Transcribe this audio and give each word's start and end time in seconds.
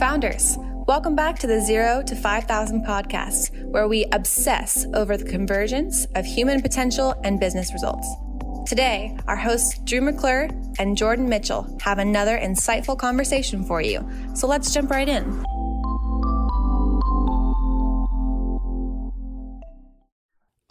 Founders, 0.00 0.56
welcome 0.86 1.14
back 1.14 1.38
to 1.38 1.46
the 1.46 1.60
Zero 1.60 2.02
to 2.06 2.16
5,000 2.16 2.86
podcast, 2.86 3.62
where 3.66 3.86
we 3.86 4.06
obsess 4.12 4.86
over 4.94 5.14
the 5.14 5.26
convergence 5.26 6.06
of 6.14 6.24
human 6.24 6.62
potential 6.62 7.14
and 7.22 7.38
business 7.38 7.70
results. 7.74 8.08
Today, 8.66 9.14
our 9.28 9.36
hosts 9.36 9.78
Drew 9.80 10.00
McClure 10.00 10.48
and 10.78 10.96
Jordan 10.96 11.28
Mitchell 11.28 11.76
have 11.82 11.98
another 11.98 12.38
insightful 12.38 12.96
conversation 12.96 13.62
for 13.62 13.82
you. 13.82 14.08
So 14.34 14.46
let's 14.46 14.72
jump 14.72 14.90
right 14.90 15.06
in. 15.06 15.44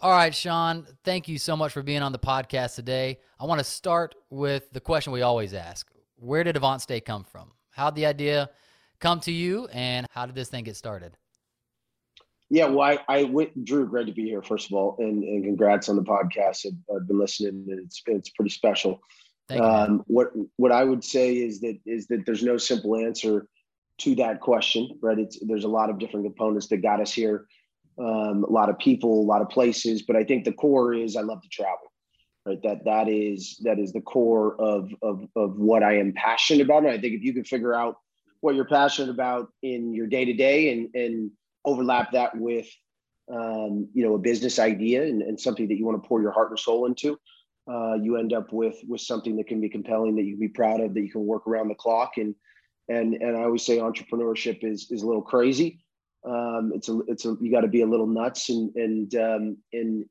All 0.00 0.10
right, 0.10 0.34
Sean, 0.34 0.88
thank 1.04 1.28
you 1.28 1.38
so 1.38 1.56
much 1.56 1.70
for 1.72 1.84
being 1.84 2.02
on 2.02 2.10
the 2.10 2.18
podcast 2.18 2.74
today. 2.74 3.20
I 3.38 3.44
want 3.44 3.60
to 3.60 3.64
start 3.64 4.16
with 4.28 4.72
the 4.72 4.80
question 4.80 5.12
we 5.12 5.22
always 5.22 5.54
ask 5.54 5.88
Where 6.16 6.42
did 6.42 6.56
AvantStay 6.56 7.04
come 7.04 7.22
from? 7.22 7.52
How'd 7.70 7.94
the 7.94 8.06
idea 8.06 8.50
come 9.00 9.20
to 9.20 9.32
you, 9.32 9.66
and 9.72 10.06
how 10.10 10.26
did 10.26 10.34
this 10.34 10.48
thing 10.48 10.64
get 10.64 10.76
started? 10.76 11.16
Yeah, 12.52 12.66
well, 12.66 12.80
I, 12.80 12.98
I 13.08 13.24
went, 13.24 13.64
Drew, 13.64 13.86
great 13.86 14.06
to 14.06 14.12
be 14.12 14.24
here, 14.24 14.42
first 14.42 14.66
of 14.66 14.72
all, 14.72 14.96
and, 14.98 15.22
and 15.22 15.44
congrats 15.44 15.88
on 15.88 15.96
the 15.96 16.02
podcast. 16.02 16.66
I've, 16.66 16.96
I've 16.96 17.06
been 17.06 17.18
listening, 17.18 17.64
and 17.68 17.78
it's 17.80 18.02
it's 18.06 18.30
pretty 18.30 18.50
special. 18.50 19.00
Um. 19.50 20.04
What 20.06 20.28
what 20.56 20.70
I 20.70 20.84
would 20.84 21.02
say 21.02 21.34
is 21.34 21.60
that 21.60 21.78
is 21.84 22.06
that 22.06 22.24
there's 22.24 22.42
no 22.42 22.56
simple 22.56 22.96
answer 22.96 23.46
to 23.98 24.14
that 24.14 24.40
question, 24.40 24.88
right? 25.02 25.18
It's 25.18 25.38
there's 25.42 25.64
a 25.64 25.68
lot 25.68 25.90
of 25.90 25.98
different 25.98 26.24
components 26.24 26.68
that 26.68 26.78
got 26.78 27.00
us 27.00 27.12
here, 27.12 27.46
um, 27.98 28.44
a 28.44 28.50
lot 28.50 28.68
of 28.68 28.78
people, 28.78 29.20
a 29.20 29.26
lot 29.26 29.42
of 29.42 29.48
places, 29.48 30.02
but 30.02 30.16
I 30.16 30.24
think 30.24 30.44
the 30.44 30.52
core 30.52 30.94
is 30.94 31.16
I 31.16 31.22
love 31.22 31.42
to 31.42 31.48
travel, 31.48 31.92
right? 32.46 32.62
That 32.62 32.84
that 32.84 33.08
is 33.08 33.60
that 33.64 33.78
is 33.78 33.92
the 33.92 34.00
core 34.00 34.54
of 34.60 34.90
of 35.02 35.26
of 35.36 35.58
what 35.58 35.82
I 35.82 35.98
am 35.98 36.12
passionate 36.12 36.62
about. 36.62 36.84
And 36.84 36.92
I 36.92 36.98
think 36.98 37.14
if 37.14 37.22
you 37.22 37.34
can 37.34 37.44
figure 37.44 37.74
out 37.74 37.96
what 38.40 38.54
you're 38.54 38.64
passionate 38.64 39.10
about 39.10 39.52
in 39.62 39.92
your 39.92 40.06
day 40.06 40.24
to 40.24 40.32
day 40.32 40.72
and 40.72 40.94
and 40.94 41.30
overlap 41.64 42.12
that 42.12 42.36
with 42.36 42.68
um, 43.32 43.88
you 43.92 44.04
know 44.04 44.14
a 44.14 44.18
business 44.18 44.58
idea 44.58 45.02
and, 45.02 45.22
and, 45.22 45.38
something 45.38 45.68
that 45.68 45.76
you 45.76 45.86
want 45.86 46.02
to 46.02 46.08
pour 46.08 46.20
your 46.20 46.32
heart 46.32 46.50
and 46.50 46.58
soul 46.58 46.86
into 46.86 47.16
uh, 47.70 47.94
you 47.94 48.16
end 48.16 48.32
up 48.32 48.52
with 48.52 48.76
with 48.88 49.00
something 49.00 49.36
that 49.36 49.46
can 49.46 49.60
be 49.60 49.68
compelling 49.68 50.16
that 50.16 50.24
you 50.24 50.32
can 50.32 50.40
be 50.40 50.48
proud 50.48 50.80
of 50.80 50.94
that 50.94 51.02
you 51.02 51.10
can 51.10 51.26
work 51.26 51.46
around 51.46 51.68
the 51.68 51.74
clock. 51.74 52.12
And 52.16 52.34
and 52.88 53.14
and 53.14 53.36
i 53.36 53.42
always 53.42 53.64
say 53.64 53.78
entrepreneurship 53.78 54.64
is 54.64 54.90
is 54.90 55.02
a 55.02 55.06
little 55.06 55.22
crazy. 55.22 55.80
Um, 56.26 56.72
it's 56.74 56.88
a 56.88 57.00
it's 57.06 57.24
a 57.24 57.36
you 57.40 57.50
got 57.50 57.60
to 57.60 57.68
be 57.68 57.82
a 57.82 57.86
little 57.86 58.06
nuts 58.06 58.48
and 58.48 58.74
and 58.74 59.14
um, 59.14 59.56
and 59.72 60.04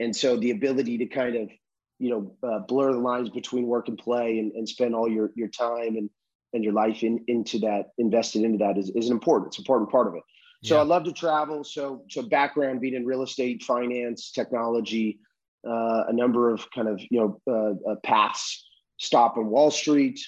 and 0.00 0.14
so 0.14 0.36
the 0.36 0.52
ability 0.52 0.98
to 0.98 1.06
kind 1.06 1.36
of 1.36 1.50
you 1.98 2.10
know 2.10 2.48
uh, 2.48 2.60
blur 2.60 2.92
the 2.92 2.98
lines 2.98 3.30
between 3.30 3.66
work 3.66 3.88
and 3.88 3.98
play 3.98 4.38
and, 4.38 4.52
and 4.52 4.68
spend 4.68 4.94
all 4.94 5.08
your 5.08 5.32
your 5.34 5.48
time 5.48 5.96
and 5.96 6.10
and 6.54 6.64
your 6.64 6.72
life 6.72 7.02
in, 7.02 7.22
into 7.28 7.58
that 7.58 7.90
invested 7.98 8.42
into 8.42 8.58
that 8.58 8.78
is, 8.78 8.90
is 8.94 9.06
an 9.06 9.12
important 9.12 9.48
it's 9.48 9.58
an 9.58 9.62
important 9.62 9.90
part 9.90 10.06
of 10.06 10.14
it 10.14 10.22
so 10.64 10.76
yeah. 10.76 10.80
I 10.80 10.84
love 10.84 11.04
to 11.04 11.12
travel. 11.12 11.62
So 11.62 12.04
so 12.08 12.22
background 12.22 12.80
being 12.80 12.94
in 12.94 13.04
real 13.04 13.22
estate, 13.22 13.62
finance, 13.62 14.30
technology, 14.30 15.20
uh, 15.66 16.04
a 16.08 16.12
number 16.12 16.50
of 16.50 16.70
kind 16.70 16.88
of 16.88 17.00
you 17.10 17.20
know 17.20 17.40
uh, 17.46 17.90
uh, 17.90 17.96
paths. 18.02 18.66
Stop 18.98 19.36
on 19.36 19.48
Wall 19.48 19.70
Street, 19.70 20.18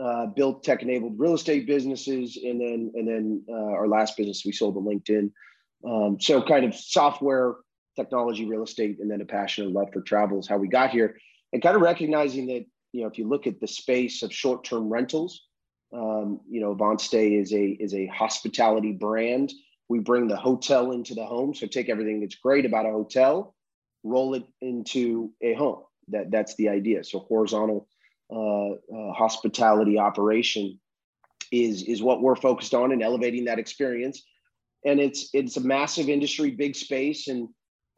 uh, 0.00 0.26
built 0.26 0.64
tech-enabled 0.64 1.14
real 1.18 1.34
estate 1.34 1.68
businesses, 1.68 2.36
and 2.36 2.60
then 2.60 2.90
and 2.94 3.06
then 3.06 3.44
uh, 3.48 3.72
our 3.74 3.86
last 3.86 4.16
business 4.16 4.42
we 4.44 4.50
sold 4.50 4.74
to 4.74 4.80
LinkedIn. 4.80 5.30
Um, 5.88 6.20
so 6.20 6.42
kind 6.42 6.64
of 6.64 6.74
software, 6.74 7.54
technology, 7.94 8.44
real 8.44 8.64
estate, 8.64 8.98
and 8.98 9.08
then 9.08 9.20
a 9.20 9.24
passion 9.24 9.66
and 9.66 9.74
love 9.74 9.88
for 9.92 10.00
travel 10.00 10.40
is 10.40 10.48
how 10.48 10.56
we 10.56 10.66
got 10.66 10.90
here. 10.90 11.16
And 11.52 11.62
kind 11.62 11.76
of 11.76 11.82
recognizing 11.82 12.48
that 12.48 12.64
you 12.92 13.02
know 13.02 13.06
if 13.06 13.18
you 13.18 13.28
look 13.28 13.46
at 13.46 13.60
the 13.60 13.68
space 13.68 14.24
of 14.24 14.32
short-term 14.32 14.88
rentals, 14.88 15.42
um, 15.92 16.40
you 16.48 16.60
know 16.60 16.74
AvantStay 16.74 17.40
is 17.40 17.52
a 17.52 17.64
is 17.64 17.94
a 17.94 18.06
hospitality 18.06 18.92
brand 18.92 19.52
we 19.88 19.98
bring 20.00 20.26
the 20.26 20.36
hotel 20.36 20.92
into 20.92 21.14
the 21.14 21.24
home. 21.24 21.54
So 21.54 21.66
take 21.66 21.88
everything 21.88 22.20
that's 22.20 22.34
great 22.36 22.66
about 22.66 22.86
a 22.86 22.90
hotel, 22.90 23.54
roll 24.02 24.34
it 24.34 24.44
into 24.60 25.32
a 25.42 25.54
home. 25.54 25.82
That 26.08 26.30
that's 26.30 26.54
the 26.56 26.68
idea. 26.68 27.04
So 27.04 27.20
horizontal 27.20 27.88
uh, 28.32 28.70
uh, 28.70 29.12
hospitality 29.12 29.98
operation 29.98 30.78
is 31.52 31.82
is 31.82 32.02
what 32.02 32.22
we're 32.22 32.36
focused 32.36 32.74
on 32.74 32.92
and 32.92 33.02
elevating 33.02 33.44
that 33.44 33.58
experience. 33.58 34.22
And 34.84 35.00
it's 35.00 35.30
it's 35.32 35.56
a 35.56 35.60
massive 35.60 36.08
industry, 36.08 36.50
big 36.50 36.76
space, 36.76 37.28
and 37.28 37.48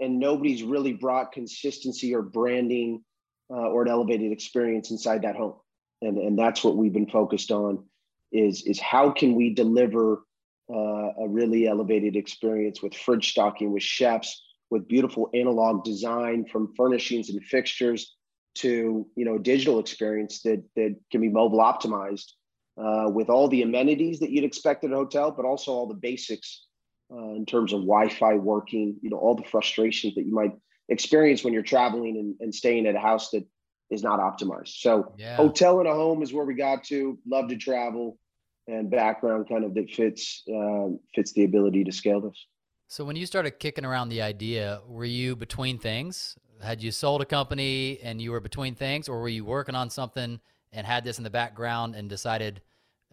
and 0.00 0.18
nobody's 0.18 0.62
really 0.62 0.92
brought 0.92 1.32
consistency 1.32 2.14
or 2.14 2.22
branding 2.22 3.02
uh, 3.50 3.68
or 3.68 3.82
an 3.82 3.88
elevated 3.88 4.32
experience 4.32 4.90
inside 4.90 5.22
that 5.22 5.36
home. 5.36 5.54
And 6.02 6.18
and 6.18 6.38
that's 6.38 6.62
what 6.62 6.76
we've 6.76 6.92
been 6.92 7.10
focused 7.10 7.50
on 7.50 7.84
is 8.32 8.62
is 8.66 8.80
how 8.80 9.10
can 9.10 9.34
we 9.34 9.54
deliver 9.54 10.22
uh, 10.70 11.12
a 11.22 11.28
really 11.28 11.66
elevated 11.66 12.14
experience 12.16 12.82
with 12.82 12.94
fridge 12.94 13.30
stocking, 13.30 13.72
with 13.72 13.82
chefs, 13.82 14.42
with 14.70 14.88
beautiful 14.88 15.30
analog 15.34 15.84
design 15.84 16.44
from 16.44 16.74
furnishings 16.76 17.30
and 17.30 17.42
fixtures 17.44 18.14
to 18.56 19.06
you 19.16 19.24
know 19.24 19.38
digital 19.38 19.78
experience 19.78 20.42
that 20.42 20.62
that 20.76 20.96
can 21.10 21.20
be 21.20 21.28
mobile 21.28 21.60
optimized 21.60 22.32
uh, 22.76 23.08
with 23.08 23.28
all 23.30 23.48
the 23.48 23.62
amenities 23.62 24.20
that 24.20 24.30
you'd 24.30 24.44
expect 24.44 24.84
at 24.84 24.92
a 24.92 24.96
hotel, 24.96 25.30
but 25.30 25.44
also 25.44 25.72
all 25.72 25.86
the 25.86 25.94
basics 25.94 26.66
uh, 27.12 27.34
in 27.34 27.46
terms 27.46 27.72
of 27.72 27.80
Wi-Fi 27.80 28.34
working. 28.34 28.96
You 29.00 29.10
know 29.10 29.18
all 29.18 29.34
the 29.34 29.48
frustrations 29.48 30.14
that 30.16 30.26
you 30.26 30.34
might 30.34 30.52
experience 30.88 31.44
when 31.44 31.52
you're 31.52 31.62
traveling 31.62 32.16
and, 32.16 32.34
and 32.40 32.54
staying 32.54 32.86
at 32.86 32.94
a 32.94 33.00
house 33.00 33.30
that 33.30 33.46
is 33.90 34.02
not 34.02 34.20
optimized. 34.20 34.80
So 34.80 35.14
yeah. 35.18 35.36
hotel 35.36 35.78
and 35.80 35.88
a 35.88 35.94
home 35.94 36.22
is 36.22 36.32
where 36.32 36.44
we 36.44 36.54
got 36.54 36.84
to. 36.84 37.18
Love 37.26 37.48
to 37.48 37.56
travel 37.56 38.18
and 38.66 38.90
background 38.90 39.48
kind 39.48 39.64
of 39.64 39.74
that 39.74 39.90
fits 39.90 40.42
um, 40.50 41.00
fits 41.14 41.32
the 41.32 41.44
ability 41.44 41.84
to 41.84 41.92
scale 41.92 42.20
this. 42.20 42.46
So 42.86 43.04
when 43.04 43.16
you 43.16 43.26
started 43.26 43.58
kicking 43.58 43.84
around 43.84 44.08
the 44.08 44.22
idea, 44.22 44.80
were 44.86 45.04
you 45.04 45.36
between 45.36 45.78
things? 45.78 46.36
Had 46.62 46.82
you 46.82 46.90
sold 46.90 47.22
a 47.22 47.24
company 47.24 47.98
and 48.02 48.20
you 48.20 48.30
were 48.30 48.40
between 48.40 48.74
things, 48.74 49.08
or 49.08 49.20
were 49.20 49.28
you 49.28 49.44
working 49.44 49.74
on 49.74 49.90
something 49.90 50.40
and 50.72 50.86
had 50.86 51.04
this 51.04 51.18
in 51.18 51.24
the 51.24 51.30
background 51.30 51.94
and 51.94 52.08
decided 52.08 52.60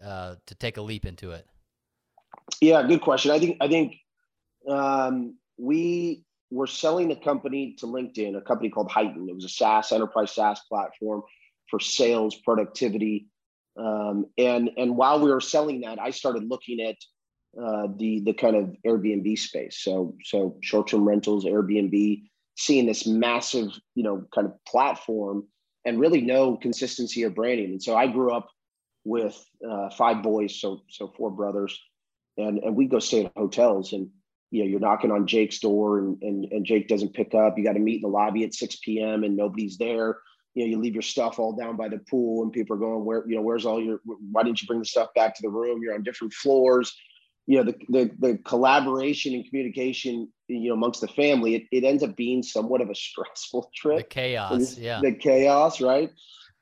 uh, 0.04 0.36
to 0.46 0.54
take 0.54 0.76
a 0.76 0.82
leap 0.82 1.06
into 1.06 1.32
it? 1.32 1.46
Yeah, 2.60 2.82
good 2.82 3.00
question. 3.00 3.30
I 3.30 3.38
think 3.38 3.56
I 3.60 3.68
think 3.68 3.96
um, 4.68 5.36
we 5.58 6.22
were 6.50 6.66
selling 6.66 7.10
a 7.10 7.16
company 7.16 7.74
to 7.78 7.86
LinkedIn, 7.86 8.36
a 8.36 8.40
company 8.40 8.70
called 8.70 8.90
Heighten. 8.90 9.28
It 9.28 9.34
was 9.34 9.44
a 9.44 9.48
SaaS 9.48 9.92
enterprise 9.92 10.32
SaaS 10.32 10.60
platform 10.68 11.22
for 11.70 11.80
sales 11.80 12.36
productivity 12.36 13.28
um, 13.76 14.26
and 14.38 14.70
and 14.76 14.96
while 14.96 15.20
we 15.20 15.30
were 15.30 15.40
selling 15.40 15.82
that, 15.82 15.98
I 16.00 16.10
started 16.10 16.48
looking 16.48 16.80
at 16.80 16.96
uh, 17.60 17.88
the 17.96 18.20
the 18.20 18.32
kind 18.32 18.56
of 18.56 18.74
Airbnb 18.86 19.38
space. 19.38 19.78
So 19.82 20.14
so 20.24 20.56
short 20.62 20.88
term 20.88 21.06
rentals, 21.06 21.44
Airbnb, 21.44 22.22
seeing 22.56 22.86
this 22.86 23.06
massive 23.06 23.70
you 23.94 24.02
know 24.02 24.24
kind 24.34 24.46
of 24.46 24.54
platform 24.66 25.46
and 25.84 26.00
really 26.00 26.20
no 26.20 26.56
consistency 26.56 27.24
or 27.24 27.30
branding. 27.30 27.66
And 27.66 27.82
so 27.82 27.94
I 27.94 28.06
grew 28.06 28.32
up 28.32 28.48
with 29.04 29.38
uh, 29.68 29.90
five 29.90 30.22
boys, 30.22 30.58
so 30.58 30.82
so 30.88 31.12
four 31.16 31.30
brothers, 31.30 31.78
and 32.38 32.58
and 32.60 32.74
we 32.74 32.86
go 32.86 32.98
stay 32.98 33.26
at 33.26 33.32
hotels 33.36 33.92
and 33.92 34.08
you 34.50 34.62
know 34.62 34.68
you're 34.70 34.80
knocking 34.80 35.10
on 35.10 35.26
Jake's 35.26 35.58
door 35.58 35.98
and 35.98 36.22
and, 36.22 36.44
and 36.50 36.64
Jake 36.64 36.88
doesn't 36.88 37.14
pick 37.14 37.34
up. 37.34 37.56
You 37.56 37.64
got 37.64 37.74
to 37.74 37.80
meet 37.80 37.96
in 37.96 38.02
the 38.02 38.08
lobby 38.08 38.44
at 38.44 38.54
6 38.54 38.76
p.m. 38.84 39.24
and 39.24 39.36
nobody's 39.36 39.78
there 39.78 40.18
you 40.56 40.64
know, 40.64 40.70
you 40.70 40.78
leave 40.80 40.94
your 40.94 41.02
stuff 41.02 41.38
all 41.38 41.52
down 41.52 41.76
by 41.76 41.88
the 41.88 41.98
pool 41.98 42.42
and 42.42 42.50
people 42.50 42.74
are 42.74 42.78
going, 42.78 43.04
where, 43.04 43.28
you 43.28 43.36
know, 43.36 43.42
where's 43.42 43.66
all 43.66 43.80
your, 43.80 44.00
why 44.04 44.42
didn't 44.42 44.62
you 44.62 44.66
bring 44.66 44.78
the 44.78 44.86
stuff 44.86 45.10
back 45.14 45.36
to 45.36 45.42
the 45.42 45.50
room? 45.50 45.82
You're 45.82 45.94
on 45.94 46.02
different 46.02 46.32
floors. 46.32 46.96
You 47.46 47.58
know, 47.58 47.64
the, 47.64 47.74
the, 47.90 48.10
the 48.18 48.38
collaboration 48.38 49.34
and 49.34 49.44
communication, 49.46 50.32
you 50.48 50.68
know, 50.68 50.74
amongst 50.74 51.02
the 51.02 51.08
family, 51.08 51.56
it, 51.56 51.64
it 51.70 51.84
ends 51.84 52.02
up 52.02 52.16
being 52.16 52.42
somewhat 52.42 52.80
of 52.80 52.88
a 52.88 52.94
stressful 52.94 53.70
trip. 53.74 53.98
The 53.98 54.04
chaos. 54.04 54.78
Yeah. 54.78 55.00
The 55.02 55.12
chaos. 55.12 55.82
Right. 55.82 56.10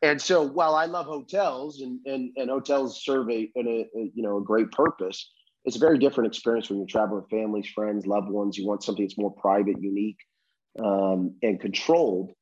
And 0.02 0.20
so 0.20 0.42
while 0.42 0.74
I 0.74 0.86
love 0.86 1.06
hotels 1.06 1.80
and, 1.80 2.00
and, 2.04 2.32
and 2.36 2.50
hotels 2.50 3.00
serve 3.02 3.30
a, 3.30 3.48
a, 3.56 3.60
a, 3.60 4.10
you 4.12 4.24
know, 4.24 4.38
a 4.38 4.42
great 4.42 4.72
purpose, 4.72 5.30
it's 5.64 5.76
a 5.76 5.80
very 5.80 5.98
different 5.98 6.28
experience 6.28 6.68
when 6.68 6.78
you're 6.78 6.86
traveling 6.86 7.22
with 7.22 7.30
families, 7.30 7.66
friends, 7.74 8.06
loved 8.06 8.28
ones. 8.28 8.58
You 8.58 8.66
want 8.66 8.82
something 8.82 9.04
that's 9.04 9.18
more 9.18 9.34
private, 9.34 9.80
unique, 9.80 10.18
um, 10.78 11.36
and 11.42 11.60
controlled 11.60 12.32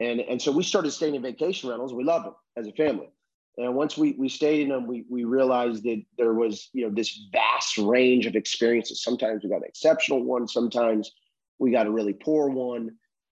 and, 0.00 0.20
and 0.20 0.40
so 0.40 0.52
we 0.52 0.62
started 0.62 0.92
staying 0.92 1.14
in 1.14 1.22
vacation 1.22 1.70
rentals. 1.70 1.92
We 1.92 2.04
loved 2.04 2.26
them 2.26 2.34
as 2.56 2.66
a 2.66 2.72
family. 2.72 3.08
And 3.56 3.74
once 3.74 3.98
we, 3.98 4.14
we 4.16 4.28
stayed 4.28 4.60
in 4.60 4.68
them, 4.68 4.86
we, 4.86 5.04
we 5.10 5.24
realized 5.24 5.82
that 5.82 6.02
there 6.16 6.32
was, 6.32 6.70
you 6.72 6.86
know, 6.86 6.94
this 6.94 7.20
vast 7.32 7.76
range 7.78 8.26
of 8.26 8.36
experiences. 8.36 9.02
Sometimes 9.02 9.42
we 9.42 9.50
got 9.50 9.56
an 9.56 9.68
exceptional 9.68 10.22
one. 10.22 10.46
Sometimes 10.46 11.10
we 11.58 11.72
got 11.72 11.88
a 11.88 11.90
really 11.90 12.12
poor 12.12 12.48
one. 12.48 12.90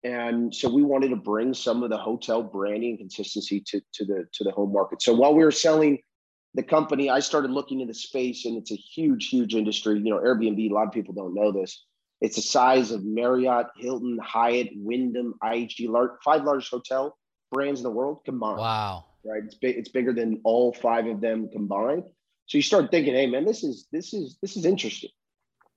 And 0.03 0.53
so 0.53 0.69
we 0.69 0.83
wanted 0.83 1.09
to 1.09 1.15
bring 1.15 1.53
some 1.53 1.83
of 1.83 1.89
the 1.89 1.97
hotel 1.97 2.43
branding 2.43 2.97
consistency 2.97 3.63
to, 3.67 3.81
to 3.93 4.05
the 4.05 4.25
to 4.33 4.43
the 4.43 4.51
home 4.51 4.71
market. 4.71 5.01
So 5.01 5.13
while 5.13 5.33
we 5.33 5.43
were 5.43 5.51
selling 5.51 5.99
the 6.55 6.63
company, 6.63 7.09
I 7.09 7.19
started 7.19 7.51
looking 7.51 7.79
into 7.79 7.93
the 7.93 7.99
space 7.99 8.45
and 8.45 8.57
it's 8.57 8.71
a 8.71 8.75
huge, 8.75 9.29
huge 9.29 9.55
industry. 9.55 9.99
You 9.99 10.15
know, 10.15 10.19
Airbnb, 10.19 10.69
a 10.69 10.73
lot 10.73 10.87
of 10.87 10.93
people 10.93 11.13
don't 11.13 11.35
know 11.35 11.51
this. 11.51 11.85
It's 12.21 12.35
the 12.35 12.41
size 12.41 12.91
of 12.91 13.03
Marriott, 13.05 13.67
Hilton, 13.77 14.19
Hyatt, 14.21 14.69
Wyndham, 14.75 15.35
IHG, 15.43 15.87
large, 15.87 16.11
five 16.23 16.43
largest 16.43 16.71
hotel 16.71 17.17
brands 17.51 17.79
in 17.79 17.83
the 17.83 17.91
world 17.91 18.19
combined. 18.25 18.59
Wow. 18.59 19.05
Right. 19.23 19.43
It's 19.43 19.55
big. 19.55 19.77
It's 19.77 19.89
bigger 19.89 20.13
than 20.13 20.41
all 20.43 20.73
five 20.73 21.05
of 21.05 21.21
them 21.21 21.49
combined. 21.51 22.03
So 22.47 22.57
you 22.57 22.61
start 22.61 22.89
thinking, 22.89 23.13
hey 23.13 23.27
man, 23.27 23.45
this 23.45 23.63
is 23.63 23.87
this 23.91 24.13
is 24.13 24.37
this 24.41 24.57
is 24.57 24.65
interesting. 24.65 25.11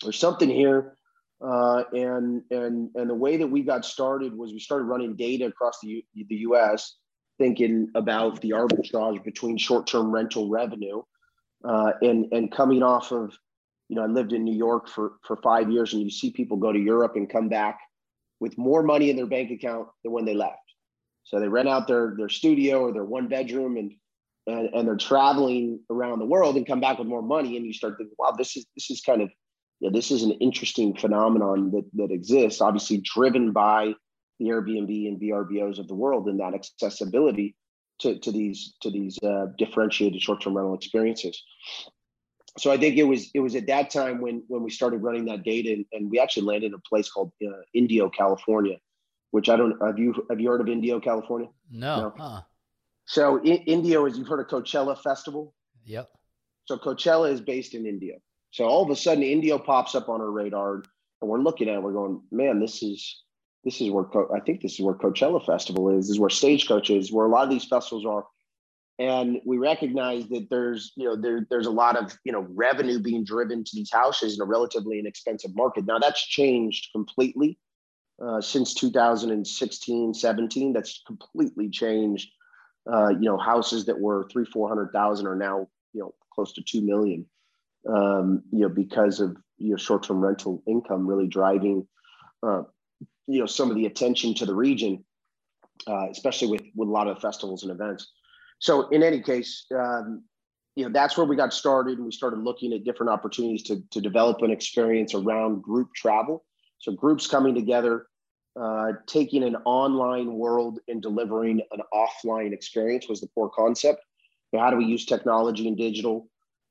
There's 0.02 0.18
something 0.18 0.48
here. 0.48 0.96
Uh, 1.44 1.82
and 1.92 2.42
and 2.50 2.90
and 2.94 3.10
the 3.10 3.14
way 3.14 3.36
that 3.36 3.46
we 3.48 3.62
got 3.62 3.84
started 3.84 4.36
was 4.36 4.52
we 4.52 4.60
started 4.60 4.84
running 4.84 5.16
data 5.16 5.46
across 5.46 5.78
the 5.82 5.88
U, 5.88 6.02
the 6.14 6.36
U.S. 6.36 6.96
thinking 7.38 7.90
about 7.94 8.40
the 8.40 8.50
arbitrage 8.50 9.22
between 9.24 9.56
short-term 9.56 10.12
rental 10.12 10.48
revenue 10.48 11.02
uh, 11.64 11.92
and 12.02 12.32
and 12.32 12.52
coming 12.52 12.82
off 12.82 13.12
of 13.12 13.32
you 13.88 13.96
know 13.96 14.02
I 14.02 14.06
lived 14.06 14.32
in 14.32 14.44
New 14.44 14.56
York 14.56 14.88
for 14.88 15.12
for 15.26 15.36
five 15.36 15.70
years 15.70 15.92
and 15.92 16.02
you 16.02 16.10
see 16.10 16.30
people 16.30 16.56
go 16.56 16.72
to 16.72 16.78
Europe 16.78 17.16
and 17.16 17.30
come 17.30 17.48
back 17.48 17.78
with 18.40 18.58
more 18.58 18.82
money 18.82 19.10
in 19.10 19.16
their 19.16 19.26
bank 19.26 19.50
account 19.50 19.88
than 20.02 20.12
when 20.12 20.24
they 20.24 20.34
left. 20.34 20.58
So 21.24 21.38
they 21.38 21.48
rent 21.48 21.68
out 21.68 21.86
their 21.86 22.14
their 22.16 22.28
studio 22.28 22.86
or 22.86 22.92
their 22.92 23.04
one 23.04 23.28
bedroom 23.28 23.76
and 23.76 23.92
and, 24.46 24.74
and 24.74 24.88
they're 24.88 24.96
traveling 24.96 25.78
around 25.88 26.18
the 26.18 26.26
world 26.26 26.56
and 26.56 26.66
come 26.66 26.80
back 26.80 26.98
with 26.98 27.06
more 27.06 27.22
money 27.22 27.56
and 27.56 27.64
you 27.64 27.72
start 27.72 27.94
thinking, 27.96 28.16
wow, 28.18 28.32
this 28.36 28.56
is 28.56 28.66
this 28.76 28.90
is 28.90 29.00
kind 29.00 29.22
of 29.22 29.30
yeah, 29.80 29.90
this 29.92 30.10
is 30.10 30.22
an 30.22 30.32
interesting 30.32 30.96
phenomenon 30.96 31.70
that 31.72 31.84
that 31.94 32.12
exists, 32.12 32.60
obviously 32.60 32.98
driven 32.98 33.52
by 33.52 33.94
the 34.42 34.50
Airbnb 34.50 35.08
and 35.08 35.20
VRBOs 35.20 35.78
of 35.78 35.88
the 35.88 35.94
world 35.94 36.28
and 36.28 36.40
that 36.40 36.54
accessibility 36.54 37.54
to, 38.00 38.18
to 38.18 38.32
these 38.32 38.74
to 38.80 38.90
these 38.90 39.18
uh, 39.22 39.46
differentiated 39.58 40.20
short-term 40.20 40.56
rental 40.56 40.74
experiences. 40.74 41.42
So 42.58 42.70
I 42.70 42.76
think 42.76 42.96
it 42.96 43.04
was 43.04 43.30
it 43.34 43.40
was 43.40 43.54
at 43.54 43.66
that 43.68 43.90
time 43.90 44.20
when 44.20 44.42
when 44.48 44.62
we 44.62 44.70
started 44.70 45.02
running 45.02 45.24
that 45.26 45.44
data 45.44 45.72
and, 45.72 45.86
and 45.92 46.10
we 46.10 46.20
actually 46.20 46.44
landed 46.44 46.68
in 46.68 46.74
a 46.74 46.88
place 46.88 47.10
called 47.10 47.32
uh, 47.46 47.62
Indio, 47.72 48.10
California, 48.10 48.76
which 49.30 49.48
I 49.48 49.56
don't 49.56 49.80
have 49.84 49.98
you 49.98 50.26
have 50.28 50.40
you 50.40 50.48
heard 50.48 50.60
of 50.60 50.68
Indio, 50.68 51.00
California? 51.00 51.48
No. 51.70 52.00
no? 52.00 52.14
Uh-uh. 52.18 52.40
So 53.06 53.36
in, 53.42 53.56
Indio 53.64 54.06
is 54.06 54.18
you've 54.18 54.28
heard 54.28 54.40
of 54.40 54.48
Coachella 54.48 54.98
Festival? 54.98 55.54
Yep. 55.84 56.10
So 56.66 56.76
Coachella 56.78 57.32
is 57.32 57.40
based 57.40 57.74
in 57.74 57.86
Indio. 57.86 58.16
So 58.50 58.66
all 58.66 58.82
of 58.82 58.90
a 58.90 58.96
sudden 58.96 59.22
Indio 59.22 59.58
pops 59.58 59.94
up 59.94 60.08
on 60.08 60.20
our 60.20 60.30
radar 60.30 60.82
and 61.20 61.30
we're 61.30 61.38
looking 61.38 61.68
at 61.68 61.76
it, 61.76 61.82
we're 61.82 61.92
going, 61.92 62.20
man, 62.30 62.60
this 62.60 62.82
is 62.82 63.22
this 63.64 63.80
is 63.80 63.90
where 63.90 64.06
I 64.34 64.40
think 64.40 64.60
this 64.60 64.74
is 64.74 64.80
where 64.80 64.94
Coachella 64.94 65.44
Festival 65.44 65.90
is, 65.90 66.06
this 66.06 66.14
is 66.14 66.20
where 66.20 66.30
Stagecoach 66.30 66.90
is, 66.90 67.12
where 67.12 67.26
a 67.26 67.28
lot 67.28 67.44
of 67.44 67.50
these 67.50 67.64
festivals 67.64 68.04
are. 68.06 68.24
And 68.98 69.40
we 69.44 69.58
recognize 69.58 70.28
that 70.28 70.48
there's, 70.50 70.92
you 70.96 71.04
know, 71.04 71.16
there, 71.16 71.46
there's 71.48 71.66
a 71.66 71.70
lot 71.70 71.96
of, 71.96 72.12
you 72.24 72.32
know, 72.32 72.46
revenue 72.50 73.00
being 73.00 73.24
driven 73.24 73.64
to 73.64 73.70
these 73.74 73.90
houses 73.90 74.36
in 74.36 74.42
a 74.42 74.44
relatively 74.44 74.98
inexpensive 74.98 75.54
market. 75.54 75.86
Now 75.86 75.98
that's 75.98 76.24
changed 76.24 76.88
completely 76.92 77.58
uh, 78.22 78.40
since 78.40 78.74
2016, 78.74 80.14
17. 80.14 80.72
That's 80.72 81.02
completely 81.06 81.70
changed. 81.70 82.30
Uh, 82.90 83.10
you 83.10 83.20
know, 83.20 83.38
houses 83.38 83.86
that 83.86 83.98
were 83.98 84.28
three, 84.30 84.44
400,000 84.44 85.26
are 85.26 85.36
now, 85.36 85.68
you 85.92 86.02
know, 86.02 86.14
close 86.32 86.52
to 86.54 86.62
2 86.62 86.82
million, 86.82 87.26
um, 87.88 88.42
you 88.52 88.60
know, 88.60 88.68
because 88.68 89.20
of, 89.20 89.36
you 89.56 89.70
know, 89.70 89.76
short-term 89.76 90.20
rental 90.20 90.62
income 90.66 91.06
really 91.06 91.28
driving, 91.28 91.86
uh, 92.42 92.62
you 93.26 93.40
know, 93.40 93.46
some 93.46 93.70
of 93.70 93.76
the 93.76 93.86
attention 93.86 94.34
to 94.34 94.46
the 94.46 94.54
region, 94.54 95.04
uh, 95.86 96.08
especially 96.10 96.48
with, 96.48 96.62
with 96.74 96.88
a 96.88 96.92
lot 96.92 97.08
of 97.08 97.20
festivals 97.20 97.62
and 97.62 97.72
events. 97.72 98.10
So 98.58 98.88
in 98.88 99.02
any 99.02 99.20
case, 99.20 99.66
um, 99.74 100.24
you 100.76 100.84
know, 100.84 100.92
that's 100.92 101.16
where 101.16 101.26
we 101.26 101.36
got 101.36 101.52
started 101.52 101.98
and 101.98 102.06
we 102.06 102.12
started 102.12 102.40
looking 102.40 102.72
at 102.72 102.84
different 102.84 103.10
opportunities 103.10 103.62
to, 103.64 103.82
to 103.90 104.00
develop 104.00 104.42
an 104.42 104.50
experience 104.50 105.14
around 105.14 105.62
group 105.62 105.88
travel. 105.94 106.44
So 106.78 106.92
groups 106.92 107.26
coming 107.26 107.54
together, 107.54 108.06
uh, 108.60 108.92
taking 109.06 109.42
an 109.44 109.56
online 109.64 110.34
world 110.34 110.78
and 110.88 111.02
delivering 111.02 111.60
an 111.72 111.80
offline 111.92 112.52
experience 112.52 113.08
was 113.08 113.20
the 113.20 113.28
core 113.28 113.50
concept. 113.50 114.04
how 114.54 114.70
do 114.70 114.76
we 114.76 114.84
use 114.84 115.06
technology 115.06 115.68
and 115.68 115.76
digital 115.76 116.28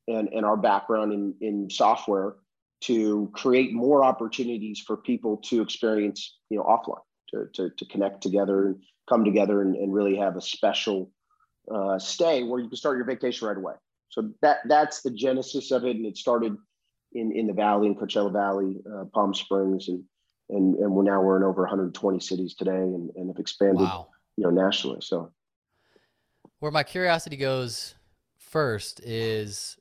and, 0.07 0.30
and 0.30 0.45
our 0.45 0.57
background 0.57 1.13
in, 1.13 1.33
in 1.42 1.69
software 1.69 2.36
to 2.81 3.29
create 3.33 3.73
more 3.73 4.03
opportunities 4.03 4.79
for 4.79 4.97
people 4.97 5.37
to 5.37 5.61
experience, 5.61 6.37
you 6.49 6.57
know, 6.57 6.63
offline, 6.63 7.01
to, 7.29 7.45
to, 7.53 7.69
to 7.77 7.85
connect 7.85 8.21
together 8.21 8.67
and 8.67 8.75
come 9.07 9.23
together 9.23 9.61
and, 9.61 9.75
and 9.75 9.93
really 9.93 10.15
have 10.15 10.35
a 10.35 10.41
special 10.41 11.11
uh, 11.73 11.99
stay 11.99 12.43
where 12.43 12.59
you 12.59 12.67
can 12.67 12.77
start 12.77 12.97
your 12.97 13.05
vacation 13.05 13.47
right 13.47 13.57
away. 13.57 13.73
So 14.09 14.31
that 14.41 14.57
that's 14.65 15.01
the 15.01 15.11
genesis 15.11 15.71
of 15.71 15.85
it, 15.85 15.95
and 15.95 16.05
it 16.05 16.17
started 16.17 16.57
in 17.13 17.31
in 17.31 17.47
the 17.47 17.53
valley, 17.53 17.87
in 17.87 17.95
Coachella 17.95 18.31
Valley, 18.31 18.81
uh, 18.93 19.05
Palm 19.13 19.33
Springs, 19.33 19.87
and 19.87 20.03
and 20.49 20.75
and 20.75 20.91
we're 20.91 21.03
now 21.03 21.21
we're 21.21 21.37
in 21.37 21.43
over 21.43 21.61
120 21.61 22.19
cities 22.19 22.53
today, 22.53 22.71
and, 22.71 23.09
and 23.15 23.29
have 23.29 23.39
expanded, 23.39 23.81
wow. 23.81 24.09
you 24.35 24.43
know, 24.43 24.49
nationally. 24.49 24.99
So, 25.01 25.31
where 26.59 26.71
my 26.71 26.83
curiosity 26.83 27.37
goes 27.37 27.95
first 28.37 28.99
is, 29.01 29.77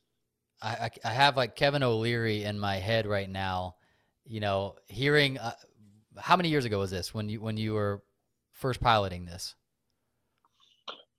I 0.62 0.90
I, 1.04 1.08
have 1.08 1.36
like 1.36 1.56
Kevin 1.56 1.82
O'Leary 1.82 2.44
in 2.44 2.58
my 2.58 2.76
head 2.76 3.06
right 3.06 3.28
now. 3.28 3.76
You 4.24 4.40
know, 4.40 4.76
hearing 4.86 5.38
uh, 5.38 5.52
how 6.18 6.36
many 6.36 6.48
years 6.48 6.64
ago 6.64 6.78
was 6.78 6.90
this 6.90 7.14
when 7.14 7.28
you 7.28 7.40
when 7.40 7.56
you 7.56 7.74
were 7.74 8.02
first 8.52 8.80
piloting 8.80 9.24
this? 9.24 9.54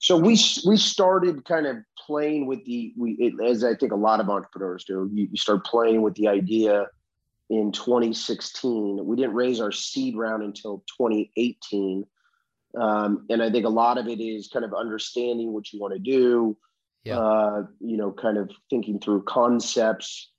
so 0.02 0.18
we 0.18 0.38
we 0.66 0.78
started 0.78 1.46
kind 1.46 1.68
of 1.68 1.78
playing 2.08 2.48
with 2.48 2.66
the 2.66 2.92
we 2.98 3.12
it, 3.20 3.34
as 3.48 3.64
I 3.64 3.76
think 3.76 3.92
a 3.92 3.96
lot 3.96 4.20
of 4.20 4.30
entrepreneurs 4.30 4.84
do. 4.84 5.08
You, 5.14 5.28
you 5.32 5.38
start 5.38 5.64
playing 5.64 6.02
with 6.02 6.16
the 6.16 6.28
idea 6.28 6.88
in 7.52 7.72
2016. 7.72 9.06
We 9.06 9.16
didn't 9.16 9.36
raise 9.36 9.62
our 9.62 9.72
seed 9.72 10.16
round 10.18 10.42
until 10.42 10.84
2018, 10.98 12.04
um, 12.82 13.28
and 13.30 13.44
I 13.44 13.52
think 13.52 13.68
a 13.68 13.70
lot 13.70 14.00
of 14.00 14.08
it 14.08 14.20
is 14.20 14.48
kind 14.48 14.66
of 14.66 14.74
understanding 14.74 15.54
what 15.54 15.72
you 15.72 15.80
want 15.80 15.94
to 15.94 16.00
do. 16.00 16.58
Yeah. 17.04 17.20
Uh, 17.20 17.64
you 17.80 17.98
know, 17.98 18.12
kind 18.12 18.38
of 18.38 18.52
thinking 18.70 19.00
through 19.00 19.24
concepts, 19.24 20.32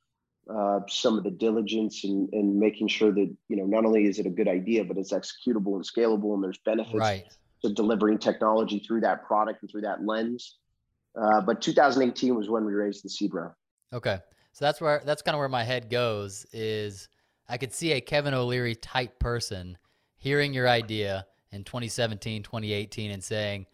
uh, 0.49 0.81
some 0.89 1.19
of 1.19 1.25
the 1.25 1.31
diligence, 1.31 2.05
and 2.05 2.29
and 2.33 2.59
making 2.59 2.89
sure 2.89 3.13
that 3.13 3.37
you 3.49 3.57
know 3.57 3.65
not 3.65 3.85
only 3.85 4.05
is 4.05 4.19
it 4.19 4.27
a 4.27 4.31
good 4.31 4.49
idea, 4.49 4.85
but 4.85 4.97
it's 4.97 5.13
executable 5.13 5.75
and 5.75 5.85
scalable, 5.85 6.35
and 6.35 6.45
there's 6.45 6.59
benefits. 6.65 6.95
Right 6.95 7.27
to 7.63 7.73
delivering 7.73 8.19
technology 8.19 8.81
through 8.81 9.01
that 9.01 9.25
product 9.25 9.63
and 9.63 9.71
through 9.71 9.83
that 9.83 10.05
lens. 10.05 10.57
Uh, 11.21 11.41
but 11.41 11.61
2018 11.61 12.35
was 12.35 12.49
when 12.49 12.65
we 12.65 12.73
raised 12.73 13.05
the 13.05 13.09
seed 13.09 13.33
round. 13.33 13.55
Okay, 13.93 14.19
so 14.53 14.65
that's 14.65 14.81
where 14.81 15.03
that's 15.05 15.23
kind 15.23 15.35
of 15.35 15.39
where 15.39 15.49
my 15.49 15.63
head 15.63 15.91
goes. 15.91 16.47
Is 16.53 17.09
I 17.49 17.59
could 17.59 17.73
see 17.73 17.93
a 17.93 18.01
Kevin 18.01 18.35
O'Leary 18.35 18.75
type 18.75 19.19
person 19.19 19.77
hearing 20.17 20.55
your 20.55 20.69
idea 20.69 21.27
in 21.51 21.65
2017, 21.65 22.43
2018, 22.43 23.11
and 23.11 23.23
saying, 23.23 23.67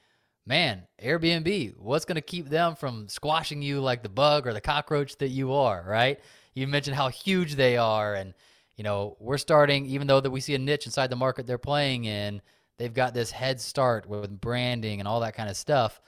"Man, 0.49 0.83
Airbnb, 1.01 1.77
what's 1.77 2.05
going 2.05 2.17
to 2.17 2.23
keep 2.23 2.49
them 2.49 2.75
from 2.75 3.09
squashing 3.09 3.63
you 3.63 3.81
like 3.81 4.03
the 4.03 4.09
bug 4.09 4.47
or 4.47 4.53
the 4.53 4.61
cockroach 4.61 5.17
that 5.19 5.29
you 5.29 5.53
are?" 5.53 5.85
Right? 5.87 6.19
You 6.55 6.67
mentioned 6.67 6.97
how 6.97 7.09
huge 7.09 7.55
they 7.55 7.77
are, 7.77 8.15
and 8.15 8.35
you 8.77 8.83
know 8.83 9.17
we're 9.21 9.39
starting, 9.39 9.87
even 9.87 10.09
though 10.09 10.21
that 10.21 10.31
we 10.31 10.41
see 10.41 10.55
a 10.57 10.59
niche 10.59 10.87
inside 10.87 11.11
the 11.11 11.17
market 11.17 11.47
they're 11.47 11.59
playing 11.59 12.07
in 12.07 12.43
they've 12.79 12.95
got 12.95 13.13
this 13.13 13.31
head 13.31 13.61
start 13.61 14.09
with 14.09 14.41
branding 14.41 15.01
and 15.01 15.09
all 15.09 15.21
that 15.21 15.35
kind 15.35 15.51
of 15.51 15.57
stuff. 15.57 16.01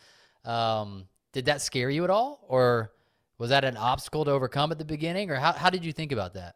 Um, 0.45 1.05
did 1.33 1.45
that 1.47 1.61
scare 1.61 1.91
you 1.91 2.05
at 2.05 2.11
all, 2.11 2.45
or 2.49 2.93
was 3.39 3.51
that 3.51 3.65
an 3.65 3.77
obstacle 3.77 4.25
to 4.25 4.31
overcome 4.31 4.73
at 4.73 4.79
the 4.79 4.85
beginning, 4.85 5.31
or 5.31 5.35
how 5.35 5.53
how 5.53 5.69
did 5.69 5.85
you 5.85 5.93
think 5.93 6.13
about 6.13 6.35
that? 6.35 6.55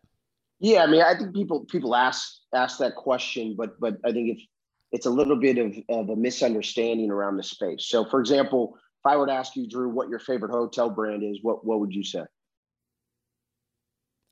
Yeah, 0.60 0.82
I 0.82 0.86
mean, 0.86 1.02
I 1.02 1.16
think 1.16 1.34
people 1.34 1.60
people 1.66 1.94
ask 1.94 2.38
ask 2.54 2.78
that 2.78 2.96
question, 2.96 3.54
but 3.56 3.78
but 3.78 3.98
I 4.04 4.12
think 4.12 4.30
it's 4.30 4.42
it's 4.94 5.06
a 5.06 5.10
little 5.10 5.36
bit 5.36 5.58
of, 5.58 5.76
of 5.88 6.08
a 6.08 6.16
misunderstanding 6.16 7.10
around 7.10 7.36
the 7.36 7.42
space. 7.42 7.86
So, 7.86 8.04
for 8.06 8.20
example, 8.20 8.74
if 8.76 9.06
I 9.06 9.16
were 9.16 9.26
to 9.26 9.32
ask 9.32 9.56
you, 9.56 9.68
Drew, 9.68 9.88
what 9.90 10.08
your 10.08 10.18
favorite 10.18 10.52
hotel 10.52 10.88
brand 10.88 11.22
is, 11.22 11.38
what 11.42 11.64
what 11.66 11.80
would 11.80 11.92
you 11.92 12.04
say? 12.04 12.24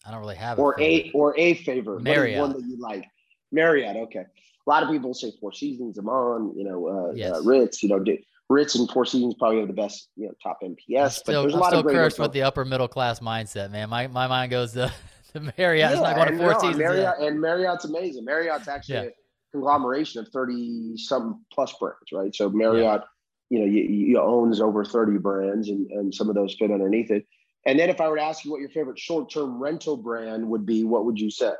I 0.05 0.11
don't 0.11 0.21
really 0.21 0.37
have 0.37 0.59
or 0.59 0.75
a, 0.81 0.83
a 0.83 1.11
or 1.13 1.39
a 1.39 1.55
favorite 1.55 2.03
Marriott. 2.03 2.41
one 2.41 2.53
that 2.53 2.67
you 2.67 2.79
like. 2.81 3.05
Marriott, 3.53 3.97
okay 3.97 4.25
a 4.67 4.71
lot 4.71 4.83
of 4.83 4.91
people 4.91 5.15
say 5.15 5.33
Four 5.41 5.53
Seasons, 5.53 5.99
Aman, 5.99 6.53
you 6.57 6.65
know, 6.65 6.87
uh, 6.87 7.11
uh 7.11 7.13
yes. 7.15 7.35
uh, 7.35 7.43
Ritz, 7.43 7.83
you 7.83 7.89
know, 7.89 8.05
Ritz 8.49 8.75
and 8.75 8.89
Four 8.91 9.05
Seasons 9.05 9.35
probably 9.39 9.59
have 9.59 9.69
the 9.69 9.75
best, 9.75 10.09
you 10.17 10.27
know, 10.27 10.33
top 10.43 10.61
NPS. 10.63 11.13
Still, 11.13 11.43
but 11.43 11.43
there's 11.43 11.55
a 11.55 11.57
lot 11.57 11.67
I'm 11.67 11.71
still 11.71 11.79
of 11.81 11.87
great 11.87 11.95
cursed 11.95 12.19
with 12.19 12.33
the 12.33 12.43
upper 12.43 12.65
middle 12.65 12.89
class 12.89 13.21
mindset, 13.21 13.71
man. 13.71 13.89
My 13.89 14.07
my 14.07 14.27
mind 14.27 14.51
goes 14.51 14.73
to, 14.73 14.93
to 15.33 15.53
Marriott. 15.59 15.93
Yeah, 15.93 16.01
not 16.01 16.17
going 16.17 16.33
to 16.33 16.39
Four 16.39 16.53
no, 16.53 16.59
Seasons. 16.59 16.79
Marriott, 16.79 17.15
and 17.21 17.41
Marriott's 17.41 17.85
amazing. 17.85 18.25
Marriott's 18.25 18.69
actually 18.69 18.95
yeah. 18.95 19.09
Conglomeration 19.53 20.21
of 20.21 20.29
thirty 20.29 20.97
some 20.97 21.45
plus 21.53 21.73
brands, 21.79 22.13
right? 22.13 22.35
So 22.35 22.51
Marriott, 22.51 23.03
yeah. 23.51 23.59
you 23.59 23.59
know, 23.61 23.73
you, 23.73 23.83
you 23.83 24.21
owns 24.21 24.61
over 24.61 24.85
thirty 24.85 25.19
brands, 25.19 25.69
and 25.69 25.91
and 25.91 26.15
some 26.15 26.29
of 26.29 26.35
those 26.35 26.57
fit 26.59 26.71
underneath 26.71 27.11
it. 27.11 27.27
And 27.65 27.79
then 27.79 27.91
if 27.91 28.01
I 28.01 28.09
were 28.09 28.17
to 28.17 28.23
ask 28.23 28.45
you 28.45 28.51
what 28.51 28.61
your 28.61 28.71
favorite 28.71 28.99
short 28.99 29.31
term 29.31 29.63
rental 29.63 29.97
brand 29.97 30.49
would 30.49 30.67
be, 30.67 30.85
what 30.85 31.05
would 31.05 31.21
you 31.21 31.31
say? 31.31 31.53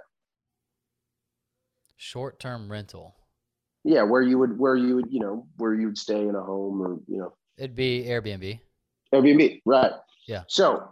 Short 1.97 2.41
term 2.41 2.71
rental. 2.71 3.15
Yeah, 3.85 4.03
where 4.03 4.23
you 4.23 4.39
would 4.39 4.59
where 4.59 4.77
you 4.77 4.97
would, 4.97 5.13
you 5.13 5.21
know, 5.21 5.47
where 5.57 5.75
you 5.75 5.87
would 5.87 5.99
stay 5.99 6.21
in 6.21 6.35
a 6.35 6.43
home 6.43 6.81
or, 6.83 6.99
you 7.07 7.19
know. 7.19 7.35
It'd 7.57 7.77
be 7.77 8.05
Airbnb. 8.05 8.59
Airbnb, 9.13 9.61
right. 9.67 9.93
Yeah. 10.27 10.43
So 10.49 10.89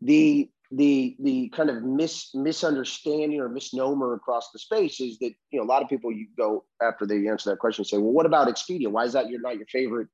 the 0.00 0.50
the 0.70 1.16
the 1.20 1.48
kind 1.48 1.70
of 1.70 1.82
mis 1.82 2.30
misunderstanding 2.34 3.40
or 3.40 3.48
misnomer 3.48 4.14
across 4.14 4.50
the 4.52 4.58
space 4.58 5.00
is 5.00 5.18
that 5.18 5.32
you 5.50 5.58
know 5.58 5.62
a 5.62 5.66
lot 5.66 5.82
of 5.82 5.88
people 5.88 6.12
you 6.12 6.26
go 6.36 6.64
after 6.82 7.06
they 7.06 7.26
answer 7.26 7.50
that 7.50 7.58
question 7.58 7.84
say 7.84 7.96
well 7.96 8.12
what 8.12 8.26
about 8.26 8.48
Expedia? 8.48 8.88
Why 8.88 9.04
is 9.04 9.14
that 9.14 9.30
your 9.30 9.40
not 9.40 9.56
your 9.56 9.66
favorite 9.66 10.08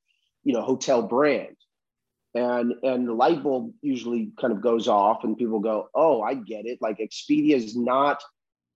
you 0.44 0.52
know 0.52 0.62
hotel 0.62 1.02
brand? 1.02 1.56
And 2.34 2.74
and 2.84 3.08
the 3.08 3.14
light 3.14 3.42
bulb 3.42 3.72
usually 3.82 4.30
kind 4.40 4.52
of 4.52 4.60
goes 4.60 4.86
off 4.86 5.24
and 5.24 5.36
people 5.36 5.58
go 5.58 5.88
oh 5.94 6.22
i 6.22 6.34
get 6.34 6.66
it. 6.66 6.78
Like 6.80 6.98
expedia 6.98 7.56
is 7.56 7.76
not 7.76 8.22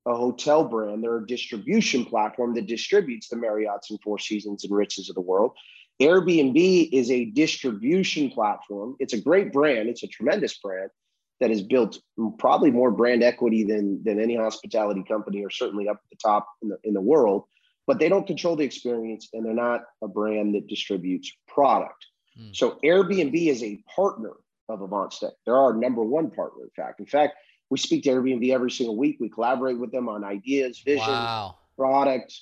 a 0.04 0.16
hotel 0.16 0.64
brand. 0.64 1.04
They're 1.04 1.18
a 1.18 1.26
distribution 1.26 2.04
platform 2.04 2.54
that 2.54 2.66
distributes 2.66 3.28
the 3.28 3.36
marriotts 3.36 3.90
and 3.90 4.00
four 4.02 4.18
seasons 4.18 4.64
and 4.64 4.72
ritzes 4.72 5.08
of 5.08 5.14
the 5.14 5.20
world. 5.20 5.52
Airbnb 6.00 6.88
is 6.92 7.10
a 7.10 7.26
distribution 7.26 8.30
platform. 8.30 8.96
It's 8.98 9.12
a 9.12 9.20
great 9.20 9.52
brand. 9.52 9.88
It's 9.88 10.02
a 10.02 10.08
tremendous 10.08 10.58
brand 10.58 10.90
that 11.40 11.50
has 11.50 11.62
built 11.62 11.98
probably 12.38 12.70
more 12.70 12.90
brand 12.90 13.22
equity 13.22 13.64
than 13.64 14.02
than 14.04 14.20
any 14.20 14.36
hospitality 14.36 15.02
company 15.02 15.44
or 15.44 15.50
certainly 15.50 15.88
up 15.88 15.96
at 15.96 16.10
the 16.10 16.16
top 16.16 16.46
in 16.62 16.68
the 16.68 16.78
in 16.84 16.94
the 16.94 17.00
world 17.00 17.44
but 17.86 17.98
they 17.98 18.08
don't 18.08 18.26
control 18.26 18.54
the 18.54 18.64
experience 18.64 19.28
and 19.32 19.46
they're 19.46 19.54
not 19.54 19.82
a 20.02 20.08
brand 20.08 20.54
that 20.54 20.66
distributes 20.66 21.32
product 21.46 22.04
Mm. 22.40 22.54
So 22.54 22.78
Airbnb 22.84 23.48
is 23.48 23.62
a 23.62 23.82
partner 23.94 24.32
of 24.68 24.80
AvantStay. 24.80 25.30
They're 25.44 25.56
our 25.56 25.74
number 25.74 26.02
one 26.02 26.30
partner, 26.30 26.64
in 26.64 26.70
fact. 26.76 27.00
In 27.00 27.06
fact, 27.06 27.34
we 27.70 27.78
speak 27.78 28.04
to 28.04 28.10
Airbnb 28.10 28.50
every 28.52 28.70
single 28.70 28.96
week. 28.96 29.16
We 29.20 29.28
collaborate 29.28 29.78
with 29.78 29.92
them 29.92 30.08
on 30.08 30.24
ideas, 30.24 30.80
vision, 30.84 31.08
wow. 31.08 31.56
product. 31.76 32.34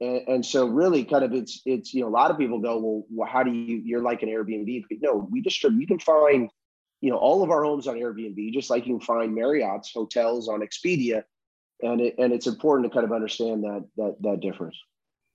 And, 0.00 0.28
and, 0.28 0.46
so 0.46 0.66
really 0.66 1.04
kind 1.04 1.24
of 1.24 1.34
it's 1.34 1.60
it's 1.66 1.92
you 1.92 2.00
know 2.00 2.08
a 2.08 2.10
lot 2.10 2.30
of 2.30 2.38
people 2.38 2.58
go 2.58 3.04
well 3.10 3.28
how 3.28 3.42
do 3.42 3.50
you 3.50 3.82
you're 3.84 4.00
like 4.00 4.22
an 4.22 4.30
airbnb 4.30 4.82
no 5.02 5.28
we 5.30 5.42
distribute 5.42 5.78
you 5.78 5.86
can 5.86 5.98
find 5.98 6.48
you 7.00 7.10
know 7.10 7.16
all 7.16 7.42
of 7.42 7.50
our 7.50 7.64
homes 7.64 7.86
on 7.86 7.96
airbnb 7.96 8.52
just 8.52 8.70
like 8.70 8.86
you 8.86 8.98
can 8.98 9.06
find 9.06 9.34
marriott's 9.34 9.90
hotels 9.92 10.48
on 10.48 10.60
expedia 10.60 11.22
and 11.82 12.00
it, 12.00 12.14
and 12.18 12.32
it's 12.32 12.46
important 12.46 12.90
to 12.90 12.94
kind 12.94 13.04
of 13.04 13.12
understand 13.12 13.62
that 13.64 13.84
that 13.96 14.16
that 14.20 14.40
difference 14.40 14.76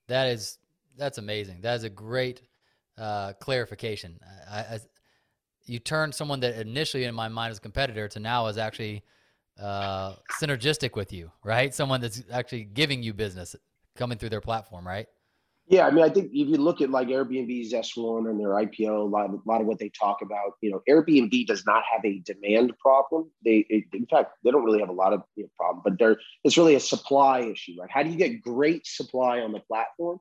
that 0.08 0.28
is 0.28 0.58
that's 0.98 1.18
amazing 1.18 1.62
that 1.62 1.76
is 1.76 1.84
a 1.84 1.90
great 1.90 2.42
uh, 2.98 3.34
clarification. 3.34 4.20
I, 4.50 4.60
I, 4.60 4.80
you 5.66 5.80
turn 5.80 6.12
someone 6.12 6.40
that 6.42 6.60
initially 6.60 7.06
in 7.06 7.16
my 7.16 7.28
mind 7.28 7.52
was 7.52 7.58
a 7.58 7.62
competitor 7.62 8.08
to 8.10 8.20
now 8.20 8.48
is 8.48 8.58
actually 8.58 9.04
uh, 9.60 10.16
synergistic 10.40 10.96
with 10.96 11.12
you, 11.12 11.32
right? 11.44 11.74
Someone 11.74 12.02
that's 12.02 12.24
actually 12.32 12.66
giving 12.66 13.02
you 13.02 13.14
business 13.14 13.56
coming 13.96 14.18
through 14.18 14.30
their 14.30 14.42
platform, 14.42 14.86
right? 14.86 15.08
Yeah, 15.68 15.88
I 15.88 15.92
mean, 15.92 16.04
I 16.04 16.10
think 16.10 16.28
if 16.28 16.48
you 16.48 16.58
look 16.58 16.82
at 16.82 16.92
like 16.92 17.08
Airbnb's 17.08 17.74
S1 17.74 18.30
and 18.30 18.40
their 18.40 18.50
IPO, 18.50 19.02
a 19.02 19.04
lot, 19.04 19.26
of, 19.26 19.34
a 19.34 19.50
lot 19.50 19.62
of 19.62 19.68
what 19.68 19.80
they 19.80 19.90
talk 19.90 20.22
about, 20.22 20.54
you 20.62 20.70
know, 20.70 20.84
Airbnb 20.88 21.48
does 21.48 21.66
not 21.66 21.84
have 21.92 22.06
a 22.06 22.20
demand 22.20 22.78
problem. 22.78 23.32
They, 23.44 23.66
it, 23.70 23.86
in 23.92 24.06
fact, 24.06 24.34
they 24.44 24.52
don't 24.52 24.64
really 24.64 24.80
have 24.80 24.90
a 24.90 24.94
lot 24.94 25.14
of 25.14 25.24
you 25.36 25.44
know, 25.44 25.50
problem, 25.58 25.82
but 25.84 25.98
there, 25.98 26.18
it's 26.44 26.56
really 26.56 26.76
a 26.76 26.80
supply 26.80 27.40
issue, 27.40 27.74
right? 27.80 27.90
How 27.90 28.04
do 28.04 28.12
you 28.12 28.18
get 28.18 28.44
great 28.44 28.86
supply 28.86 29.40
on 29.40 29.54
the 29.54 29.60
platform? 29.60 30.20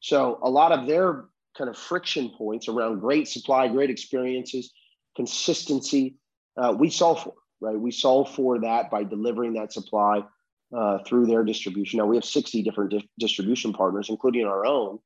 So 0.00 0.38
a 0.42 0.50
lot 0.50 0.72
of 0.72 0.86
their 0.86 1.24
kind 1.56 1.70
of 1.70 1.78
friction 1.78 2.30
points 2.36 2.68
around 2.68 3.00
great 3.00 3.28
supply, 3.28 3.68
great 3.68 3.88
experiences, 3.88 4.72
consistency, 5.16 6.16
uh, 6.58 6.74
we 6.78 6.90
solve 6.90 7.22
for, 7.22 7.34
right? 7.62 7.78
We 7.78 7.92
solve 7.92 8.34
for 8.34 8.60
that 8.60 8.90
by 8.90 9.04
delivering 9.04 9.54
that 9.54 9.72
supply 9.72 10.22
uh, 10.76 10.98
through 11.06 11.26
their 11.26 11.44
distribution. 11.44 11.98
Now 11.98 12.06
we 12.06 12.16
have 12.16 12.24
60 12.24 12.62
different 12.62 12.90
di- 12.90 13.08
distribution 13.18 13.72
partners, 13.72 14.08
including 14.08 14.46
our 14.46 14.64
own 14.64 14.98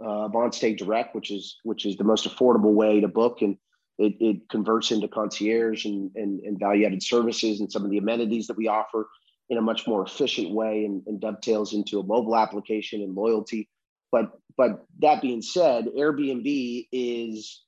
uh, 0.00 0.28
AvantStay 0.28 0.76
Direct, 0.76 1.14
which 1.14 1.30
is 1.30 1.58
which 1.64 1.86
is 1.86 1.96
the 1.96 2.04
most 2.04 2.28
affordable 2.28 2.72
way 2.72 3.00
to 3.00 3.08
book, 3.08 3.42
and 3.42 3.56
it, 3.98 4.14
it 4.20 4.48
converts 4.48 4.90
into 4.90 5.08
concierge 5.08 5.84
and, 5.84 6.10
and, 6.14 6.40
and 6.40 6.58
value-added 6.58 7.02
services 7.02 7.60
and 7.60 7.70
some 7.70 7.84
of 7.84 7.90
the 7.90 7.98
amenities 7.98 8.46
that 8.46 8.56
we 8.56 8.68
offer 8.68 9.08
in 9.50 9.58
a 9.58 9.62
much 9.62 9.86
more 9.86 10.02
efficient 10.02 10.50
way, 10.50 10.84
and, 10.84 11.02
and 11.06 11.20
dovetails 11.20 11.74
into 11.74 12.00
a 12.00 12.06
mobile 12.06 12.36
application 12.36 13.02
and 13.02 13.14
loyalty 13.14 13.68
but 14.12 14.38
but 14.56 14.84
that 15.00 15.22
being 15.22 15.42
said, 15.42 15.86
Airbnb 15.86 16.86
is 16.92 17.62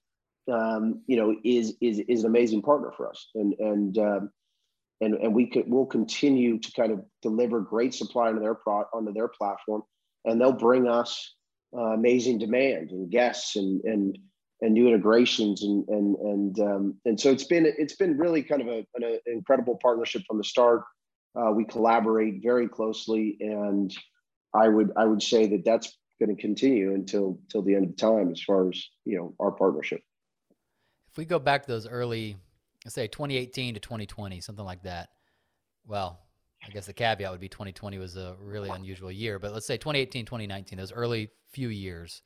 um, 0.52 1.02
you 1.08 1.16
know 1.16 1.34
is 1.42 1.74
is 1.80 1.98
is 2.06 2.22
an 2.22 2.30
amazing 2.30 2.62
partner 2.62 2.92
for 2.96 3.08
us, 3.08 3.30
and 3.34 3.54
and 3.58 3.98
um, 3.98 4.30
and 5.00 5.14
and 5.14 5.34
we 5.34 5.46
could 5.46 5.64
we'll 5.66 5.86
continue 5.86 6.58
to 6.58 6.72
kind 6.72 6.92
of 6.92 7.00
deliver 7.22 7.60
great 7.60 7.94
supply 7.94 8.28
onto 8.28 8.40
their 8.40 8.54
pro 8.54 8.84
onto 8.92 9.12
their 9.12 9.28
platform, 9.28 9.82
and 10.24 10.40
they'll 10.40 10.52
bring 10.52 10.88
us 10.88 11.34
uh, 11.76 11.92
amazing 11.92 12.38
demand 12.38 12.90
and 12.90 13.10
guests 13.10 13.56
and 13.56 13.82
and 13.84 14.18
and 14.60 14.74
new 14.74 14.86
integrations 14.86 15.62
and 15.62 15.86
and 15.88 16.16
and 16.16 16.60
um, 16.60 16.94
and 17.04 17.20
so 17.20 17.30
it's 17.30 17.44
been 17.44 17.66
it's 17.66 17.96
been 17.96 18.16
really 18.16 18.42
kind 18.42 18.62
of 18.62 18.68
a, 18.68 18.86
an 18.96 19.18
incredible 19.26 19.78
partnership 19.80 20.22
from 20.26 20.38
the 20.38 20.44
start. 20.44 20.82
Uh, 21.36 21.50
we 21.50 21.64
collaborate 21.64 22.40
very 22.42 22.68
closely, 22.68 23.36
and 23.40 23.92
I 24.54 24.68
would 24.68 24.92
I 24.96 25.04
would 25.04 25.22
say 25.22 25.46
that 25.48 25.64
that's 25.64 25.96
going 26.20 26.34
to 26.34 26.40
continue 26.40 26.94
until 26.94 27.40
till 27.50 27.62
the 27.62 27.74
end 27.74 27.90
of 27.90 27.96
time 27.96 28.30
as 28.30 28.40
far 28.40 28.68
as 28.68 28.82
you 29.04 29.18
know 29.18 29.34
our 29.40 29.50
partnership 29.50 30.00
if 31.14 31.18
we 31.18 31.24
go 31.24 31.38
back 31.38 31.62
to 31.62 31.68
those 31.68 31.86
early 31.86 32.36
let's 32.84 32.94
say 32.94 33.06
2018 33.06 33.74
to 33.74 33.80
2020 33.80 34.40
something 34.40 34.64
like 34.64 34.82
that. 34.82 35.10
Well 35.86 36.20
i 36.66 36.70
guess 36.70 36.86
the 36.86 36.94
caveat 36.94 37.30
would 37.30 37.40
be 37.40 37.48
2020 37.48 37.98
was 37.98 38.16
a 38.16 38.36
really 38.40 38.70
unusual 38.70 39.12
year 39.12 39.38
but 39.38 39.52
let's 39.52 39.66
say 39.66 39.76
2018 39.76 40.24
2019 40.24 40.78
those 40.78 40.92
early 40.92 41.28
few 41.50 41.68
years 41.68 42.22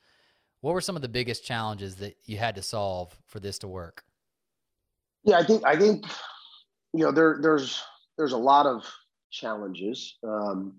what 0.61 0.73
were 0.73 0.79
some 0.79 0.95
of 0.95 1.01
the 1.01 1.09
biggest 1.09 1.43
challenges 1.43 1.95
that 1.97 2.15
you 2.23 2.37
had 2.37 2.55
to 2.55 2.61
solve 2.61 3.13
for 3.27 3.41
this 3.41 3.59
to 3.59 3.67
work? 3.67 4.03
Yeah 5.25 5.39
i 5.39 5.43
think 5.43 5.65
i 5.65 5.75
think 5.75 6.05
you 6.93 7.03
know 7.03 7.11
there 7.11 7.39
there's 7.41 7.83
there's 8.17 8.33
a 8.33 8.37
lot 8.37 8.65
of 8.65 8.85
challenges. 9.31 10.17
Um, 10.23 10.73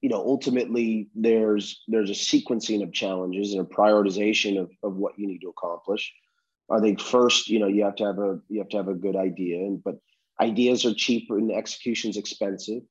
you 0.00 0.08
know 0.08 0.18
ultimately 0.18 1.08
there's 1.14 1.82
there's 1.88 2.10
a 2.10 2.12
sequencing 2.12 2.82
of 2.82 2.92
challenges 2.92 3.52
and 3.52 3.62
a 3.62 3.64
prioritization 3.64 4.60
of, 4.60 4.70
of 4.82 4.96
what 4.96 5.18
you 5.18 5.26
need 5.26 5.40
to 5.40 5.48
accomplish 5.48 6.12
i 6.70 6.80
think 6.80 7.00
first 7.00 7.48
you 7.48 7.58
know 7.58 7.66
you 7.66 7.84
have 7.84 7.96
to 7.96 8.04
have 8.04 8.18
a 8.18 8.38
you 8.48 8.58
have 8.58 8.68
to 8.68 8.76
have 8.76 8.88
a 8.88 8.94
good 8.94 9.16
idea 9.16 9.58
and 9.58 9.82
but 9.82 9.96
ideas 10.40 10.84
are 10.84 10.94
cheaper 10.94 11.38
and 11.38 11.50
execution's 11.50 12.16
expensive. 12.16 12.82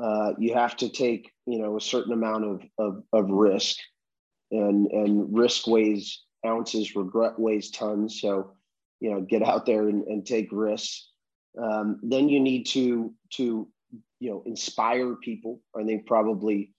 Uh, 0.00 0.32
you 0.38 0.54
have 0.54 0.76
to 0.76 0.88
take 0.88 1.32
you 1.46 1.58
know 1.58 1.76
a 1.76 1.80
certain 1.80 2.12
amount 2.12 2.44
of, 2.44 2.62
of, 2.78 3.02
of 3.12 3.30
risk 3.30 3.78
and 4.50 4.90
and 4.92 5.36
risk 5.36 5.66
weighs 5.66 6.22
ounces 6.46 6.94
regret 6.94 7.38
weighs 7.38 7.70
tons. 7.70 8.20
So 8.20 8.52
you 9.00 9.10
know 9.10 9.20
get 9.20 9.42
out 9.42 9.66
there 9.66 9.88
and, 9.88 10.06
and 10.06 10.24
take 10.24 10.48
risks. 10.52 11.08
Um, 11.60 11.98
then 12.02 12.28
you 12.28 12.40
need 12.40 12.66
to 12.68 13.12
to 13.34 13.68
you 14.20 14.30
know 14.30 14.42
inspire 14.46 15.16
people. 15.16 15.60
I 15.78 15.84
think 15.84 16.06
probably 16.06 16.72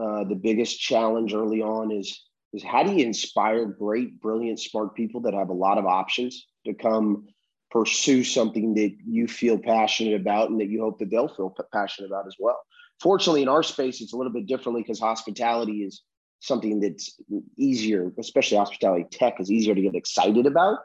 uh, 0.00 0.24
the 0.24 0.36
biggest 0.40 0.80
challenge 0.80 1.34
early 1.34 1.60
on 1.60 1.90
is 1.92 2.22
is 2.52 2.62
how 2.62 2.82
do 2.82 2.92
you 2.92 3.04
inspire 3.04 3.66
great 3.66 4.20
brilliant 4.20 4.60
smart 4.60 4.94
people 4.94 5.20
that 5.22 5.34
have 5.34 5.48
a 5.48 5.54
lot 5.54 5.78
of 5.78 5.86
options 5.86 6.46
to 6.66 6.74
come 6.74 7.26
pursue 7.70 8.22
something 8.22 8.74
that 8.74 8.94
you 9.06 9.26
feel 9.26 9.58
passionate 9.58 10.20
about 10.20 10.50
and 10.50 10.60
that 10.60 10.68
you 10.68 10.80
hope 10.80 10.98
that 10.98 11.10
they'll 11.10 11.28
feel 11.28 11.54
passionate 11.72 12.08
about 12.08 12.26
as 12.26 12.36
well 12.38 12.60
fortunately 13.00 13.42
in 13.42 13.48
our 13.48 13.62
space 13.62 14.00
it's 14.00 14.12
a 14.12 14.16
little 14.16 14.32
bit 14.32 14.46
differently 14.46 14.82
because 14.82 15.00
hospitality 15.00 15.82
is 15.82 16.02
something 16.40 16.80
that's 16.80 17.20
easier 17.56 18.12
especially 18.18 18.56
hospitality 18.56 19.06
tech 19.10 19.40
is 19.40 19.50
easier 19.50 19.74
to 19.74 19.82
get 19.82 19.94
excited 19.94 20.46
about 20.46 20.78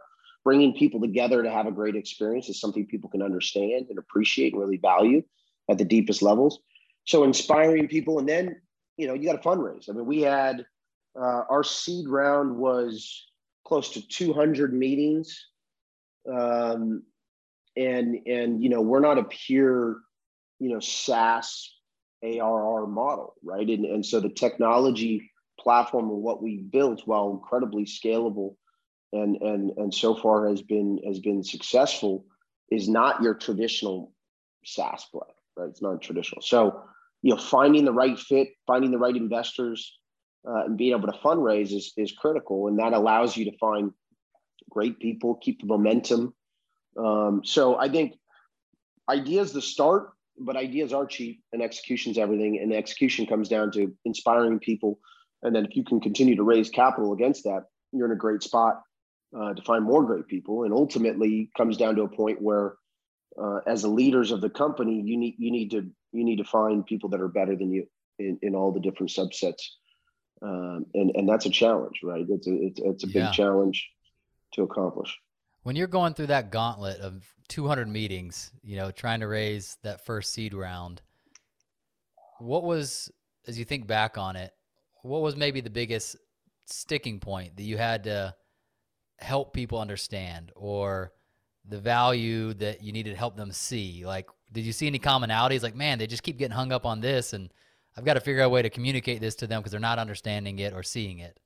bringing 0.48 0.74
people 0.74 1.02
together 1.02 1.44
to 1.44 1.52
have 1.52 1.68
a 1.68 1.72
great 1.74 1.98
experience 1.98 2.48
is 2.48 2.58
something 2.58 2.86
people 2.86 3.10
can 3.10 3.22
understand 3.22 3.88
and 3.90 4.00
appreciate 4.00 4.54
and 4.54 4.62
really 4.62 4.78
value 4.78 5.22
at 5.70 5.78
the 5.78 5.84
deepest 5.84 6.22
levels. 6.22 6.60
So 7.04 7.26
inspiring 7.26 7.90
people, 7.90 8.18
and 8.20 8.30
then 8.30 8.62
you 8.96 9.08
know 9.08 9.14
you 9.14 9.26
got 9.30 9.42
to 9.42 9.46
fundraise. 9.46 9.90
I 9.90 9.92
mean, 9.92 10.06
we 10.06 10.22
had 10.22 10.66
uh, 11.20 11.44
our 11.50 11.64
seed 11.64 12.08
round 12.08 12.56
was 12.56 13.28
close 13.66 13.92
to 13.92 14.08
200 14.08 14.74
meetings, 14.74 15.48
um, 16.32 17.04
and 17.76 18.18
and 18.28 18.64
you 18.64 18.70
know 18.70 18.82
we're 18.82 19.00
not 19.00 19.18
a 19.18 19.24
pure 19.24 19.98
you 20.60 20.70
know 20.70 20.80
SaaS 20.80 21.74
ARR 22.24 22.88
model, 22.88 23.34
right? 23.44 23.68
And 23.68 23.86
and 23.86 24.06
so 24.06 24.20
the 24.20 24.30
technology 24.30 25.32
platform 25.60 26.10
of 26.12 26.18
what 26.18 26.42
we 26.42 26.58
built, 26.58 27.02
while 27.06 27.32
incredibly 27.32 27.86
scalable 27.86 28.56
and 29.14 29.42
and 29.42 29.72
and 29.78 29.94
so 29.94 30.16
far 30.16 30.48
has 30.48 30.62
been 30.62 31.00
has 31.06 31.20
been 31.20 31.44
successful, 31.44 32.26
is 32.72 32.88
not 32.88 33.22
your 33.22 33.34
traditional 33.34 34.14
SaaS 34.64 35.06
play 35.12 35.28
right? 35.58 35.70
It's 35.70 35.82
not 35.82 36.02
traditional. 36.02 36.42
So, 36.42 36.84
you 37.22 37.34
know, 37.34 37.42
finding 37.42 37.86
the 37.86 37.94
right 37.94 38.18
fit, 38.18 38.50
finding 38.66 38.92
the 38.92 38.98
right 38.98 39.16
investors, 39.16 39.98
uh, 40.48 40.66
and 40.66 40.78
being 40.78 40.92
able 40.92 41.12
to 41.12 41.18
fundraise 41.20 41.76
is 41.76 41.94
is 41.98 42.12
critical, 42.12 42.68
and 42.68 42.80
that 42.80 42.94
allows 42.94 43.36
you 43.36 43.46
to 43.46 43.58
find 43.58 43.92
great 44.70 45.00
people, 45.00 45.36
keep 45.36 45.62
the 45.62 45.68
momentum. 45.68 46.34
Um, 46.98 47.42
so, 47.44 47.78
I 47.78 47.90
think 47.90 48.16
ideas 49.10 49.54
the 49.54 49.62
start, 49.62 50.12
but 50.40 50.56
ideas 50.56 50.94
are 50.94 51.06
cheap, 51.06 51.44
and 51.52 51.62
execution's 51.62 52.18
everything. 52.18 52.60
And 52.62 52.74
execution 52.74 53.26
comes 53.26 53.50
down 53.50 53.72
to 53.72 53.94
inspiring 54.06 54.60
people, 54.60 55.00
and 55.44 55.56
then 55.56 55.66
if 55.66 55.76
you 55.76 55.84
can 55.84 56.00
continue 56.00 56.36
to 56.36 56.44
raise 56.44 56.70
capital 56.70 57.14
against 57.14 57.44
that, 57.44 57.66
you're 57.92 58.08
in 58.08 58.12
a 58.12 58.16
great 58.16 58.44
spot 58.44 58.82
uh, 59.38 59.54
to 59.54 59.62
find 59.64 59.84
more 59.84 60.06
great 60.06 60.28
people. 60.28 60.64
And 60.64 60.74
ultimately, 60.74 61.50
comes 61.58 61.78
down 61.78 61.96
to 61.96 62.04
a 62.04 62.10
point 62.10 62.42
where 62.42 62.76
uh, 63.42 63.60
as 63.68 63.82
the 63.82 63.88
leaders 63.90 64.32
of 64.32 64.42
the 64.42 64.50
company, 64.50 65.02
you 65.04 65.18
need 65.18 65.36
you 65.38 65.52
need 65.52 65.72
to 65.72 65.90
you 66.12 66.24
need 66.24 66.38
to 66.38 66.44
find 66.44 66.86
people 66.86 67.10
that 67.10 67.22
are 67.22 67.28
better 67.28 67.56
than 67.56 67.72
you 67.72 67.88
in, 68.20 68.40
in 68.42 68.56
all 68.56 68.72
the 68.72 68.80
different 68.80 69.12
subsets, 69.12 69.62
um, 70.42 70.86
and 70.94 71.12
and 71.16 71.28
that's 71.28 71.46
a 71.46 71.50
challenge, 71.50 72.02
right? 72.04 72.26
It's 72.28 72.48
a 72.48 72.54
it's, 72.54 72.80
it's 72.80 73.04
a 73.04 73.08
big 73.08 73.16
yeah. 73.16 73.32
challenge 73.32 73.90
to 74.54 74.64
accomplish. 74.64 75.18
When 75.64 75.76
you're 75.76 75.88
going 75.88 76.14
through 76.14 76.28
that 76.28 76.52
gauntlet 76.52 77.00
of 77.02 77.26
200 77.50 77.88
meetings, 77.88 78.52
you 78.64 78.78
know, 78.78 78.92
trying 78.92 79.20
to 79.20 79.28
raise 79.28 79.78
that 79.84 80.06
first 80.06 80.34
seed 80.34 80.54
round, 80.54 81.02
what 82.40 82.64
was, 82.64 83.12
as 83.48 83.60
you 83.60 83.66
think 83.66 83.88
back 83.88 84.18
on 84.18 84.36
it, 84.36 84.54
what 85.04 85.22
was 85.22 85.36
maybe 85.36 85.62
the 85.62 85.70
biggest 85.70 86.16
sticking 86.66 87.20
point 87.20 87.58
that 87.58 87.64
you 87.64 87.78
had 87.78 88.06
to 88.06 88.34
help 89.20 89.54
people 89.54 89.80
understand 89.80 90.52
or 90.56 91.12
the 91.68 91.80
value 91.80 92.54
that 92.54 92.82
you 92.82 92.92
needed 92.92 93.12
to 93.12 93.18
help 93.18 93.36
them 93.36 93.52
see? 93.52 94.06
Like, 94.06 94.30
did 94.54 94.66
you 94.66 94.72
see 94.72 94.88
any 94.88 95.00
commonalities? 95.00 95.64
Like, 95.64 95.76
man, 95.76 96.00
they 96.00 96.08
just 96.08 96.24
keep 96.24 96.38
getting 96.38 96.56
hung 96.56 96.72
up 96.72 96.86
on 96.86 97.02
this, 97.02 97.34
and 97.34 97.52
I've 97.98 98.06
got 98.06 98.14
to 98.14 98.20
figure 98.20 98.42
out 98.42 98.48
a 98.48 98.50
way 98.50 98.62
to 98.62 98.70
communicate 98.70 99.22
this 99.22 99.36
to 99.36 99.48
them 99.48 99.62
because 99.62 99.72
they're 99.72 99.80
not 99.80 100.00
understanding 100.00 100.60
it 100.60 100.74
or 100.74 100.84
seeing 100.84 101.20
it. 101.20 101.40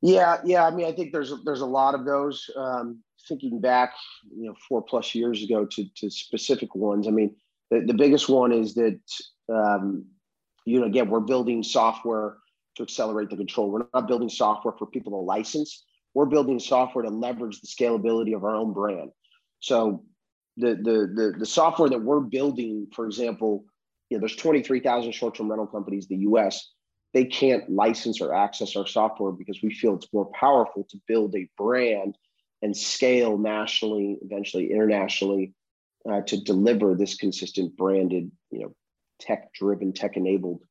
Yeah, 0.00 0.38
yeah. 0.44 0.66
I 0.66 0.70
mean, 0.70 0.86
I 0.86 0.92
think 0.92 1.12
there's 1.12 1.32
there's 1.44 1.60
a 1.60 1.66
lot 1.66 1.94
of 1.94 2.04
those. 2.04 2.48
Um, 2.56 3.02
thinking 3.28 3.60
back, 3.60 3.92
you 4.34 4.46
know, 4.46 4.54
four 4.68 4.82
plus 4.82 5.14
years 5.14 5.42
ago 5.42 5.66
to 5.66 5.84
to 5.96 6.10
specific 6.10 6.74
ones. 6.74 7.06
I 7.06 7.10
mean, 7.10 7.36
the, 7.70 7.80
the 7.86 7.94
biggest 7.94 8.28
one 8.28 8.52
is 8.52 8.74
that 8.74 9.00
um, 9.52 10.06
you 10.64 10.80
know, 10.80 10.86
again, 10.86 11.10
we're 11.10 11.20
building 11.20 11.62
software 11.62 12.36
to 12.76 12.82
accelerate 12.82 13.30
the 13.30 13.36
control. 13.36 13.70
We're 13.70 13.86
not 13.92 14.08
building 14.08 14.28
software 14.28 14.74
for 14.78 14.86
people 14.86 15.12
to 15.12 15.16
license. 15.16 15.84
We're 16.14 16.26
building 16.26 16.58
software 16.58 17.04
to 17.04 17.10
leverage 17.10 17.60
the 17.60 17.68
scalability 17.68 18.34
of 18.34 18.44
our 18.44 18.54
own 18.54 18.72
brand. 18.72 19.10
So 19.60 20.04
the 20.56 20.76
the 20.76 21.12
the, 21.14 21.34
the 21.40 21.46
software 21.46 21.88
that 21.90 22.02
we're 22.02 22.20
building, 22.20 22.86
for 22.94 23.06
example, 23.06 23.64
you 24.10 24.16
know, 24.16 24.20
there's 24.20 24.36
23,000 24.36 25.12
short-term 25.12 25.48
rental 25.48 25.66
companies 25.66 26.06
in 26.10 26.18
the 26.18 26.22
U.S 26.24 26.68
they 27.12 27.24
can't 27.24 27.68
license 27.68 28.20
or 28.20 28.34
access 28.34 28.76
our 28.76 28.86
software 28.86 29.32
because 29.32 29.62
we 29.62 29.74
feel 29.74 29.94
it's 29.94 30.12
more 30.12 30.30
powerful 30.32 30.84
to 30.90 31.00
build 31.08 31.34
a 31.34 31.48
brand 31.56 32.16
and 32.62 32.76
scale 32.76 33.38
nationally, 33.38 34.18
eventually 34.22 34.70
internationally, 34.70 35.54
uh, 36.10 36.20
to 36.22 36.40
deliver 36.42 36.94
this 36.94 37.16
consistent 37.16 37.76
branded, 37.76 38.30
you 38.50 38.60
know, 38.60 38.74
tech-driven, 39.18 39.92
tech-enabled 39.92 40.62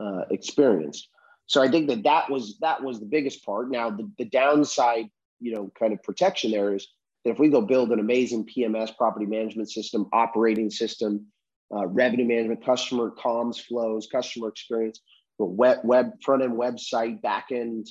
uh, 0.00 0.22
experience. 0.30 1.08
So 1.46 1.62
I 1.62 1.70
think 1.70 1.88
that 1.88 2.04
that 2.04 2.30
was 2.30 2.58
that 2.60 2.82
was 2.82 2.98
the 2.98 3.06
biggest 3.06 3.44
part. 3.44 3.70
Now 3.70 3.90
the, 3.90 4.10
the 4.16 4.24
downside, 4.24 5.10
you 5.40 5.54
know, 5.54 5.70
kind 5.78 5.92
of 5.92 6.02
protection 6.02 6.50
there 6.50 6.74
is 6.74 6.88
that 7.24 7.32
if 7.32 7.38
we 7.38 7.50
go 7.50 7.60
build 7.60 7.92
an 7.92 7.98
amazing 7.98 8.46
PMS, 8.46 8.96
property 8.96 9.26
management 9.26 9.70
system, 9.70 10.08
operating 10.12 10.70
system, 10.70 11.26
uh, 11.74 11.86
revenue 11.86 12.24
management, 12.24 12.64
customer 12.64 13.10
comms 13.10 13.60
flows, 13.60 14.06
customer 14.10 14.48
experience, 14.48 15.00
the 15.38 15.44
web, 15.44 15.78
web 15.84 16.12
front 16.22 16.42
end 16.42 16.52
website, 16.52 17.20
back 17.22 17.46
end, 17.50 17.88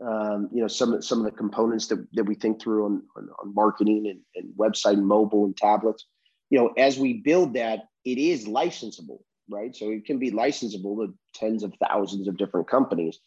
um, 0.00 0.48
you 0.52 0.62
know, 0.62 0.68
some 0.68 1.02
some 1.02 1.18
of 1.18 1.24
the 1.24 1.36
components 1.36 1.88
that, 1.88 2.06
that 2.12 2.24
we 2.24 2.34
think 2.34 2.62
through 2.62 2.86
on, 2.86 3.02
on, 3.16 3.28
on 3.42 3.54
marketing 3.54 4.06
and, 4.08 4.20
and 4.36 4.54
website, 4.56 4.94
and 4.94 5.06
mobile, 5.06 5.44
and 5.44 5.56
tablets. 5.56 6.06
You 6.50 6.58
know, 6.58 6.68
as 6.78 6.98
we 6.98 7.14
build 7.14 7.54
that, 7.54 7.80
it 8.04 8.16
is 8.16 8.46
licensable, 8.46 9.18
right? 9.50 9.74
So 9.74 9.90
it 9.90 10.06
can 10.06 10.18
be 10.18 10.30
licensable 10.30 11.04
to 11.04 11.14
tens 11.34 11.62
of 11.62 11.74
thousands 11.86 12.28
of 12.28 12.38
different 12.38 12.68
companies, 12.68 13.18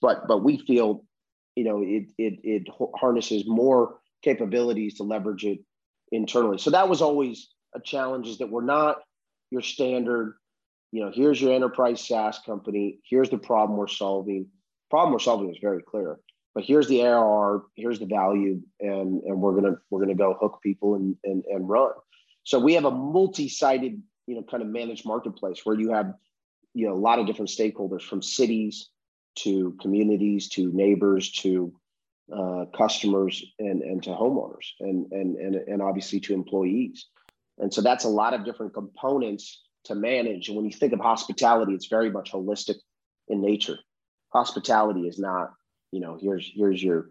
but 0.00 0.28
but 0.28 0.44
we 0.44 0.58
feel, 0.58 1.04
you 1.56 1.64
know, 1.64 1.82
it 1.82 2.06
it 2.18 2.38
it 2.44 2.68
harnesses 2.96 3.44
more 3.46 3.98
capabilities 4.22 4.94
to 4.94 5.02
leverage 5.02 5.44
it 5.44 5.58
internally. 6.12 6.58
So 6.58 6.70
that 6.70 6.88
was 6.88 7.02
always 7.02 7.48
a 7.74 7.80
challenge 7.80 8.28
is 8.28 8.38
that 8.38 8.50
we're 8.50 8.64
not 8.64 8.98
your 9.52 9.62
standard 9.62 10.34
you 10.92 11.02
know, 11.02 11.10
here's 11.12 11.40
your 11.40 11.54
enterprise 11.54 12.06
SaaS 12.06 12.38
company. 12.44 12.98
Here's 13.08 13.30
the 13.30 13.38
problem 13.38 13.78
we're 13.78 13.88
solving. 13.88 14.46
Problem 14.90 15.12
we're 15.12 15.18
solving 15.20 15.50
is 15.50 15.58
very 15.60 15.82
clear, 15.82 16.18
but 16.54 16.64
here's 16.64 16.86
the 16.86 17.02
ARR, 17.02 17.62
here's 17.76 17.98
the 17.98 18.06
value, 18.06 18.60
and 18.78 19.22
and 19.22 19.40
we're 19.40 19.54
gonna 19.54 19.76
we're 19.88 20.00
gonna 20.00 20.14
go 20.14 20.36
hook 20.38 20.60
people 20.62 20.94
and 20.94 21.16
and 21.24 21.44
and 21.46 21.66
run. 21.66 21.92
So 22.44 22.58
we 22.58 22.74
have 22.74 22.84
a 22.84 22.90
multi-sided, 22.90 24.02
you 24.26 24.34
know, 24.34 24.42
kind 24.42 24.62
of 24.62 24.68
managed 24.68 25.06
marketplace 25.06 25.60
where 25.64 25.78
you 25.78 25.92
have, 25.92 26.12
you 26.74 26.86
know, 26.86 26.92
a 26.92 26.98
lot 26.98 27.18
of 27.18 27.26
different 27.26 27.48
stakeholders 27.48 28.02
from 28.02 28.20
cities 28.20 28.90
to 29.36 29.74
communities 29.80 30.50
to 30.50 30.70
neighbors 30.74 31.32
to 31.32 31.72
uh, 32.30 32.66
customers 32.76 33.42
and 33.58 33.80
and 33.80 34.02
to 34.02 34.10
homeowners 34.10 34.66
and 34.80 35.10
and 35.10 35.36
and 35.36 35.54
and 35.54 35.80
obviously 35.80 36.20
to 36.20 36.34
employees. 36.34 37.06
And 37.58 37.72
so 37.72 37.80
that's 37.82 38.04
a 38.04 38.08
lot 38.08 38.34
of 38.34 38.44
different 38.44 38.74
components 38.74 39.62
to 39.84 39.94
manage. 39.94 40.48
And 40.48 40.56
when 40.56 40.66
you 40.66 40.72
think 40.72 40.92
of 40.92 41.00
hospitality, 41.00 41.74
it's 41.74 41.86
very 41.86 42.10
much 42.10 42.32
holistic 42.32 42.76
in 43.28 43.40
nature. 43.40 43.78
Hospitality 44.32 45.02
is 45.02 45.18
not, 45.18 45.52
you 45.90 46.00
know, 46.00 46.18
here's 46.20 46.50
here's 46.54 46.82
your 46.82 47.10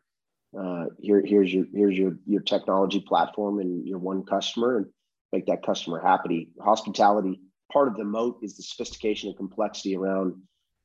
uh, 0.58 0.86
here 1.00 1.24
here's 1.26 1.54
your 1.54 1.66
here's 1.74 1.98
your 1.98 2.18
your 2.26 2.42
technology 2.42 3.00
platform 3.00 3.60
and 3.60 3.88
your 3.88 4.00
one 4.00 4.24
customer 4.24 4.78
and 4.78 4.86
make 5.32 5.46
that 5.46 5.66
customer 5.66 6.02
happy. 6.02 6.50
Hospitality 6.60 7.40
part 7.72 7.88
of 7.88 7.96
the 7.96 8.04
moat 8.04 8.40
is 8.42 8.58
the 8.58 8.64
sophistication 8.64 9.30
and 9.30 9.38
complexity 9.38 9.96
around 9.96 10.36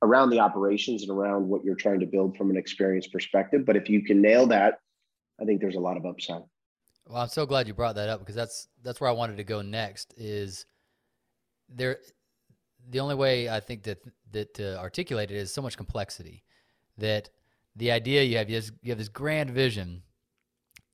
around 0.02 0.30
the 0.30 0.40
operations 0.40 1.02
and 1.02 1.10
around 1.10 1.48
what 1.48 1.64
you're 1.64 1.74
trying 1.74 2.00
to 2.00 2.06
build 2.06 2.36
from 2.36 2.50
an 2.50 2.56
experience 2.56 3.06
perspective. 3.06 3.64
But 3.64 3.76
if 3.76 3.88
you 3.88 4.04
can 4.04 4.20
nail 4.20 4.46
that, 4.48 4.78
I 5.40 5.44
think 5.44 5.60
there's 5.60 5.76
a 5.76 5.80
lot 5.80 5.96
of 5.96 6.04
upside. 6.04 6.42
Well, 7.06 7.22
I'm 7.22 7.28
so 7.28 7.46
glad 7.46 7.68
you 7.68 7.74
brought 7.74 7.94
that 7.96 8.08
up 8.08 8.20
because 8.20 8.34
that's 8.34 8.68
that's 8.82 9.00
where 9.00 9.08
I 9.08 9.12
wanted 9.12 9.36
to 9.36 9.44
go 9.44 9.62
next. 9.62 10.12
Is 10.16 10.66
there 11.68 11.98
the 12.90 13.00
only 13.00 13.14
way 13.14 13.48
I 13.48 13.60
think 13.60 13.84
that 13.84 13.98
that 14.32 14.54
to 14.54 14.78
articulate 14.78 15.30
it 15.30 15.36
is 15.36 15.52
so 15.52 15.62
much 15.62 15.76
complexity 15.76 16.42
that 16.98 17.30
the 17.76 17.92
idea 17.92 18.22
you 18.22 18.38
have 18.38 18.50
you 18.50 18.60
have 18.86 18.98
this 18.98 19.08
grand 19.08 19.50
vision, 19.50 20.02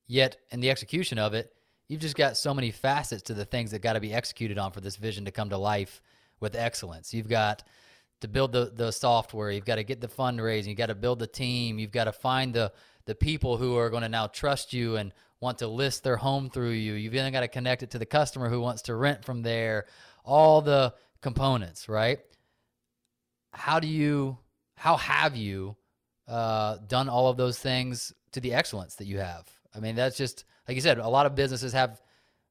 yet 0.07 0.37
in 0.51 0.61
the 0.61 0.71
execution 0.71 1.19
of 1.19 1.33
it, 1.33 1.55
you've 1.89 2.01
just 2.01 2.17
got 2.17 2.37
so 2.37 2.53
many 2.53 2.71
facets 2.71 3.23
to 3.23 3.35
the 3.35 3.47
things 3.47 3.71
that 3.71 3.81
got 3.81 3.95
to 3.95 4.01
be 4.01 4.13
executed 4.13 4.59
on 4.59 4.71
for 4.71 4.83
this 4.83 4.97
vision 4.97 5.25
to 5.25 5.31
come 5.31 5.49
to 5.49 5.57
life 5.57 6.03
with 6.41 6.55
excellence. 6.55 7.15
You've 7.15 7.29
got 7.29 7.63
to 8.21 8.29
build 8.29 8.53
the 8.53 8.71
the 8.75 8.91
software, 8.91 9.51
you've 9.51 9.65
got 9.65 9.77
to 9.77 9.85
get 9.85 10.03
the 10.03 10.09
fundraising, 10.09 10.67
you've 10.67 10.77
got 10.77 10.87
to 10.87 10.95
build 10.95 11.21
the 11.21 11.27
team, 11.27 11.79
you've 11.79 11.91
got 11.91 12.05
to 12.05 12.13
find 12.13 12.53
the 12.53 12.71
the 13.07 13.15
people 13.15 13.57
who 13.57 13.79
are 13.79 13.89
going 13.89 14.03
to 14.03 14.09
now 14.11 14.27
trust 14.27 14.75
you 14.75 14.97
and 14.97 15.15
want 15.43 15.59
to 15.59 15.67
list 15.67 16.05
their 16.05 16.17
home 16.17 16.49
through 16.49 16.71
you. 16.71 16.95
You've 16.95 17.13
then 17.13 17.33
got 17.33 17.41
to 17.41 17.49
connect 17.49 17.83
it 17.83 17.91
to 17.91 17.99
the 17.99 18.07
customer 18.07 18.49
who 18.49 18.61
wants 18.61 18.83
to 18.83 18.95
rent 18.95 19.25
from 19.25 19.43
there 19.43 19.87
all 20.25 20.63
the 20.63 20.95
components, 21.21 21.89
right? 21.89 22.21
How 23.53 23.81
do 23.81 23.89
you, 23.89 24.39
how 24.77 24.97
have 24.97 25.37
you 25.37 25.77
uh, 26.29 26.79
done 26.87 27.09
all 27.09 27.29
of 27.29 27.37
those 27.37 27.59
things 27.59 28.13
to 28.31 28.41
the 28.41 28.55
excellence 28.55 28.95
that 28.97 29.07
you 29.07 29.19
have? 29.19 29.51
I 29.75 29.81
mean, 29.81 29.97
that's 29.97 30.17
just 30.17 30.45
like 30.69 30.77
you 30.77 30.81
said. 30.81 30.99
A 30.99 31.09
lot 31.09 31.27
of 31.27 31.35
businesses 31.35 31.73
have 31.73 32.01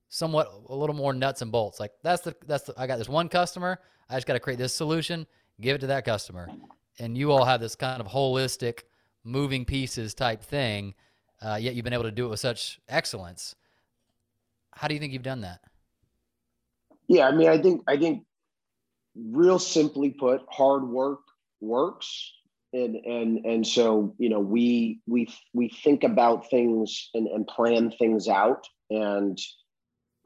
somewhat 0.10 0.52
a 0.68 0.76
little 0.76 0.96
more 0.96 1.14
nuts 1.14 1.42
and 1.42 1.52
bolts. 1.52 1.80
Like 1.80 1.92
that's 2.04 2.24
the 2.24 2.36
that's 2.46 2.66
the, 2.66 2.74
I 2.78 2.88
got 2.88 2.98
this 2.98 3.10
one 3.10 3.30
customer. 3.30 3.80
I 4.10 4.16
just 4.16 4.28
got 4.28 4.34
to 4.34 4.40
create 4.40 4.60
this 4.60 4.74
solution, 4.74 5.26
give 5.62 5.76
it 5.76 5.80
to 5.80 5.88
that 5.88 6.04
customer, 6.04 6.50
and 7.00 7.18
you 7.18 7.32
all 7.32 7.46
have 7.46 7.62
this 7.62 7.76
kind 7.76 8.02
of 8.02 8.08
holistic, 8.08 8.82
moving 9.24 9.64
pieces 9.64 10.14
type 10.14 10.44
thing. 10.44 10.94
Uh, 11.42 11.58
yet 11.60 11.74
you've 11.74 11.84
been 11.84 11.94
able 11.94 12.04
to 12.04 12.12
do 12.12 12.26
it 12.26 12.30
with 12.30 12.40
such 12.40 12.80
excellence. 12.88 13.56
How 14.74 14.88
do 14.88 14.94
you 14.94 15.00
think 15.00 15.14
you've 15.14 15.24
done 15.24 15.42
that? 15.42 15.62
Yeah, 17.08 17.28
I 17.28 17.32
mean, 17.32 17.50
I 17.50 17.58
think 17.58 17.82
I 17.88 17.98
think 17.98 18.24
real 19.16 19.60
simply 19.60 20.12
put, 20.12 20.42
hard 20.50 20.88
work 20.88 21.20
works. 21.60 22.34
And 22.74 22.96
and 22.96 23.46
and 23.46 23.68
so 23.68 24.16
you 24.18 24.30
know 24.30 24.40
we 24.40 25.02
we 25.06 25.28
we 25.54 25.68
think 25.84 26.06
about 26.06 26.50
things 26.50 27.10
and, 27.14 27.28
and 27.28 27.46
plan 27.46 27.92
things 27.92 28.30
out 28.30 28.66
and 28.90 29.38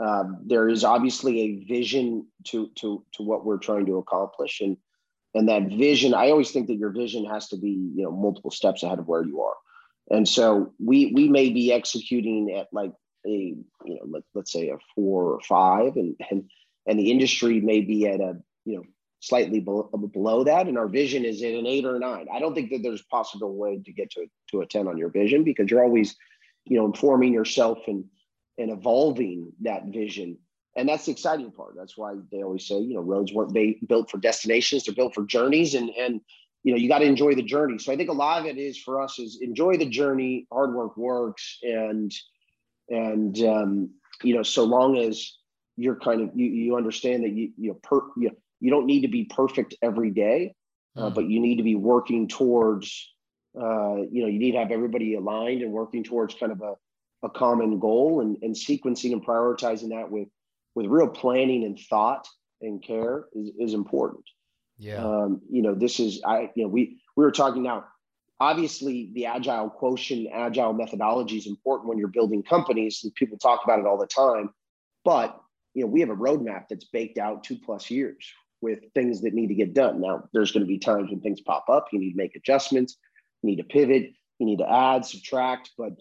uh, 0.04 0.26
there 0.46 0.68
is 0.68 0.84
obviously 0.84 1.40
a 1.40 1.66
vision 1.66 2.28
to 2.46 2.70
to 2.76 3.04
to 3.14 3.24
what 3.24 3.46
we're 3.46 3.58
trying 3.58 3.86
to 3.86 3.98
accomplish 3.98 4.62
and 4.62 4.78
and 5.34 5.50
that 5.50 5.70
vision 5.70 6.14
i 6.14 6.30
always 6.30 6.52
think 6.52 6.68
that 6.68 6.76
your 6.76 6.92
vision 6.92 7.26
has 7.26 7.48
to 7.48 7.58
be 7.58 7.90
you 7.96 8.04
know 8.04 8.12
multiple 8.12 8.52
steps 8.52 8.84
ahead 8.84 9.00
of 9.00 9.08
where 9.08 9.24
you 9.24 9.42
are 9.42 9.56
and 10.10 10.28
so 10.28 10.74
we 10.80 11.12
we 11.14 11.28
may 11.28 11.50
be 11.50 11.72
executing 11.72 12.56
at 12.56 12.68
like 12.72 12.92
a 13.26 13.30
you 13.30 13.66
know 13.86 14.06
let, 14.08 14.24
let's 14.34 14.52
say 14.52 14.70
a 14.70 14.78
four 14.94 15.34
or 15.34 15.40
five 15.42 15.96
and 15.96 16.16
and 16.30 16.50
and 16.88 17.00
the 17.00 17.12
industry 17.12 17.60
may 17.60 17.82
be 17.82 18.08
at 18.08 18.20
a 18.20 18.38
you 18.66 18.78
know 18.78 18.84
slightly 19.26 19.60
below, 19.60 19.90
below 20.14 20.44
that. 20.44 20.68
And 20.68 20.78
our 20.78 20.88
vision 20.88 21.26
is 21.26 21.42
at 21.42 21.54
an 21.54 21.66
eight 21.66 21.86
or 21.86 21.98
nine. 22.00 22.28
I 22.32 22.40
don't 22.40 22.54
think 22.54 22.70
that 22.70 22.84
there's 22.84 23.02
possible 23.04 23.56
way 23.56 23.82
to 23.84 23.92
get 23.92 24.12
to, 24.12 24.28
to 24.52 24.62
a 24.62 24.68
10 24.68 24.88
on 24.88 24.98
your 24.98 25.10
vision 25.10 25.44
because 25.44 25.70
you're 25.70 25.84
always 25.84 26.16
you 26.66 26.78
know 26.78 26.86
informing 26.86 27.34
yourself 27.34 27.80
and 27.88 28.06
and 28.58 28.72
evolving 28.72 29.52
that 29.62 29.86
vision. 29.86 30.38
And 30.78 30.90
that's 30.90 31.06
the 31.06 31.14
exciting 31.14 31.52
part. 31.52 31.74
That's 31.78 31.98
why 31.98 32.16
they 32.32 32.44
always 32.44 32.68
say 32.68 32.80
you 32.80 32.96
know 32.96 33.02
roads 33.02 33.34
weren't 33.34 33.54
ba- 33.54 33.86
built 33.88 34.12
for 34.12 34.18
destinations. 34.18 34.84
They're 34.84 34.96
built 34.96 35.16
for 35.16 35.26
journeys 35.26 35.74
and 35.74 35.90
and 35.90 36.22
you 36.66 36.72
know 36.72 36.78
you 36.78 36.90
got 36.90 37.00
to 37.00 37.06
enjoy 37.06 37.34
the 37.36 37.44
journey 37.44 37.78
so 37.78 37.94
i 37.94 37.96
think 37.96 38.10
a 38.10 38.14
lot 38.14 38.42
of 38.42 38.46
it 38.48 38.58
is 38.58 38.78
for 38.78 39.00
us 39.02 39.20
is 39.20 39.40
enjoy 39.42 39.78
the 39.78 39.86
journey 39.86 40.48
hard 40.52 40.74
work 40.74 40.98
works 40.98 41.60
and 41.62 42.12
and 42.90 43.40
um, 43.42 43.90
you 44.24 44.36
know 44.36 44.44
so 44.44 44.64
long 44.64 44.98
as 44.98 45.38
you're 45.78 45.96
kind 45.96 46.22
of 46.22 46.30
you, 46.36 46.46
you 46.46 46.76
understand 46.76 47.24
that 47.24 47.32
you 47.32 47.52
you 47.58 47.70
know 47.70 47.80
per, 47.82 48.02
you, 48.18 48.32
you 48.60 48.70
don't 48.70 48.86
need 48.86 49.02
to 49.02 49.08
be 49.08 49.26
perfect 49.26 49.76
every 49.82 50.10
day, 50.10 50.54
uh, 50.96 51.10
mm. 51.10 51.14
but 51.14 51.26
you 51.30 51.40
need 51.40 51.58
to 51.58 51.64
be 51.64 51.76
working 51.76 52.28
towards 52.28 53.12
uh, 53.60 53.96
you 54.10 54.22
know 54.22 54.28
you 54.28 54.40
need 54.40 54.52
to 54.52 54.60
have 54.60 54.72
everybody 54.72 55.16
aligned 55.16 55.62
and 55.62 55.72
working 55.72 56.04
towards 56.04 56.34
kind 56.36 56.52
of 56.52 56.62
a, 56.62 56.76
a 57.24 57.30
common 57.30 57.80
goal 57.80 58.22
and, 58.22 58.38
and 58.42 58.56
sequencing 58.56 59.12
and 59.12 59.26
prioritizing 59.26 59.90
that 59.90 60.10
with 60.10 60.28
with 60.76 60.86
real 60.86 61.08
planning 61.08 61.64
and 61.64 61.80
thought 61.80 62.28
and 62.62 62.82
care 62.82 63.26
is, 63.34 63.52
is 63.60 63.74
important. 63.74 64.24
Yeah. 64.78 65.04
Um, 65.04 65.42
you 65.50 65.62
know, 65.62 65.74
this 65.76 66.00
is 66.00 66.22
I 66.26 66.52
you 66.56 66.64
know 66.64 66.70
we 66.70 66.98
we 67.16 67.24
were 67.24 67.32
talking 67.32 67.64
now. 67.64 67.86
Obviously, 68.40 69.12
the 69.14 69.28
agile 69.28 69.70
quotient, 69.70 70.28
agile 70.34 70.74
methodology 70.74 71.38
is 71.38 71.48
important 71.48 71.88
when 71.88 71.98
you're 71.98 72.10
building 72.10 72.44
companies, 72.44 73.00
and 73.04 73.16
people 73.16 73.38
talk 73.38 73.62
about 73.64 73.80
it 73.80 73.86
all 73.86 73.98
the 73.98 74.08
time. 74.08 74.50
But 75.06 75.40
you 75.74 75.84
know, 75.84 75.88
we 75.88 76.02
have 76.02 76.10
a 76.10 76.16
roadmap 76.16 76.66
that's 76.70 76.86
baked 76.86 77.18
out 77.18 77.44
two 77.44 77.58
plus 77.58 77.90
years 77.90 78.26
with 78.62 78.80
things 78.94 79.22
that 79.22 79.34
need 79.34 79.48
to 79.48 79.56
get 79.56 79.74
done. 79.74 80.02
Now, 80.02 80.28
there's 80.34 80.52
going 80.52 80.64
to 80.64 80.68
be 80.68 80.80
times 80.80 81.10
when 81.10 81.22
things 81.22 81.42
pop 81.42 81.66
up. 81.70 81.88
You 81.92 82.00
need 82.00 82.12
to 82.12 82.18
make 82.18 82.36
adjustments. 82.36 82.98
You 83.42 83.52
need 83.52 83.58
to 83.58 83.64
pivot. 83.64 84.12
You 84.40 84.46
need 84.46 84.60
to 84.60 84.70
add, 84.70 85.06
subtract. 85.06 85.72
But 85.78 85.94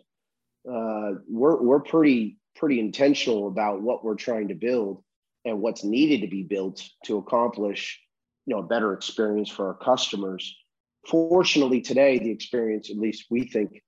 uh, 0.69 1.19
we're 1.29 1.63
we're 1.63 1.81
pretty 1.81 2.39
pretty 2.57 2.81
intentional 2.81 3.49
about 3.49 3.83
what 3.83 4.05
we're 4.05 4.15
trying 4.15 4.49
to 4.49 4.55
build 4.55 5.03
and 5.45 5.61
what's 5.61 5.85
needed 5.85 6.23
to 6.23 6.29
be 6.29 6.43
built 6.43 6.83
to 7.05 7.19
accomplish 7.19 8.01
you 8.46 8.54
know 8.54 8.62
a 8.62 8.66
better 8.66 8.92
experience 8.92 9.48
for 9.48 9.68
our 9.68 9.74
customers. 9.74 10.57
Fortunately 11.09 11.80
today 11.80 12.18
the 12.18 12.30
experience 12.30 12.90
at 12.90 12.96
least 12.96 13.26
we 13.30 13.46
think 13.46 13.83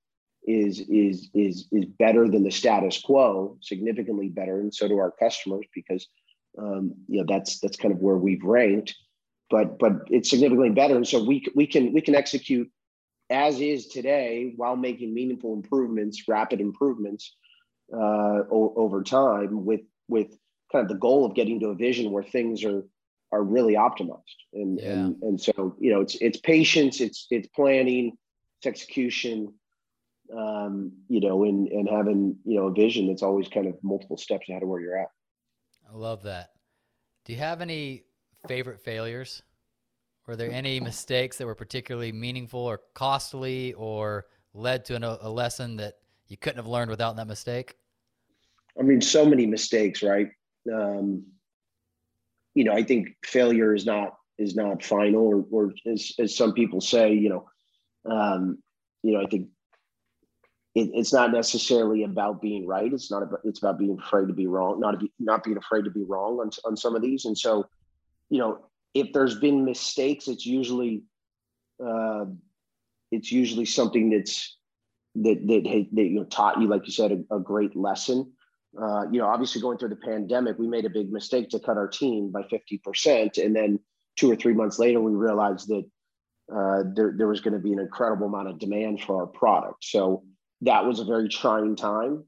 is 0.45 0.79
is 0.79 1.29
is 1.33 1.67
is 1.71 1.85
better 1.85 2.27
than 2.29 2.43
the 2.43 2.51
status 2.51 3.01
quo 3.01 3.57
significantly 3.61 4.29
better 4.29 4.59
and 4.59 4.73
so 4.73 4.87
do 4.87 4.97
our 4.97 5.11
customers 5.11 5.65
because 5.75 6.07
um, 6.57 6.93
you 7.07 7.19
know 7.19 7.25
that's 7.27 7.59
that's 7.59 7.77
kind 7.77 7.93
of 7.93 7.99
where 7.99 8.17
we've 8.17 8.43
ranked. 8.43 8.95
But 9.49 9.79
but 9.79 9.93
it's 10.09 10.29
significantly 10.29 10.69
better 10.71 10.95
and 10.95 11.07
so 11.07 11.23
we 11.23 11.45
we 11.55 11.67
can 11.67 11.93
we 11.93 12.01
can 12.01 12.15
execute 12.15 12.69
as 13.29 13.59
is 13.59 13.87
today 13.87 14.53
while 14.55 14.75
making 14.75 15.13
meaningful 15.13 15.53
improvements 15.53 16.23
rapid 16.27 16.61
improvements 16.61 17.35
uh, 17.93 18.43
o- 18.51 18.73
over 18.75 19.03
time 19.03 19.65
with 19.65 19.81
with 20.07 20.37
kind 20.71 20.83
of 20.83 20.89
the 20.89 20.97
goal 20.97 21.25
of 21.25 21.35
getting 21.35 21.59
to 21.59 21.67
a 21.67 21.75
vision 21.75 22.11
where 22.11 22.23
things 22.23 22.63
are 22.63 22.83
are 23.31 23.43
really 23.43 23.73
optimized 23.73 24.21
and 24.53 24.79
Yeah. 24.79 24.93
and 24.93 25.15
and 25.21 25.41
so 25.41 25.75
you 25.79 25.91
know 25.91 26.01
it's 26.01 26.15
it's 26.15 26.39
patience 26.39 27.01
it's 27.01 27.27
it's 27.29 27.47
planning 27.49 28.17
it's 28.59 28.67
execution 28.67 29.53
um 30.37 30.91
you 31.09 31.19
know 31.19 31.43
and 31.43 31.67
and 31.67 31.89
having 31.89 32.37
you 32.45 32.59
know 32.59 32.67
a 32.67 32.73
vision 32.73 33.07
that's 33.07 33.23
always 33.23 33.47
kind 33.47 33.67
of 33.67 33.75
multiple 33.83 34.17
steps 34.17 34.49
ahead 34.49 34.63
of 34.63 34.69
where 34.69 34.81
you're 34.81 34.97
at 34.97 35.07
I 35.89 35.95
love 35.95 36.23
that. 36.23 36.49
Do 37.23 37.31
you 37.31 37.39
have 37.39 37.61
any 37.61 38.03
favorite 38.45 38.81
failures? 38.81 39.41
Were 40.25 40.35
there 40.35 40.51
any 40.51 40.79
mistakes 40.91 41.37
that 41.37 41.45
were 41.45 41.55
particularly 41.55 42.11
meaningful 42.11 42.59
or 42.59 42.81
costly 42.93 43.73
or 43.73 44.25
led 44.53 44.83
to 44.85 44.95
an, 44.95 45.03
a 45.05 45.29
lesson 45.29 45.77
that 45.77 45.93
you 46.27 46.35
couldn't 46.35 46.57
have 46.57 46.67
learned 46.67 46.89
without 46.89 47.15
that 47.15 47.27
mistake? 47.27 47.75
i 48.79 48.83
mean 48.83 49.01
so 49.01 49.25
many 49.25 49.45
mistakes 49.45 50.03
right 50.03 50.29
um 50.73 51.23
you 52.57 52.63
know 52.63 52.73
i 52.73 52.83
think 52.83 53.09
failure 53.23 53.75
is 53.75 53.85
not 53.85 54.15
is 54.39 54.55
not 54.55 54.83
final 54.83 55.25
or 55.27 55.45
or 55.51 55.73
as, 55.85 56.11
as 56.19 56.35
some 56.35 56.53
people 56.53 56.81
say 56.81 57.13
you 57.13 57.29
know 57.29 57.45
um 58.11 58.57
you 59.03 59.13
know 59.13 59.21
i 59.21 59.25
think 59.25 59.47
it, 60.77 60.91
it's 60.93 61.11
not 61.11 61.31
necessarily 61.31 62.03
about 62.03 62.39
being 62.39 62.67
right. 62.67 62.93
It's 62.93 63.09
not 63.09 63.23
about 63.23 63.39
it's 63.43 63.57
about 63.57 63.79
being 63.79 63.97
afraid 63.99 64.27
to 64.27 64.33
be 64.33 64.45
wrong 64.45 64.79
not 64.79 64.99
be 64.99 65.11
not 65.17 65.43
being 65.43 65.57
afraid 65.57 65.85
to 65.85 65.89
be 65.89 66.03
wrong 66.03 66.39
on, 66.39 66.51
on 66.65 66.77
some 66.77 66.95
of 66.95 67.01
these. 67.01 67.25
And 67.25 67.35
so 67.35 67.67
you 68.29 68.37
know 68.37 68.59
if 68.93 69.11
there's 69.13 69.39
been 69.39 69.65
mistakes 69.65 70.27
it's 70.27 70.45
usually 70.45 71.03
uh 71.83 72.25
it's 73.11 73.31
usually 73.31 73.65
something 73.65 74.11
that's 74.11 74.57
that 75.15 75.47
that, 75.47 75.87
that 75.93 76.03
you 76.03 76.19
know 76.19 76.25
taught 76.25 76.61
you 76.61 76.67
like 76.67 76.85
you 76.85 76.91
said 76.91 77.11
a, 77.11 77.35
a 77.35 77.39
great 77.39 77.75
lesson 77.75 78.33
uh, 78.81 79.05
you 79.11 79.19
know, 79.19 79.27
obviously 79.27 79.61
going 79.61 79.77
through 79.77 79.89
the 79.89 79.95
pandemic, 79.95 80.59
we 80.59 80.67
made 80.67 80.85
a 80.85 80.89
big 80.89 81.11
mistake 81.11 81.49
to 81.49 81.59
cut 81.59 81.77
our 81.77 81.87
team 81.87 82.31
by 82.31 82.43
50%. 82.43 83.43
And 83.43 83.55
then 83.55 83.79
two 84.15 84.31
or 84.31 84.35
three 84.35 84.53
months 84.53 84.77
later, 84.77 85.01
we 85.01 85.13
realized 85.13 85.67
that 85.69 85.83
uh, 86.53 86.83
there, 86.93 87.13
there 87.17 87.27
was 87.27 87.41
going 87.41 87.53
to 87.53 87.59
be 87.59 87.73
an 87.73 87.79
incredible 87.79 88.27
amount 88.27 88.49
of 88.49 88.59
demand 88.59 89.01
for 89.01 89.21
our 89.21 89.27
product. 89.27 89.83
So 89.83 90.23
that 90.61 90.85
was 90.85 90.99
a 90.99 91.05
very 91.05 91.27
trying 91.27 91.75
time. 91.75 92.23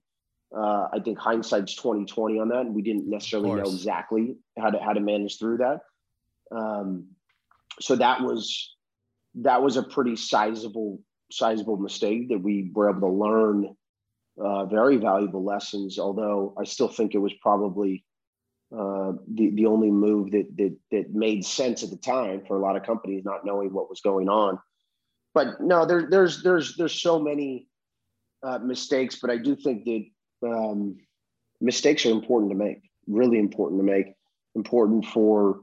Uh, 0.56 0.88
I 0.92 1.00
think 1.04 1.20
hindsight's 1.20 1.76
2020 1.76 2.40
on 2.40 2.50
that. 2.50 2.62
And 2.62 2.74
we 2.74 2.82
didn't 2.82 3.08
necessarily 3.08 3.52
know 3.52 3.70
exactly 3.70 4.36
how 4.58 4.72
to, 4.72 4.80
how 4.80 4.94
to 4.94 5.00
manage 5.00 5.38
through 5.38 5.58
that. 5.58 5.82
Um, 6.52 7.10
so 7.80 7.96
that 7.96 8.22
was, 8.22 8.76
that 9.36 9.62
was 9.62 9.78
a 9.78 9.84
pretty 9.84 10.16
sizable, 10.16 11.00
sizable 11.32 11.78
mistake 11.78 12.30
that 12.30 12.40
we 12.40 12.72
were 12.74 12.90
able 12.90 13.02
to 13.02 13.16
learn 13.16 13.76
uh, 14.40 14.66
very 14.66 14.98
valuable 14.98 15.44
lessons. 15.44 16.00
Although 16.00 16.54
I 16.58 16.64
still 16.64 16.88
think 16.88 17.14
it 17.14 17.20
was 17.20 17.34
probably 17.42 18.06
uh, 18.72 19.14
the 19.34 19.50
the 19.52 19.66
only 19.66 19.92
move 19.92 20.32
that 20.32 20.48
that 20.58 20.76
that 20.92 21.14
made 21.14 21.44
sense 21.46 21.84
at 21.84 21.90
the 21.90 21.98
time 21.98 22.44
for 22.46 22.58
a 22.58 22.60
lot 22.60 22.76
of 22.76 22.84
companies 22.84 23.26
not 23.26 23.46
knowing 23.46 23.74
what 23.74 23.90
was 23.90 24.02
going 24.02 24.30
on. 24.30 24.60
But 25.34 25.62
no, 25.62 25.86
there, 25.86 26.08
there's 26.10 26.44
there's 26.44 26.76
there's 26.76 27.02
so 27.02 27.20
many 27.20 27.68
uh, 28.44 28.60
mistakes, 28.60 29.18
but 29.22 29.30
I 29.30 29.38
do 29.38 29.56
think 29.56 29.86
that 29.86 30.48
um, 30.48 30.98
mistakes 31.62 32.06
are 32.06 32.12
important 32.12 32.52
to 32.52 32.58
make. 32.58 32.82
Really 33.08 33.40
important 33.40 33.80
to 33.80 33.86
make. 33.86 34.14
Important 34.56 35.06
for 35.06 35.62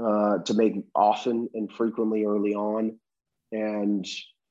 uh, 0.00 0.38
to 0.38 0.54
make 0.54 0.74
often 0.94 1.48
and 1.54 1.70
frequently 1.72 2.24
early 2.24 2.54
on, 2.54 2.98
and 3.50 4.06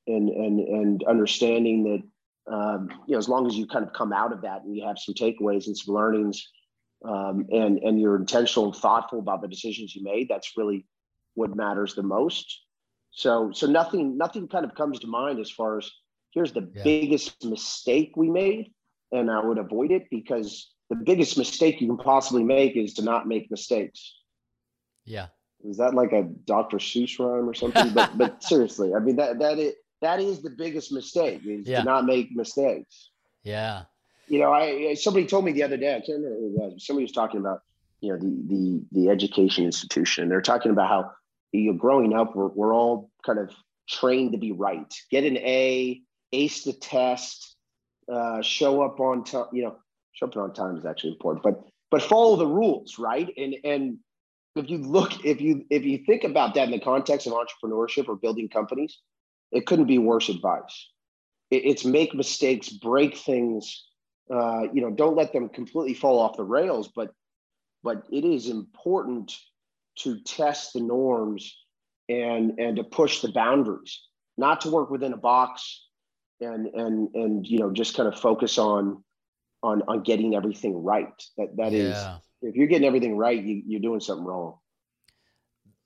and 0.06 0.28
and 0.28 0.60
and 0.60 1.04
understanding 1.04 1.84
that 1.84 2.02
um, 2.50 2.88
you 3.06 3.12
know, 3.12 3.18
as 3.18 3.28
long 3.28 3.46
as 3.46 3.54
you 3.56 3.66
kind 3.66 3.84
of 3.86 3.92
come 3.92 4.12
out 4.12 4.32
of 4.32 4.42
that 4.42 4.62
and 4.62 4.76
you 4.76 4.84
have 4.86 4.98
some 4.98 5.14
takeaways 5.14 5.66
and 5.66 5.76
some 5.76 5.94
learnings, 5.94 6.48
um, 7.04 7.46
and 7.50 7.78
and 7.78 8.00
you're 8.00 8.16
intentional 8.16 8.66
and 8.66 8.76
thoughtful 8.76 9.18
about 9.18 9.42
the 9.42 9.48
decisions 9.48 9.94
you 9.94 10.02
made, 10.02 10.28
that's 10.28 10.56
really 10.56 10.86
what 11.34 11.54
matters 11.54 11.94
the 11.94 12.02
most. 12.02 12.60
So 13.10 13.50
so 13.52 13.66
nothing 13.66 14.16
nothing 14.16 14.48
kind 14.48 14.64
of 14.64 14.74
comes 14.74 14.98
to 15.00 15.06
mind 15.06 15.38
as 15.38 15.50
far 15.50 15.78
as 15.78 15.90
here's 16.32 16.52
the 16.52 16.68
Yeah. 16.74 16.84
biggest 16.84 17.44
mistake 17.44 18.12
we 18.16 18.30
made, 18.30 18.72
and 19.12 19.30
I 19.30 19.44
would 19.44 19.58
avoid 19.58 19.90
it 19.90 20.08
because 20.10 20.72
the 20.90 20.96
biggest 20.96 21.38
mistake 21.38 21.80
you 21.80 21.86
can 21.88 21.96
possibly 21.98 22.44
make 22.44 22.76
is 22.76 22.94
to 22.94 23.02
not 23.02 23.26
make 23.26 23.50
mistakes. 23.50 24.18
Yeah. 25.04 25.28
Is 25.64 25.76
that 25.76 25.94
like 25.94 26.12
a 26.12 26.24
Dr. 26.24 26.78
Seuss 26.78 27.18
rhyme 27.18 27.48
or 27.48 27.54
something? 27.54 27.90
but 27.94 28.16
but 28.18 28.42
seriously, 28.50 28.94
I 28.94 28.98
mean 28.98 29.16
that 29.16 29.38
that 29.38 29.58
is 29.58 29.74
that 30.02 30.20
is 30.20 30.42
the 30.42 30.50
biggest 30.50 30.92
mistake 30.92 31.40
is 31.46 31.66
Yeah. 31.66 31.78
to 31.80 31.84
not 31.84 32.04
make 32.04 32.30
mistakes. 32.32 33.10
Yeah. 33.42 33.84
You 34.28 34.38
know, 34.40 34.52
I 34.52 34.94
somebody 34.94 35.26
told 35.26 35.44
me 35.44 35.52
the 35.52 35.62
other 35.62 35.76
day, 35.76 35.90
I 35.96 36.00
can't 36.00 36.18
remember 36.22 36.38
who 36.38 36.46
it 36.46 36.72
was. 36.74 36.86
Somebody 36.86 37.04
was 37.04 37.12
talking 37.12 37.40
about, 37.40 37.62
you 38.00 38.12
know, 38.12 38.18
the 38.18 38.42
the 38.52 38.82
the 38.92 39.08
education 39.08 39.64
institution. 39.64 40.28
They're 40.28 40.40
talking 40.42 40.70
about 40.70 40.88
how 40.88 41.10
you 41.52 41.72
know, 41.72 41.78
growing 41.78 42.12
up, 42.14 42.34
we're 42.36 42.48
we're 42.48 42.74
all 42.74 43.10
kind 43.24 43.38
of 43.38 43.50
trained 43.88 44.32
to 44.32 44.38
be 44.38 44.52
right. 44.52 44.92
Get 45.10 45.24
an 45.24 45.36
A, 45.38 46.00
ace 46.32 46.64
the 46.64 46.72
test, 46.72 47.56
uh, 48.10 48.42
show 48.42 48.82
up 48.82 49.00
on 49.00 49.24
time. 49.24 49.46
You 49.52 49.64
know, 49.64 49.76
show 50.12 50.26
up 50.26 50.36
on 50.36 50.54
time 50.54 50.76
is 50.76 50.86
actually 50.86 51.12
important, 51.12 51.42
but 51.42 51.62
but 51.90 52.02
follow 52.02 52.36
the 52.36 52.46
rules, 52.46 52.98
right? 52.98 53.28
And 53.36 53.54
and 53.64 53.98
if 54.56 54.70
you 54.70 54.78
look, 54.78 55.24
if 55.24 55.40
you 55.40 55.66
if 55.68 55.84
you 55.84 55.98
think 56.06 56.24
about 56.24 56.54
that 56.54 56.64
in 56.64 56.70
the 56.70 56.80
context 56.80 57.26
of 57.26 57.34
entrepreneurship 57.34 58.08
or 58.08 58.16
building 58.16 58.48
companies, 58.48 58.98
it 59.52 59.66
couldn't 59.66 59.86
be 59.86 59.98
worse 59.98 60.28
advice. 60.28 60.88
It, 61.50 61.64
it's 61.64 61.84
make 61.84 62.14
mistakes, 62.14 62.68
break 62.68 63.16
things. 63.16 63.84
Uh, 64.32 64.62
you 64.72 64.80
know, 64.80 64.90
don't 64.90 65.16
let 65.16 65.32
them 65.32 65.48
completely 65.48 65.94
fall 65.94 66.18
off 66.18 66.36
the 66.36 66.44
rails. 66.44 66.90
But 66.94 67.10
but 67.82 68.04
it 68.10 68.24
is 68.24 68.48
important 68.48 69.36
to 70.00 70.20
test 70.20 70.72
the 70.72 70.80
norms 70.80 71.56
and 72.08 72.58
and 72.58 72.76
to 72.76 72.84
push 72.84 73.20
the 73.20 73.32
boundaries, 73.32 74.00
not 74.36 74.62
to 74.62 74.70
work 74.70 74.90
within 74.90 75.12
a 75.12 75.18
box 75.18 75.86
and 76.40 76.66
and 76.66 77.14
and 77.14 77.46
you 77.46 77.58
know 77.58 77.70
just 77.70 77.96
kind 77.96 78.08
of 78.08 78.18
focus 78.18 78.58
on 78.58 79.02
on 79.62 79.82
on 79.88 80.02
getting 80.02 80.34
everything 80.34 80.82
right. 80.82 81.12
That 81.36 81.56
that 81.56 81.72
is 81.72 81.94
yeah. 81.94 82.18
if 82.42 82.56
you're 82.56 82.66
getting 82.66 82.86
everything 82.86 83.16
right, 83.16 83.42
you, 83.42 83.62
you're 83.66 83.80
doing 83.80 84.00
something 84.00 84.24
wrong. 84.24 84.58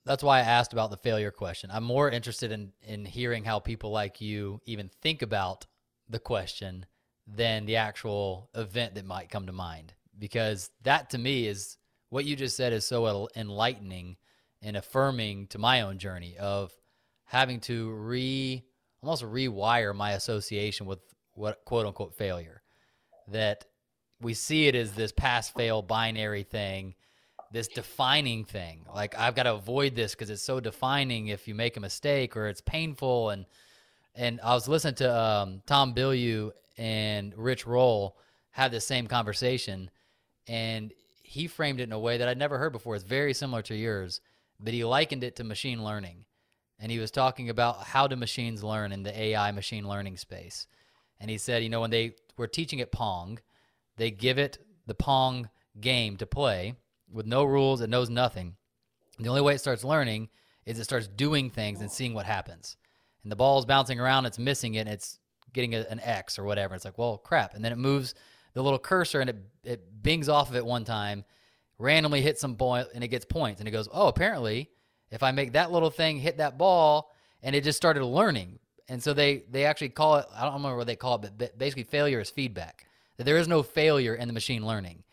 That's 0.07 0.23
why 0.23 0.37
I 0.37 0.43
asked 0.43 0.71
about 0.73 0.89
the 0.89 0.97
failure 0.97 1.31
question. 1.31 1.69
I'm 1.71 1.83
more 1.83 2.09
interested 2.09 2.51
in 2.51 2.71
in 2.81 3.05
hearing 3.05 3.43
how 3.43 3.59
people 3.59 3.91
like 3.91 4.21
you 4.21 4.61
even 4.65 4.89
think 5.01 5.21
about 5.21 5.67
the 6.09 6.19
question 6.19 6.85
than 7.27 7.65
the 7.65 7.75
actual 7.75 8.49
event 8.55 8.95
that 8.95 9.05
might 9.05 9.29
come 9.29 9.45
to 9.47 9.51
mind 9.51 9.93
because 10.17 10.71
that 10.83 11.09
to 11.09 11.17
me 11.17 11.45
is 11.45 11.77
what 12.09 12.23
you 12.23 12.35
just 12.35 12.55
said 12.55 12.71
is 12.71 12.85
so 12.85 13.27
enlightening 13.35 14.15
and 14.61 14.77
affirming 14.77 15.47
to 15.47 15.57
my 15.57 15.81
own 15.81 15.97
journey 15.97 16.37
of 16.37 16.71
having 17.25 17.59
to 17.59 17.91
re 17.91 18.63
almost 19.01 19.23
rewire 19.23 19.93
my 19.93 20.13
association 20.13 20.85
with 20.85 20.99
what 21.33 21.63
quote 21.65 21.85
unquote 21.85 22.15
failure 22.15 22.61
that 23.27 23.65
we 24.21 24.33
see 24.33 24.67
it 24.67 24.75
as 24.75 24.93
this 24.93 25.11
pass 25.11 25.49
fail 25.49 25.81
binary 25.81 26.43
thing 26.43 26.95
this 27.51 27.67
defining 27.67 28.45
thing. 28.45 28.85
Like 28.93 29.17
I've 29.17 29.35
got 29.35 29.43
to 29.43 29.53
avoid 29.53 29.95
this 29.95 30.13
because 30.13 30.29
it's 30.29 30.41
so 30.41 30.59
defining 30.59 31.27
if 31.27 31.47
you 31.47 31.55
make 31.55 31.77
a 31.77 31.79
mistake 31.79 32.35
or 32.35 32.47
it's 32.47 32.61
painful. 32.61 33.29
And 33.29 33.45
and 34.15 34.39
I 34.41 34.53
was 34.53 34.67
listening 34.67 34.95
to 34.95 35.15
um, 35.15 35.61
Tom 35.65 35.93
Bilyeu 35.93 36.51
and 36.77 37.37
Rich 37.37 37.67
Roll 37.67 38.17
have 38.51 38.71
the 38.71 38.81
same 38.81 39.05
conversation, 39.07 39.91
and 40.47 40.91
he 41.21 41.47
framed 41.47 41.79
it 41.79 41.83
in 41.83 41.91
a 41.91 41.99
way 41.99 42.17
that 42.17 42.27
I'd 42.27 42.37
never 42.37 42.57
heard 42.57 42.71
before. 42.71 42.95
It's 42.95 43.03
very 43.03 43.33
similar 43.33 43.61
to 43.63 43.75
yours, 43.75 44.21
but 44.59 44.73
he 44.73 44.83
likened 44.83 45.23
it 45.23 45.35
to 45.35 45.43
machine 45.43 45.83
learning. 45.83 46.25
And 46.79 46.91
he 46.91 46.99
was 46.99 47.11
talking 47.11 47.49
about 47.49 47.83
how 47.83 48.07
do 48.07 48.15
machines 48.15 48.63
learn 48.63 48.91
in 48.91 49.03
the 49.03 49.19
AI 49.19 49.51
machine 49.51 49.87
learning 49.87 50.17
space. 50.17 50.67
And 51.19 51.29
he 51.29 51.37
said, 51.37 51.63
you 51.63 51.69
know, 51.69 51.81
when 51.81 51.89
they 51.89 52.15
were 52.37 52.47
teaching 52.47 52.79
it 52.79 52.91
Pong, 52.91 53.39
they 53.97 54.11
give 54.11 54.37
it 54.37 54.59
the 54.85 54.93
Pong 54.95 55.49
game 55.79 56.17
to 56.17 56.25
play 56.25 56.75
with 57.11 57.25
no 57.25 57.43
rules, 57.43 57.81
it 57.81 57.89
knows 57.89 58.09
nothing. 58.09 58.55
The 59.19 59.29
only 59.29 59.41
way 59.41 59.55
it 59.55 59.59
starts 59.59 59.83
learning 59.83 60.29
is 60.65 60.79
it 60.79 60.83
starts 60.83 61.07
doing 61.07 61.49
things 61.49 61.81
and 61.81 61.91
seeing 61.91 62.13
what 62.13 62.25
happens. 62.25 62.77
And 63.23 63.31
the 63.31 63.35
ball's 63.35 63.65
bouncing 63.65 63.99
around, 63.99 64.25
it's 64.25 64.39
missing 64.39 64.75
it, 64.75 64.81
and 64.81 64.89
it's 64.89 65.19
getting 65.53 65.75
a, 65.75 65.85
an 65.89 65.99
X 66.01 66.37
or 66.37 66.43
whatever. 66.43 66.75
It's 66.75 66.85
like, 66.85 66.97
well, 66.97 67.17
crap. 67.17 67.55
And 67.55 67.63
then 67.63 67.71
it 67.71 67.77
moves 67.77 68.13
the 68.53 68.61
little 68.61 68.79
cursor 68.79 69.21
and 69.21 69.29
it, 69.29 69.37
it 69.63 70.03
bings 70.03 70.29
off 70.29 70.49
of 70.49 70.55
it 70.55 70.65
one 70.65 70.83
time, 70.83 71.23
randomly 71.79 72.21
hits 72.21 72.41
some 72.41 72.55
point, 72.55 72.87
and 72.93 73.03
it 73.03 73.07
gets 73.09 73.25
points. 73.25 73.61
And 73.61 73.67
it 73.67 73.71
goes, 73.71 73.87
oh, 73.91 74.07
apparently, 74.07 74.69
if 75.11 75.23
I 75.23 75.31
make 75.31 75.53
that 75.53 75.71
little 75.71 75.89
thing 75.89 76.19
hit 76.19 76.37
that 76.37 76.57
ball, 76.57 77.11
and 77.43 77.55
it 77.55 77.63
just 77.63 77.77
started 77.77 78.03
learning. 78.03 78.59
And 78.89 79.01
so 79.01 79.13
they 79.13 79.43
they 79.49 79.65
actually 79.65 79.89
call 79.89 80.17
it, 80.17 80.25
I 80.35 80.43
don't 80.43 80.55
remember 80.55 80.77
what 80.77 80.87
they 80.87 80.95
call 80.95 81.15
it, 81.15 81.31
but 81.37 81.57
basically 81.57 81.83
failure 81.83 82.19
is 82.19 82.29
feedback. 82.29 82.87
That 83.17 83.25
there 83.25 83.37
is 83.37 83.47
no 83.47 83.63
failure 83.63 84.15
in 84.15 84.27
the 84.27 84.33
machine 84.33 84.65
learning. 84.65 85.03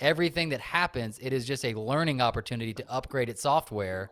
Everything 0.00 0.48
that 0.50 0.60
happens, 0.60 1.18
it 1.20 1.32
is 1.32 1.46
just 1.46 1.64
a 1.64 1.74
learning 1.74 2.20
opportunity 2.20 2.72
to 2.74 2.90
upgrade 2.90 3.28
its 3.28 3.42
software. 3.42 4.10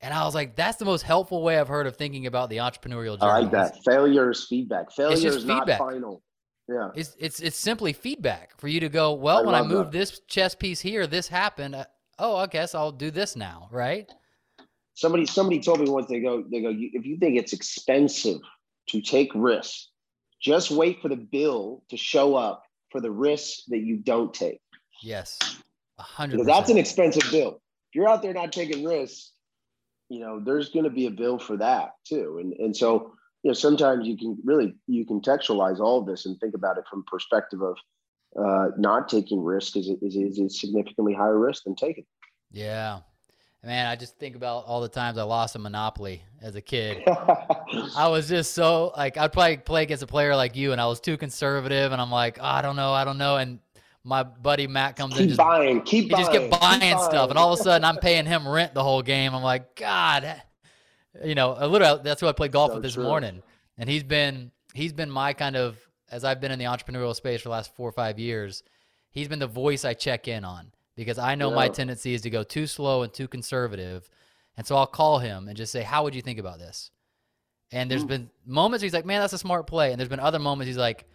And 0.00 0.14
I 0.14 0.24
was 0.24 0.34
like, 0.34 0.54
that's 0.54 0.76
the 0.76 0.84
most 0.84 1.02
helpful 1.02 1.42
way 1.42 1.58
I've 1.58 1.68
heard 1.68 1.86
of 1.86 1.96
thinking 1.96 2.26
about 2.26 2.50
the 2.50 2.58
entrepreneurial 2.58 3.18
journey. 3.18 3.32
I 3.32 3.40
like 3.40 3.50
that. 3.50 3.76
Failure 3.84 4.30
is 4.30 4.46
feedback. 4.46 4.92
Failure 4.92 5.28
is 5.30 5.44
not 5.44 5.68
final. 5.68 6.22
Yeah. 6.68 6.90
It's 6.94 7.16
it's 7.18 7.40
it's 7.40 7.56
simply 7.56 7.94
feedback 7.94 8.52
for 8.58 8.68
you 8.68 8.78
to 8.80 8.90
go, 8.90 9.14
well, 9.14 9.38
I 9.38 9.42
when 9.42 9.54
I 9.54 9.62
move 9.62 9.86
that. 9.86 9.92
this 9.92 10.20
chess 10.28 10.54
piece 10.54 10.80
here, 10.80 11.06
this 11.06 11.26
happened. 11.26 11.74
Uh, 11.74 11.84
oh, 12.18 12.36
I 12.36 12.46
guess 12.46 12.74
I'll 12.74 12.92
do 12.92 13.10
this 13.10 13.36
now, 13.36 13.68
right? 13.72 14.08
Somebody 14.94 15.24
somebody 15.24 15.60
told 15.60 15.80
me 15.80 15.88
once 15.88 16.08
they 16.08 16.20
go 16.20 16.44
they 16.50 16.60
go 16.60 16.68
if 16.70 17.06
you 17.06 17.16
think 17.16 17.38
it's 17.38 17.54
expensive 17.54 18.40
to 18.90 19.00
take 19.00 19.30
risks, 19.34 19.88
just 20.42 20.70
wait 20.70 21.00
for 21.00 21.08
the 21.08 21.16
bill 21.16 21.84
to 21.88 21.96
show 21.96 22.34
up 22.34 22.64
for 22.90 23.00
the 23.00 23.10
risks 23.10 23.62
that 23.68 23.78
you 23.78 23.96
don't 23.96 24.34
take. 24.34 24.60
Yes. 25.02 25.38
100 25.96 26.32
Because 26.32 26.46
that's 26.46 26.70
an 26.70 26.78
expensive 26.78 27.30
bill. 27.30 27.60
If 27.90 27.94
you're 27.94 28.08
out 28.08 28.22
there 28.22 28.32
not 28.32 28.52
taking 28.52 28.84
risks, 28.84 29.32
you 30.08 30.20
know, 30.20 30.40
there's 30.40 30.70
going 30.70 30.84
to 30.84 30.90
be 30.90 31.06
a 31.06 31.10
bill 31.10 31.38
for 31.38 31.56
that 31.56 31.92
too. 32.06 32.38
And 32.40 32.52
and 32.54 32.76
so 32.76 33.12
you 33.42 33.50
know 33.50 33.54
sometimes 33.54 34.06
you 34.06 34.16
can 34.16 34.38
really 34.44 34.74
you 34.86 35.06
contextualize 35.06 35.80
all 35.80 36.00
of 36.00 36.06
this 36.06 36.26
and 36.26 36.38
think 36.40 36.54
about 36.54 36.78
it 36.78 36.84
from 36.90 37.04
perspective 37.10 37.62
of 37.62 37.76
uh, 38.38 38.68
not 38.76 39.08
taking 39.08 39.42
risk 39.42 39.76
is 39.76 39.90
is 40.02 40.16
is 40.38 40.60
significantly 40.60 41.14
higher 41.14 41.38
risk 41.38 41.64
than 41.64 41.74
taking. 41.74 42.04
Yeah, 42.50 43.00
man, 43.64 43.86
I 43.86 43.96
just 43.96 44.18
think 44.18 44.36
about 44.36 44.64
all 44.66 44.80
the 44.80 44.88
times 44.88 45.18
I 45.18 45.22
lost 45.22 45.56
a 45.56 45.58
Monopoly 45.58 46.22
as 46.40 46.54
a 46.54 46.60
kid. 46.60 47.02
I 47.96 48.08
was 48.08 48.28
just 48.28 48.54
so 48.54 48.92
like 48.96 49.16
I'd 49.16 49.32
probably 49.32 49.58
play 49.58 49.82
against 49.82 50.02
a 50.02 50.06
player 50.06 50.34
like 50.36 50.56
you, 50.56 50.72
and 50.72 50.80
I 50.80 50.86
was 50.86 51.00
too 51.00 51.16
conservative, 51.16 51.92
and 51.92 52.00
I'm 52.00 52.10
like, 52.10 52.38
oh, 52.40 52.44
I 52.44 52.62
don't 52.62 52.76
know, 52.76 52.92
I 52.92 53.04
don't 53.04 53.18
know, 53.18 53.36
and 53.36 53.58
my 54.04 54.22
buddy 54.22 54.66
Matt 54.66 54.96
comes 54.96 55.14
keep 55.14 55.22
in, 55.22 55.28
just 55.28 55.38
buying, 55.38 55.82
keep 55.82 56.04
he 56.04 56.10
buying, 56.10 56.22
just 56.22 56.32
kept 56.32 56.60
buying 56.60 56.80
keep 56.80 56.98
stuff, 56.98 57.12
buying. 57.12 57.30
and 57.30 57.38
all 57.38 57.52
of 57.52 57.60
a 57.60 57.62
sudden 57.62 57.84
I'm 57.84 57.98
paying 57.98 58.26
him 58.26 58.46
rent 58.48 58.74
the 58.74 58.82
whole 58.82 59.02
game. 59.02 59.34
I'm 59.34 59.42
like, 59.42 59.74
God, 59.76 60.42
you 61.24 61.34
know, 61.34 61.52
literally 61.66 62.00
that's 62.02 62.20
who 62.20 62.26
I 62.26 62.32
played 62.32 62.52
golf 62.52 62.70
So 62.70 62.76
with 62.76 62.82
this 62.82 62.94
true. 62.94 63.04
morning, 63.04 63.42
and 63.76 63.88
he's 63.88 64.02
been 64.02 64.50
he's 64.74 64.92
been 64.92 65.10
my 65.10 65.32
kind 65.32 65.56
of 65.56 65.78
as 66.10 66.24
I've 66.24 66.40
been 66.40 66.52
in 66.52 66.58
the 66.58 66.64
entrepreneurial 66.64 67.14
space 67.14 67.42
for 67.42 67.48
the 67.48 67.52
last 67.52 67.74
four 67.74 67.88
or 67.88 67.92
five 67.92 68.18
years. 68.18 68.62
He's 69.10 69.28
been 69.28 69.38
the 69.38 69.46
voice 69.46 69.84
I 69.84 69.94
check 69.94 70.28
in 70.28 70.44
on 70.44 70.70
because 70.96 71.18
I 71.18 71.34
know 71.34 71.50
my 71.50 71.68
tendency 71.68 72.14
is 72.14 72.22
to 72.22 72.30
go 72.30 72.42
too 72.42 72.66
slow 72.66 73.02
and 73.02 73.12
too 73.12 73.28
conservative, 73.28 74.08
and 74.56 74.66
so 74.66 74.76
I'll 74.76 74.86
call 74.86 75.18
him 75.18 75.48
and 75.48 75.56
just 75.56 75.72
say, 75.72 75.82
"How 75.82 76.04
would 76.04 76.14
you 76.14 76.22
think 76.22 76.38
about 76.38 76.58
this?" 76.58 76.90
And 77.72 77.90
there's 77.90 78.04
Mm. 78.04 78.08
been 78.08 78.30
moments 78.46 78.82
he's 78.82 78.94
like, 78.94 79.04
"Man, 79.04 79.20
that's 79.20 79.32
a 79.32 79.38
smart 79.38 79.66
play," 79.66 79.90
and 79.90 80.00
there's 80.00 80.08
been 80.08 80.20
other 80.20 80.38
moments 80.38 80.68
he's 80.68 80.78
like, 80.78 81.06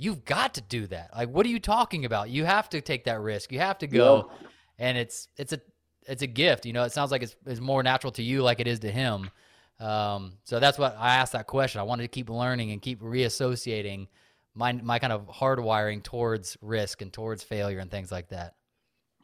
"You've 0.00 0.24
got 0.24 0.54
to 0.54 0.60
do 0.60 0.86
that. 0.88 1.10
Like, 1.14 1.28
what 1.28 1.46
are 1.46 1.50
you 1.50 1.60
talking 1.60 2.04
about? 2.04 2.30
You 2.30 2.44
have 2.44 2.68
to 2.70 2.80
take 2.80 3.04
that 3.04 3.20
risk. 3.20 3.52
You 3.52 3.60
have 3.60 3.78
to 3.78 3.86
go." 3.86 4.30
And 4.78 4.96
it's 4.96 5.28
it's 5.36 5.52
a 5.52 5.60
it's 6.06 6.22
a 6.22 6.26
gift. 6.26 6.66
You 6.66 6.72
know, 6.72 6.84
it 6.84 6.92
sounds 6.92 7.10
like 7.10 7.22
it's, 7.22 7.36
it's 7.46 7.60
more 7.60 7.82
natural 7.82 8.12
to 8.12 8.22
you 8.22 8.42
like 8.42 8.60
it 8.60 8.66
is 8.66 8.80
to 8.80 8.90
him. 8.90 9.30
Um, 9.78 10.34
so 10.44 10.60
that's 10.60 10.78
what 10.78 10.96
I 10.98 11.16
asked 11.16 11.32
that 11.32 11.46
question. 11.46 11.80
I 11.80 11.84
wanted 11.84 12.02
to 12.02 12.08
keep 12.08 12.28
learning 12.28 12.72
and 12.72 12.82
keep 12.82 13.00
reassociating 13.00 14.08
my 14.54 14.72
my 14.72 14.98
kind 14.98 15.12
of 15.12 15.26
hardwiring 15.28 16.02
towards 16.02 16.56
risk 16.60 17.02
and 17.02 17.12
towards 17.12 17.42
failure 17.42 17.78
and 17.78 17.90
things 17.90 18.10
like 18.10 18.28
that. 18.28 18.54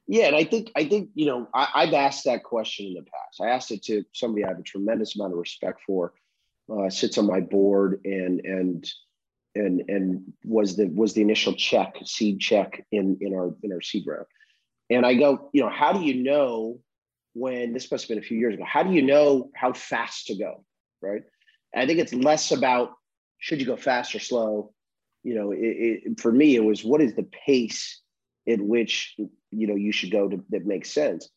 Yeah, 0.07 0.27
and 0.27 0.37
I 0.37 0.45
think 0.45 0.71
I 0.77 0.85
think 0.85 1.11
you 1.15 1.27
know 1.27 1.49
I, 1.53 1.69
I've 1.75 1.95
asked 1.95 2.25
that 2.25 2.45
question 2.45 2.87
in 2.87 2.95
the 2.95 3.03
past. 3.03 3.41
I 3.41 3.49
asked 3.49 3.71
it 3.71 3.83
to 3.85 4.05
somebody 4.13 4.45
I 4.45 4.49
have 4.49 4.59
a 4.59 4.63
tremendous 4.63 5.17
amount 5.17 5.33
of 5.33 5.39
respect 5.39 5.81
for, 5.87 6.13
uh, 6.73 6.89
sits 6.91 7.19
on 7.19 7.27
my 7.27 7.41
board, 7.41 8.01
and 8.05 8.41
and 8.45 8.89
and 9.57 9.83
and 9.89 10.33
was 10.45 10.77
the 10.77 10.87
was 10.87 11.15
the 11.15 11.23
initial 11.23 11.55
check 11.55 11.97
seed 12.05 12.41
check 12.41 12.85
in 12.93 13.19
in 13.21 13.35
our 13.35 13.55
in 13.63 13.73
our 13.73 13.81
seed 13.81 14.05
round. 14.07 14.27
And 14.91 15.05
I 15.05 15.15
go, 15.15 15.51
you 15.53 15.63
know, 15.63 15.71
how 15.71 15.93
do 15.93 16.05
you 16.05 16.23
know 16.23 16.81
when 17.33 17.73
this 17.73 17.91
must 17.91 18.05
have 18.05 18.09
been 18.09 18.19
a 18.19 18.27
few 18.27 18.39
years 18.39 18.55
ago? 18.55 18.65
How 18.65 18.83
do 18.83 18.93
you 18.93 19.03
know 19.03 19.51
how 19.55 19.73
fast 19.73 20.27
to 20.29 20.37
go? 20.37 20.65
Right. 21.03 21.23
I 21.75 21.87
think 21.87 21.99
it's 21.99 22.15
less 22.15 22.53
about 22.53 22.93
should 23.39 23.61
you 23.61 23.67
go 23.67 23.77
fast 23.77 24.15
or 24.15 24.19
slow. 24.19 24.73
You 25.23 25.35
know, 25.35 25.51
it, 25.51 25.59
it, 25.59 26.21
for 26.21 26.31
me, 26.31 26.55
it 26.55 26.65
was 26.65 26.85
what 26.85 27.03
is 27.03 27.15
the 27.15 27.29
pace 27.47 28.01
at 28.49 28.61
which 28.61 29.15
you 29.51 29.67
know 29.67 29.75
you 29.75 29.93
should 29.93 30.13
go 30.13 30.29
to 30.29 30.43
that 30.51 30.67
makes 30.67 30.91
sense. 30.91 31.29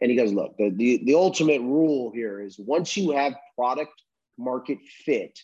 And 0.00 0.10
he 0.10 0.16
goes, 0.16 0.32
look, 0.32 0.56
the, 0.58 0.70
the 0.70 1.02
the 1.04 1.14
ultimate 1.14 1.60
rule 1.60 2.12
here 2.12 2.40
is 2.40 2.58
once 2.58 2.96
you 2.96 3.10
have 3.12 3.34
product 3.56 3.94
market 4.36 4.78
fit, 5.04 5.38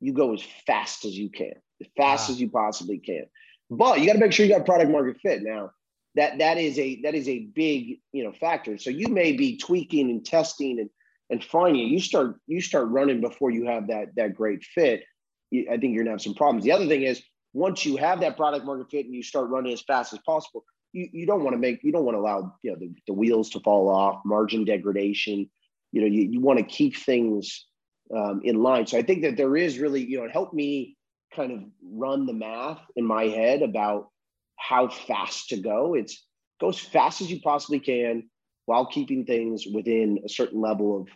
you 0.00 0.12
go 0.12 0.34
as 0.34 0.42
fast 0.66 1.04
as 1.04 1.16
you 1.16 1.30
can, 1.30 1.54
as 1.80 1.88
fast 1.96 2.28
Wow. 2.28 2.34
as 2.34 2.40
you 2.40 2.48
possibly 2.50 2.98
can. 2.98 3.26
But 3.70 4.00
you 4.00 4.06
got 4.06 4.14
to 4.14 4.18
make 4.18 4.32
sure 4.32 4.46
you 4.46 4.52
got 4.52 4.66
product 4.66 4.90
market 4.90 5.16
fit. 5.20 5.42
Now, 5.42 5.70
that 6.14 6.38
that 6.38 6.58
is 6.58 6.78
a 6.78 7.00
that 7.02 7.14
is 7.14 7.28
a 7.28 7.40
big 7.54 8.00
you 8.12 8.24
know 8.24 8.32
factor. 8.32 8.78
So 8.78 8.90
you 8.90 9.08
may 9.08 9.32
be 9.32 9.56
tweaking 9.56 10.10
and 10.10 10.24
testing 10.24 10.80
and 10.80 10.90
and 11.30 11.44
finding. 11.44 11.88
You 11.88 12.00
start 12.00 12.36
you 12.46 12.60
start 12.60 12.88
running 12.88 13.20
before 13.20 13.50
you 13.50 13.66
have 13.66 13.88
that 13.88 14.14
that 14.16 14.34
great 14.34 14.64
fit. 14.64 15.04
You, 15.50 15.66
I 15.70 15.76
think 15.76 15.94
you're 15.94 16.04
gonna 16.04 16.12
have 16.12 16.22
some 16.22 16.34
problems. 16.34 16.64
The 16.64 16.72
other 16.72 16.86
thing 16.86 17.02
is 17.02 17.22
once 17.52 17.84
you 17.84 17.96
have 17.96 18.20
that 18.20 18.36
product 18.36 18.64
market 18.64 18.90
fit 18.90 19.06
and 19.06 19.14
you 19.14 19.22
start 19.22 19.48
running 19.50 19.72
as 19.72 19.82
fast 19.82 20.12
as 20.12 20.20
possible, 20.20 20.64
you, 20.92 21.08
you 21.12 21.26
don't 21.26 21.42
want 21.42 21.54
to 21.54 21.58
make 21.58 21.82
you 21.82 21.92
don't 21.92 22.04
want 22.04 22.14
to 22.14 22.20
allow 22.20 22.54
you 22.62 22.70
know 22.70 22.78
the, 22.78 22.94
the 23.06 23.12
wheels 23.12 23.50
to 23.50 23.60
fall 23.60 23.88
off, 23.88 24.22
margin 24.24 24.64
degradation. 24.64 25.50
You 25.92 26.00
know 26.00 26.06
you, 26.06 26.22
you 26.22 26.40
want 26.40 26.58
to 26.58 26.64
keep 26.64 26.96
things 26.96 27.66
um, 28.14 28.40
in 28.44 28.62
line. 28.62 28.86
So 28.86 28.98
I 28.98 29.02
think 29.02 29.22
that 29.22 29.36
there 29.36 29.56
is 29.56 29.78
really 29.78 30.04
you 30.04 30.18
know 30.18 30.24
it 30.24 30.32
helped 30.32 30.54
me 30.54 30.96
kind 31.34 31.52
of 31.52 31.60
run 31.82 32.26
the 32.26 32.32
math 32.32 32.80
in 32.96 33.04
my 33.04 33.24
head 33.24 33.62
about 33.62 34.10
how 34.56 34.88
fast 34.88 35.50
to 35.50 35.56
go. 35.56 35.94
It's 35.94 36.24
go 36.60 36.70
as 36.70 36.78
fast 36.78 37.20
as 37.20 37.30
you 37.30 37.40
possibly 37.40 37.80
can 37.80 38.28
while 38.64 38.86
keeping 38.86 39.24
things 39.24 39.66
within 39.66 40.18
a 40.24 40.28
certain 40.28 40.60
level 40.60 41.06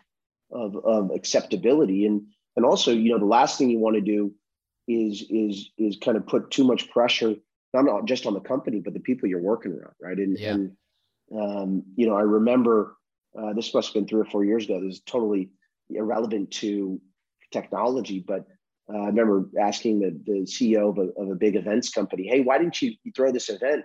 of, 0.53 0.75
of, 0.77 0.85
of 0.85 1.11
acceptability. 1.15 2.07
And 2.07 2.23
and 2.57 2.67
also, 2.67 2.93
you 2.93 3.11
know, 3.13 3.19
the 3.19 3.25
last 3.25 3.59
thing 3.59 3.71
you 3.71 3.79
want 3.79 3.97
to 3.97 4.01
do 4.03 4.35
is 4.89 5.25
is 5.31 5.71
is 5.79 5.99
kind 6.03 6.17
of 6.17 6.27
put 6.27 6.51
too 6.51 6.65
much 6.65 6.91
pressure, 6.91 7.35
not 7.73 8.05
just 8.05 8.27
on 8.27 8.35
the 8.35 8.41
company, 8.41 8.81
but 8.81 8.93
the 8.95 9.01
people 9.01 9.29
you're 9.29 9.41
working 9.41 9.73
around, 9.73 9.95
right? 10.01 10.19
And 10.19 10.39
Yeah. 10.39 10.53
and 10.53 10.77
um, 11.33 11.83
you 11.97 12.07
know, 12.07 12.15
I 12.17 12.23
remember 12.23 12.97
uh, 13.39 13.53
this 13.53 13.73
must 13.73 13.89
have 13.89 13.95
been 13.95 14.09
three 14.09 14.21
or 14.21 14.25
four 14.25 14.45
years 14.45 14.65
ago. 14.65 14.81
This 14.81 14.97
is 14.97 15.01
totally 15.01 15.51
irrelevant 15.95 16.51
to 16.53 17.01
technology, 17.53 18.25
but 18.27 18.47
uh, 18.93 18.99
I 18.99 19.07
remember 19.07 19.49
asking 19.61 20.01
the, 20.01 20.21
the 20.25 20.41
CEO 20.41 20.91
of 20.91 20.99
a, 20.99 21.11
of 21.21 21.31
a 21.31 21.35
big 21.35 21.57
events 21.57 21.91
company, 21.91 22.27
"Hey, 22.27 22.41
why 22.41 22.59
didn't 22.59 22.81
you, 22.83 22.95
throw 23.15 23.31
this 23.31 23.49
event 23.49 23.85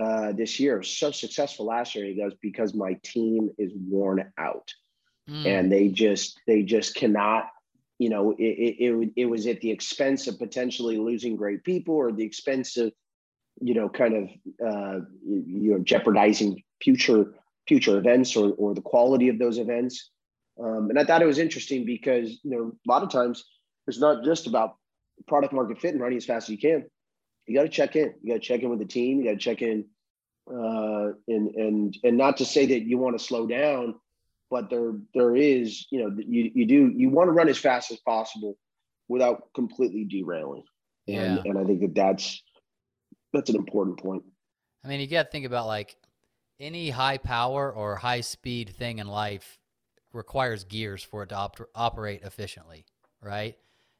uh, 0.00 0.32
this 0.32 0.60
year? 0.60 0.76
It 0.76 0.78
was 0.78 0.88
so 0.90 1.10
successful 1.10 1.66
last 1.66 1.94
year." 1.94 2.04
He 2.04 2.14
goes, 2.14 2.34
"Because 2.42 2.74
my 2.74 2.98
team 3.02 3.50
is 3.58 3.72
worn 3.74 4.32
out, 4.38 4.70
Mm. 5.26 5.46
and 5.46 5.72
they 5.72 5.88
just 5.88 6.40
they 6.46 6.62
just 6.62 6.94
cannot." 6.94 7.46
You 7.98 8.10
know, 8.10 8.32
it, 8.32 8.42
it, 8.42 8.84
it, 8.84 9.12
it 9.16 9.24
was 9.26 9.46
at 9.46 9.60
the 9.60 9.70
expense 9.70 10.26
of 10.26 10.38
potentially 10.38 10.98
losing 10.98 11.36
great 11.36 11.62
people, 11.64 11.94
or 11.94 12.10
the 12.12 12.24
expense 12.24 12.76
of, 12.76 12.92
you 13.60 13.72
know, 13.72 13.88
kind 13.88 14.14
of 14.16 14.24
uh, 14.66 14.98
you, 15.24 15.44
you 15.46 15.70
know 15.70 15.78
jeopardizing 15.78 16.62
future 16.82 17.34
future 17.66 17.96
events 17.96 18.36
or 18.36 18.52
or 18.58 18.74
the 18.74 18.82
quality 18.82 19.28
of 19.28 19.38
those 19.38 19.58
events. 19.58 20.10
Um, 20.62 20.90
and 20.90 20.98
I 20.98 21.04
thought 21.04 21.22
it 21.22 21.26
was 21.26 21.38
interesting 21.38 21.84
because 21.84 22.38
you 22.42 22.50
know 22.50 22.72
a 22.86 22.90
lot 22.90 23.02
of 23.02 23.10
times 23.10 23.44
it's 23.86 23.98
not 23.98 24.24
just 24.24 24.46
about 24.46 24.76
product 25.26 25.52
market 25.52 25.80
fit 25.80 25.92
and 25.92 26.00
running 26.00 26.18
as 26.18 26.24
fast 26.24 26.48
as 26.48 26.50
you 26.50 26.58
can. 26.58 26.84
You 27.46 27.56
got 27.56 27.64
to 27.64 27.68
check 27.68 27.96
in. 27.96 28.14
You 28.22 28.34
got 28.34 28.42
to 28.42 28.46
check 28.46 28.62
in 28.62 28.70
with 28.70 28.78
the 28.78 28.86
team. 28.86 29.18
You 29.18 29.24
got 29.24 29.32
to 29.32 29.36
check 29.36 29.62
in, 29.62 29.84
uh, 30.48 31.12
and 31.28 31.54
and 31.54 31.98
and 32.02 32.16
not 32.16 32.38
to 32.38 32.44
say 32.44 32.66
that 32.66 32.82
you 32.82 32.98
want 32.98 33.18
to 33.18 33.24
slow 33.24 33.46
down, 33.46 33.96
but 34.50 34.70
there 34.70 34.92
there 35.12 35.34
is 35.34 35.86
you 35.90 36.02
know 36.02 36.16
you 36.16 36.50
you 36.54 36.66
do 36.66 36.92
you 36.96 37.10
want 37.10 37.28
to 37.28 37.32
run 37.32 37.48
as 37.48 37.58
fast 37.58 37.90
as 37.90 37.98
possible 37.98 38.56
without 39.08 39.52
completely 39.54 40.04
derailing. 40.04 40.64
And 41.06 41.40
and 41.44 41.58
I 41.58 41.64
think 41.64 41.80
that 41.80 41.94
that's 41.94 42.42
that's 43.32 43.50
an 43.50 43.56
important 43.56 43.98
point. 43.98 44.22
I 44.84 44.88
mean, 44.88 45.00
you 45.00 45.06
got 45.06 45.24
to 45.24 45.30
think 45.30 45.44
about 45.44 45.66
like 45.66 45.96
any 46.60 46.88
high 46.90 47.18
power 47.18 47.70
or 47.70 47.96
high 47.96 48.20
speed 48.20 48.70
thing 48.70 49.00
in 49.00 49.08
life 49.08 49.58
requires 50.14 50.64
gears 50.64 51.02
for 51.02 51.22
it 51.22 51.28
to 51.28 51.36
op- 51.36 51.68
operate 51.74 52.22
efficiently, 52.22 52.84
right? 53.20 53.56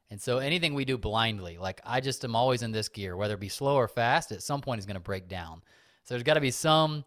And 0.09 0.21
so 0.21 0.37
anything 0.37 0.73
we 0.73 0.85
do 0.85 0.97
blindly, 0.97 1.57
like 1.57 1.81
I 1.83 1.99
just 1.99 2.23
am 2.23 2.35
always 2.35 2.61
in 2.61 2.71
this 2.71 2.89
gear, 2.89 3.17
whether 3.17 3.33
it 3.33 3.39
be 3.39 3.49
slow 3.49 3.75
or 3.75 3.87
fast, 3.87 4.31
at 4.31 4.43
some 4.43 4.61
point 4.61 4.79
is 4.79 4.85
going 4.85 4.95
to 4.95 5.01
break 5.01 5.27
down. 5.27 5.61
So 6.03 6.13
there's 6.13 6.23
got 6.23 6.35
to 6.35 6.41
be 6.41 6.51
some 6.51 7.03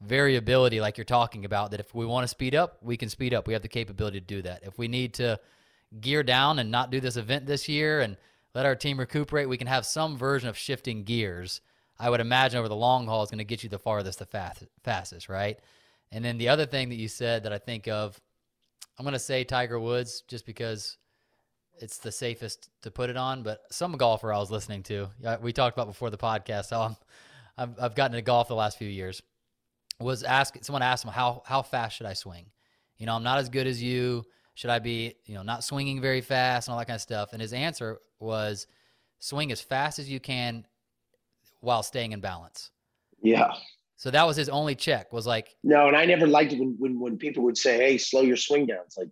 variability, 0.00 0.80
like 0.80 0.96
you're 0.96 1.04
talking 1.04 1.44
about, 1.44 1.70
that 1.70 1.80
if 1.80 1.94
we 1.94 2.06
want 2.06 2.24
to 2.24 2.28
speed 2.28 2.54
up, 2.54 2.78
we 2.82 2.96
can 2.96 3.08
speed 3.08 3.34
up. 3.34 3.46
We 3.46 3.52
have 3.52 3.62
the 3.62 3.68
capability 3.68 4.20
to 4.20 4.26
do 4.26 4.42
that. 4.42 4.62
If 4.64 4.78
we 4.78 4.88
need 4.88 5.14
to 5.14 5.38
gear 6.00 6.22
down 6.22 6.58
and 6.58 6.70
not 6.70 6.90
do 6.90 7.00
this 7.00 7.16
event 7.16 7.46
this 7.46 7.68
year 7.68 8.00
and 8.00 8.16
let 8.54 8.66
our 8.66 8.74
team 8.74 8.98
recuperate, 8.98 9.48
we 9.48 9.58
can 9.58 9.66
have 9.66 9.86
some 9.86 10.16
version 10.16 10.48
of 10.48 10.56
shifting 10.56 11.04
gears. 11.04 11.60
I 11.98 12.10
would 12.10 12.20
imagine 12.20 12.58
over 12.58 12.68
the 12.68 12.74
long 12.74 13.06
haul 13.06 13.22
is 13.22 13.30
going 13.30 13.38
to 13.38 13.44
get 13.44 13.62
you 13.62 13.68
the 13.68 13.78
farthest, 13.78 14.18
the 14.18 14.26
fast, 14.26 14.64
fastest, 14.82 15.28
right? 15.28 15.58
And 16.10 16.24
then 16.24 16.38
the 16.38 16.48
other 16.48 16.66
thing 16.66 16.88
that 16.88 16.96
you 16.96 17.08
said 17.08 17.44
that 17.44 17.52
I 17.52 17.58
think 17.58 17.86
of, 17.86 18.20
I'm 18.98 19.04
going 19.04 19.12
to 19.14 19.18
say 19.18 19.44
Tiger 19.44 19.80
Woods 19.80 20.22
just 20.28 20.46
because 20.46 20.96
it's 21.80 21.98
the 21.98 22.12
safest 22.12 22.70
to 22.82 22.90
put 22.90 23.10
it 23.10 23.16
on. 23.16 23.42
But 23.42 23.62
some 23.70 23.92
golfer 23.96 24.32
I 24.32 24.38
was 24.38 24.50
listening 24.50 24.82
to, 24.84 25.08
we 25.40 25.52
talked 25.52 25.76
about 25.76 25.88
before 25.88 26.10
the 26.10 26.18
podcast, 26.18 26.72
I'm, 26.72 26.96
I've, 27.56 27.80
I've 27.80 27.94
gotten 27.94 28.14
into 28.14 28.24
golf 28.24 28.48
the 28.48 28.54
last 28.54 28.78
few 28.78 28.88
years, 28.88 29.22
was 30.00 30.22
asking 30.22 30.62
someone 30.62 30.82
asked 30.82 31.04
him 31.04 31.10
how 31.10 31.42
how 31.44 31.62
fast 31.62 31.96
should 31.96 32.06
I 32.06 32.14
swing? 32.14 32.46
You 32.96 33.06
know, 33.06 33.14
I'm 33.14 33.22
not 33.22 33.38
as 33.38 33.48
good 33.48 33.66
as 33.66 33.82
you. 33.82 34.24
Should 34.54 34.70
I 34.70 34.78
be, 34.78 35.14
you 35.24 35.34
know, 35.34 35.42
not 35.42 35.64
swinging 35.64 36.00
very 36.00 36.20
fast 36.20 36.68
and 36.68 36.72
all 36.72 36.78
that 36.78 36.86
kind 36.86 36.96
of 36.96 37.02
stuff? 37.02 37.32
And 37.32 37.40
his 37.40 37.52
answer 37.52 37.98
was, 38.18 38.66
swing 39.18 39.52
as 39.52 39.60
fast 39.60 39.98
as 39.98 40.10
you 40.10 40.20
can 40.20 40.66
while 41.60 41.82
staying 41.82 42.12
in 42.12 42.20
balance. 42.20 42.70
Yeah. 43.22 43.54
So 44.02 44.10
that 44.10 44.26
was 44.26 44.36
his 44.36 44.48
only 44.48 44.74
check. 44.74 45.12
Was 45.12 45.28
like 45.28 45.54
no, 45.62 45.86
and 45.86 45.96
I 45.96 46.06
never 46.06 46.26
liked 46.26 46.52
it 46.52 46.58
when 46.58 46.74
when 46.76 46.98
when 46.98 47.18
people 47.18 47.44
would 47.44 47.56
say, 47.56 47.76
"Hey, 47.76 47.98
slow 47.98 48.22
your 48.22 48.36
swing 48.36 48.66
down." 48.66 48.80
It's 48.84 48.98
like 48.98 49.10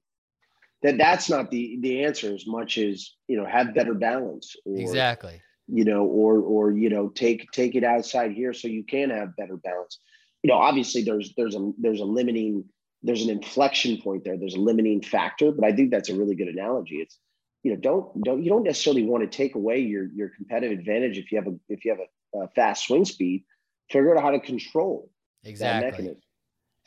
that. 0.83 0.99
That's 0.99 1.31
not 1.31 1.53
the 1.53 1.79
the 1.81 2.03
answer 2.03 2.35
as 2.35 2.45
much 2.45 2.77
as 2.77 3.15
you 3.29 3.37
know 3.37 3.47
have 3.47 3.73
better 3.73 3.95
balance. 3.95 4.57
Or, 4.67 4.77
exactly. 4.77 5.41
You 5.69 5.85
know, 5.85 6.07
or 6.07 6.41
or 6.41 6.73
you 6.73 6.91
know 6.91 7.09
take 7.09 7.53
take 7.53 7.77
it 7.77 7.85
outside 7.85 8.33
here 8.33 8.53
so 8.53 8.67
you 8.67 8.83
can 8.83 9.11
have 9.11 9.37
better 9.37 9.57
balance. 9.59 10.01
You 10.43 10.49
know, 10.49 10.57
obviously 10.57 11.05
there's 11.05 11.35
there's 11.37 11.55
a 11.55 11.71
there's 11.79 12.01
a 12.01 12.05
limiting 12.05 12.65
there's 13.05 13.23
an 13.23 13.31
inflection 13.31 14.03
point 14.03 14.25
there. 14.25 14.37
There's 14.37 14.57
a 14.57 14.61
limiting 14.61 15.03
factor, 15.03 15.53
but 15.53 15.65
I 15.65 15.73
think 15.73 15.93
that's 15.93 16.09
a 16.09 16.17
really 16.17 16.35
good 16.35 16.49
analogy. 16.49 16.97
It's 16.97 17.17
you 17.63 17.73
know 17.73 17.79
don't 17.79 18.25
don't 18.25 18.43
you 18.43 18.51
don't 18.51 18.65
necessarily 18.65 19.05
want 19.05 19.23
to 19.23 19.37
take 19.37 19.55
away 19.55 19.79
your 19.79 20.09
your 20.13 20.31
competitive 20.31 20.77
advantage 20.77 21.17
if 21.17 21.31
you 21.31 21.39
have 21.39 21.47
a 21.47 21.55
if 21.69 21.85
you 21.85 21.93
have 21.93 22.01
a, 22.01 22.39
a 22.41 22.49
fast 22.49 22.89
swing 22.89 23.05
speed 23.05 23.45
figure 23.91 24.17
out 24.17 24.23
how 24.23 24.31
to 24.31 24.41
control 24.41 25.11
exactly. 25.45 25.81
that 25.81 25.91
mechanism. 25.91 26.23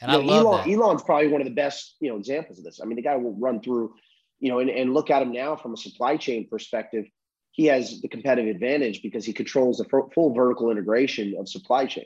And 0.01 0.11
you 0.11 0.17
I 0.17 0.21
love 0.21 0.45
Elon, 0.45 0.67
that. 0.67 0.73
Elon's 0.73 1.03
probably 1.03 1.27
one 1.27 1.41
of 1.41 1.47
the 1.47 1.53
best, 1.53 1.95
you 1.99 2.09
know, 2.09 2.17
examples 2.17 2.57
of 2.57 2.65
this. 2.65 2.79
I 2.81 2.85
mean, 2.85 2.95
the 2.95 3.01
guy 3.01 3.15
will 3.15 3.35
run 3.35 3.61
through, 3.61 3.93
you 4.39 4.49
know, 4.49 4.59
and, 4.59 4.69
and 4.69 4.93
look 4.93 5.09
at 5.09 5.21
him 5.21 5.31
now 5.31 5.55
from 5.55 5.73
a 5.73 5.77
supply 5.77 6.17
chain 6.17 6.47
perspective. 6.49 7.05
He 7.51 7.65
has 7.65 8.01
the 8.01 8.07
competitive 8.07 8.53
advantage 8.53 9.01
because 9.01 9.25
he 9.25 9.33
controls 9.33 9.77
the 9.77 9.85
full 10.13 10.33
vertical 10.33 10.71
integration 10.71 11.35
of 11.37 11.47
supply 11.47 11.85
chain. 11.85 12.05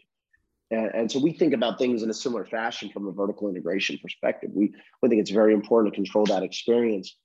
And, 0.70 0.92
and, 0.94 1.12
so 1.12 1.20
we 1.20 1.32
think 1.32 1.54
about 1.54 1.80
things 1.80 2.04
in 2.04 2.10
a 2.10 2.14
similar 2.14 2.46
fashion 2.46 2.90
from 2.90 3.08
a 3.08 3.12
vertical 3.14 3.50
integration 3.50 3.98
perspective. 4.02 4.50
We, 4.54 4.74
we 5.02 5.08
think 5.08 5.22
it's 5.22 5.32
very 5.32 5.54
important 5.54 5.94
to 5.94 5.98
control 5.98 6.26
that 6.26 6.44
experience. 6.44 7.16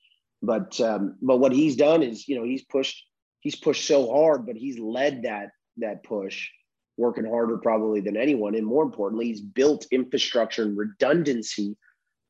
But 0.42 0.80
um, 0.80 1.16
but 1.22 1.38
what 1.38 1.52
he's 1.52 1.76
done 1.76 2.02
is, 2.02 2.28
you 2.28 2.37
know, 2.37 2.44
he's 2.44 2.64
pushed 2.64 3.04
he's 3.40 3.56
pushed 3.56 3.87
so 3.87 4.11
hard, 4.12 4.46
but 4.46 4.56
he's 4.56 4.78
led 4.78 5.22
that 5.22 5.50
that 5.78 6.02
push 6.02 6.48
working 6.96 7.24
harder 7.24 7.59
probably 7.59 8.00
than 8.00 8.16
anyone. 8.16 8.55
And 8.55 8.66
more 8.66 8.83
importantly, 8.83 9.26
he's 9.26 9.40
built 9.40 9.87
infrastructure 9.90 10.62
and 10.62 10.76
redundancy 10.76 11.76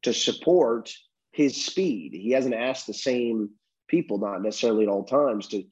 to 0.03 0.13
support 0.13 0.93
his 1.33 1.65
speed. 1.65 2.13
He 2.13 2.31
hasn't 2.31 2.55
asked 2.55 2.87
the 2.87 2.95
same 2.95 3.51
people, 3.89 4.19
not 4.19 4.43
necessarily 4.43 4.85
at 4.85 4.89
all 4.89 5.05
times, 5.05 5.49
to 5.49 5.65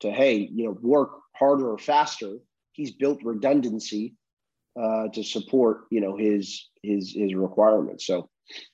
to 0.00 0.12
hey, 0.12 0.48
you 0.52 0.64
know, 0.64 0.78
work 0.80 1.10
harder 1.34 1.70
or 1.72 1.78
faster. 1.78 2.36
He's 2.72 2.92
built 2.92 3.20
redundancy 3.24 4.14
uh, 4.80 5.08
to 5.08 5.24
support, 5.24 5.86
you 5.90 6.00
know, 6.00 6.16
his 6.16 6.68
his 6.82 7.12
his 7.12 7.34
requirements. 7.34 8.06
So, 8.06 8.28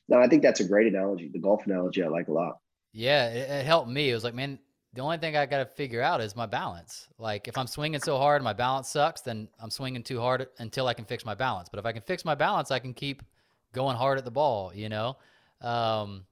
no, 0.08 0.18
I 0.18 0.28
think 0.28 0.42
that's 0.42 0.60
a 0.60 0.68
great 0.68 0.86
analogy. 0.86 1.30
The 1.32 1.38
golf 1.40 1.66
analogy 1.66 2.02
I 2.02 2.08
like 2.08 2.28
a 2.28 2.32
lot. 2.32 2.56
Yeah, 2.92 3.28
it, 3.28 3.50
it 3.50 3.66
helped 3.66 3.88
me. 3.88 4.10
It 4.10 4.14
was 4.14 4.24
like, 4.24 4.34
man, 4.34 4.58
the 4.94 5.00
only 5.00 5.18
thing 5.18 5.36
I 5.36 5.44
got 5.46 5.58
to 5.58 5.66
figure 5.66 6.00
out 6.00 6.20
is 6.20 6.36
my 6.36 6.46
balance. 6.46 7.08
Like 7.18 7.48
if 7.48 7.58
I'm 7.58 7.66
swinging 7.66 8.00
so 8.00 8.16
hard 8.16 8.36
and 8.36 8.44
my 8.44 8.52
balance 8.52 8.88
sucks, 8.88 9.22
then 9.22 9.48
I'm 9.58 9.70
swinging 9.70 10.02
too 10.04 10.20
hard 10.20 10.46
until 10.58 10.86
I 10.86 10.94
can 10.94 11.04
fix 11.04 11.24
my 11.24 11.34
balance. 11.34 11.68
But 11.68 11.80
if 11.80 11.86
I 11.86 11.92
can 11.92 12.02
fix 12.02 12.24
my 12.24 12.34
balance, 12.34 12.70
I 12.70 12.78
can 12.78 12.94
keep 12.94 13.22
going 13.72 13.96
hard 13.96 14.18
at 14.18 14.24
the 14.24 14.30
ball, 14.30 14.72
you 14.72 14.88
know? 14.88 15.16
Um, 15.60 16.24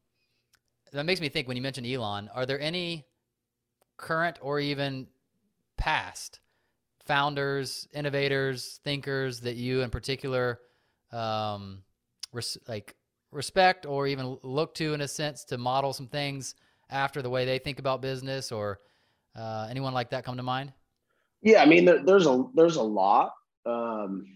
that 0.93 1.05
makes 1.05 1.21
me 1.21 1.29
think 1.29 1.49
when 1.49 1.57
you 1.57 1.63
mentioned 1.63 1.87
Elon, 1.87 2.31
are 2.33 2.47
there 2.47 2.61
any 2.61 3.05
current 3.97 4.39
or 4.41 4.61
even 4.61 5.09
past 5.77 6.39
founders, 7.05 7.89
innovators, 7.93 8.81
thinkers 8.85 9.41
that 9.41 9.57
you 9.57 9.81
in 9.81 9.91
particular 9.91 10.61
um, 11.11 11.83
res- 12.33 12.59
like 12.69 12.95
respect 13.33 13.87
or 13.87 14.07
even 14.07 14.39
look 14.43 14.75
to 14.75 14.95
in 14.95 15.01
a 15.01 15.09
sense 15.09 15.45
to 15.45 15.59
model 15.59 15.93
some 15.93 16.07
things 16.07 16.55
after 16.93 17.23
the 17.23 17.31
way 17.31 17.45
they 17.45 17.59
think 17.59 17.79
about 17.79 18.03
business 18.03 18.53
or 18.53 18.81
uh, 19.37 19.67
anyone 19.71 19.95
like 19.95 20.11
that 20.11 20.25
come 20.25 20.37
to 20.37 20.43
mind? 20.43 20.73
Yeah, 21.43 21.63
I 21.63 21.67
mean, 21.67 21.85
there, 21.85 22.05
there's 22.05 22.27
a 22.27 22.45
there's 22.55 22.77
a 22.77 22.83
lot. 22.83 23.33
Um, 23.67 24.27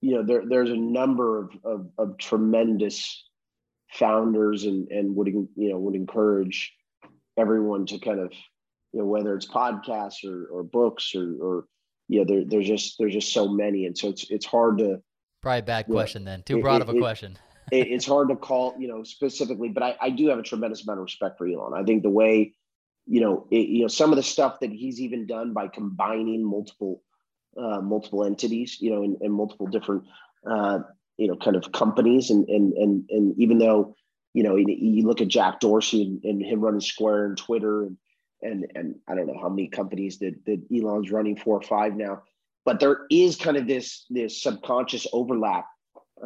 you 0.00 0.14
know, 0.14 0.22
there 0.22 0.42
there's 0.46 0.70
a 0.70 0.76
number 0.76 1.38
of, 1.38 1.50
of, 1.64 1.88
of 1.98 2.18
tremendous 2.18 3.24
founders 3.92 4.64
and 4.64 4.90
and 4.90 5.14
would 5.16 5.28
you 5.28 5.48
know 5.56 5.78
would 5.78 5.94
encourage 5.94 6.72
everyone 7.36 7.86
to 7.86 7.98
kind 7.98 8.20
of 8.20 8.32
you 8.92 9.00
know 9.00 9.06
whether 9.06 9.34
it's 9.34 9.46
podcasts 9.46 10.24
or, 10.24 10.46
or 10.46 10.62
books 10.62 11.14
or 11.14 11.34
or 11.40 11.64
you 12.08 12.18
know 12.18 12.24
there, 12.24 12.44
there's 12.46 12.66
just 12.66 12.96
there's 12.98 13.12
just 13.12 13.32
so 13.32 13.48
many 13.48 13.86
and 13.86 13.96
so 13.96 14.08
it's 14.08 14.30
it's 14.30 14.46
hard 14.46 14.78
to 14.78 15.00
probably 15.42 15.60
a 15.60 15.62
bad 15.62 15.86
question 15.86 16.24
know, 16.24 16.32
then 16.32 16.42
too 16.42 16.60
broad 16.60 16.76
it, 16.76 16.82
of 16.82 16.88
a 16.88 16.96
it, 16.96 17.00
question 17.00 17.38
it, 17.70 17.88
it's 17.88 18.06
hard 18.06 18.28
to 18.28 18.36
call, 18.36 18.74
you 18.78 18.88
know, 18.88 19.02
specifically, 19.02 19.68
but 19.68 19.82
I, 19.82 19.96
I 20.00 20.10
do 20.10 20.28
have 20.28 20.38
a 20.38 20.42
tremendous 20.42 20.84
amount 20.84 21.00
of 21.00 21.04
respect 21.04 21.38
for 21.38 21.46
Elon. 21.46 21.74
I 21.74 21.84
think 21.84 22.02
the 22.02 22.10
way, 22.10 22.54
you 23.06 23.20
know, 23.20 23.46
it, 23.50 23.68
you 23.68 23.82
know, 23.82 23.88
some 23.88 24.10
of 24.10 24.16
the 24.16 24.22
stuff 24.22 24.60
that 24.60 24.70
he's 24.70 25.00
even 25.00 25.26
done 25.26 25.52
by 25.52 25.68
combining 25.68 26.44
multiple, 26.44 27.02
uh, 27.60 27.80
multiple 27.80 28.24
entities, 28.24 28.80
you 28.80 28.90
know, 28.90 29.02
and, 29.02 29.32
multiple 29.32 29.66
different, 29.66 30.04
uh, 30.48 30.80
you 31.16 31.28
know, 31.28 31.36
kind 31.36 31.56
of 31.56 31.72
companies, 31.72 32.30
and 32.30 32.48
and 32.48 32.72
and 32.74 33.08
and 33.10 33.34
even 33.38 33.58
though, 33.58 33.94
you 34.34 34.42
know, 34.42 34.56
you, 34.56 34.66
you 34.68 35.06
look 35.06 35.20
at 35.20 35.28
Jack 35.28 35.60
Dorsey 35.60 36.02
and, 36.02 36.24
and, 36.24 36.44
him 36.44 36.60
running 36.60 36.80
Square 36.80 37.26
and 37.26 37.38
Twitter, 37.38 37.84
and 37.84 37.96
and 38.42 38.66
and 38.74 38.94
I 39.08 39.14
don't 39.14 39.26
know 39.26 39.38
how 39.40 39.48
many 39.48 39.68
companies 39.68 40.18
that 40.18 40.44
that 40.44 40.62
Elon's 40.74 41.10
running 41.10 41.36
four 41.36 41.56
or 41.56 41.62
five 41.62 41.96
now, 41.96 42.22
but 42.64 42.80
there 42.80 43.06
is 43.10 43.36
kind 43.36 43.56
of 43.56 43.66
this 43.66 44.04
this 44.10 44.42
subconscious 44.42 45.06
overlap 45.12 45.66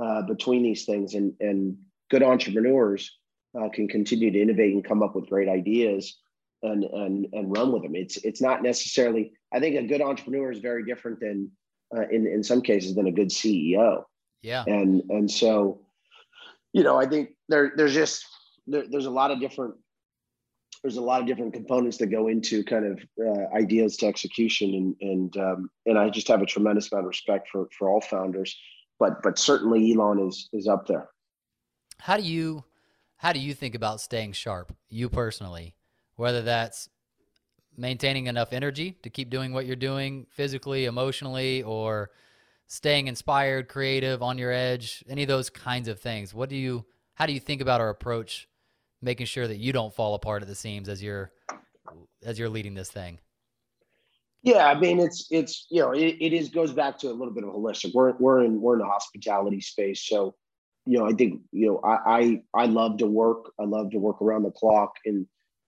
uh, 0.00 0.22
between 0.22 0.62
these 0.62 0.84
things 0.84 1.14
and 1.14 1.34
and 1.40 1.76
good 2.10 2.22
entrepreneurs 2.22 3.18
uh, 3.58 3.68
can 3.68 3.88
continue 3.88 4.30
to 4.30 4.40
innovate 4.40 4.74
and 4.74 4.84
come 4.84 5.02
up 5.02 5.14
with 5.14 5.28
great 5.28 5.48
ideas 5.48 6.18
and 6.62 6.84
and 6.84 7.26
and 7.32 7.56
run 7.56 7.72
with 7.72 7.82
them. 7.82 7.94
It's 7.94 8.16
it's 8.18 8.40
not 8.40 8.62
necessarily 8.62 9.32
i 9.52 9.58
think 9.58 9.76
a 9.76 9.86
good 9.86 10.02
entrepreneur 10.02 10.52
is 10.52 10.60
very 10.60 10.84
different 10.84 11.20
than 11.20 11.50
uh, 11.96 12.06
in 12.08 12.26
in 12.26 12.42
some 12.42 12.62
cases 12.62 12.94
than 12.94 13.06
a 13.06 13.12
good 13.12 13.30
ceo 13.30 14.04
yeah. 14.42 14.64
And 14.66 15.02
and 15.10 15.30
so 15.30 15.80
you 16.72 16.82
know 16.82 16.96
i 16.98 17.06
think 17.06 17.30
there 17.48 17.72
there's 17.76 17.94
just 17.94 18.24
there, 18.66 18.84
there's 18.88 19.06
a 19.06 19.10
lot 19.10 19.30
of 19.30 19.40
different 19.40 19.74
there's 20.82 20.96
a 20.96 21.02
lot 21.02 21.20
of 21.20 21.26
different 21.26 21.52
components 21.52 21.98
that 21.98 22.06
go 22.06 22.28
into 22.28 22.64
kind 22.64 22.86
of 22.86 23.00
uh, 23.22 23.54
ideas 23.54 23.98
to 23.98 24.06
execution. 24.06 24.96
And 25.00 25.10
and 25.10 25.36
um, 25.36 25.70
and 25.84 25.98
I 25.98 26.08
just 26.08 26.28
have 26.28 26.40
a 26.40 26.46
tremendous 26.46 26.90
amount 26.90 27.04
of 27.04 27.08
respect 27.08 27.48
for 27.52 27.68
for 27.78 27.90
all 27.90 28.00
founders 28.00 28.56
but 29.00 29.22
but 29.22 29.38
certainly 29.38 29.92
Elon 29.92 30.28
is 30.28 30.48
is 30.52 30.68
up 30.68 30.86
there. 30.86 31.08
How 31.98 32.16
do 32.16 32.22
you 32.22 32.64
how 33.16 33.32
do 33.32 33.40
you 33.40 33.54
think 33.54 33.74
about 33.74 34.00
staying 34.00 34.32
sharp, 34.32 34.72
you 34.88 35.08
personally? 35.08 35.74
Whether 36.14 36.42
that's 36.42 36.88
maintaining 37.76 38.26
enough 38.26 38.52
energy 38.52 38.92
to 39.02 39.10
keep 39.10 39.30
doing 39.30 39.52
what 39.52 39.66
you're 39.66 39.76
doing 39.76 40.26
physically, 40.30 40.84
emotionally, 40.84 41.62
or 41.62 42.10
staying 42.66 43.08
inspired, 43.08 43.68
creative, 43.68 44.22
on 44.22 44.38
your 44.38 44.52
edge, 44.52 45.02
any 45.08 45.22
of 45.22 45.28
those 45.28 45.50
kinds 45.50 45.88
of 45.88 45.98
things. 45.98 46.32
What 46.32 46.48
do 46.48 46.56
you 46.56 46.84
how 47.14 47.26
do 47.26 47.32
you 47.32 47.40
think 47.40 47.60
about 47.60 47.80
our 47.80 47.90
approach 47.90 48.48
making 49.02 49.26
sure 49.26 49.48
that 49.48 49.56
you 49.56 49.72
don't 49.72 49.94
fall 49.94 50.14
apart 50.14 50.42
at 50.42 50.48
the 50.48 50.54
seams 50.54 50.88
as 50.88 51.02
you're 51.02 51.32
as 52.22 52.38
you're 52.38 52.48
leading 52.48 52.74
this 52.74 52.90
thing? 52.90 53.18
Yeah, 54.42 54.66
I 54.66 54.78
mean 54.78 55.00
it's 55.00 55.26
it's 55.30 55.66
you 55.70 55.82
know 55.82 55.92
it, 55.92 56.16
it 56.20 56.32
is 56.32 56.48
goes 56.48 56.72
back 56.72 56.98
to 57.00 57.10
a 57.10 57.12
little 57.12 57.34
bit 57.34 57.44
of 57.44 57.50
holistic. 57.50 57.92
We're 57.92 58.12
we're 58.18 58.42
in 58.42 58.60
we're 58.60 58.74
in 58.74 58.80
the 58.80 58.86
hospitality 58.86 59.60
space, 59.60 60.06
so 60.06 60.34
you 60.86 60.98
know 60.98 61.06
I 61.06 61.12
think 61.12 61.42
you 61.52 61.66
know 61.66 61.80
I 61.84 62.42
I, 62.54 62.62
I 62.62 62.66
love 62.66 62.98
to 62.98 63.06
work. 63.06 63.52
I 63.60 63.64
love 63.64 63.90
to 63.90 63.98
work 63.98 64.22
around 64.22 64.44
the 64.44 64.50
clock, 64.50 64.94
and 65.04 65.26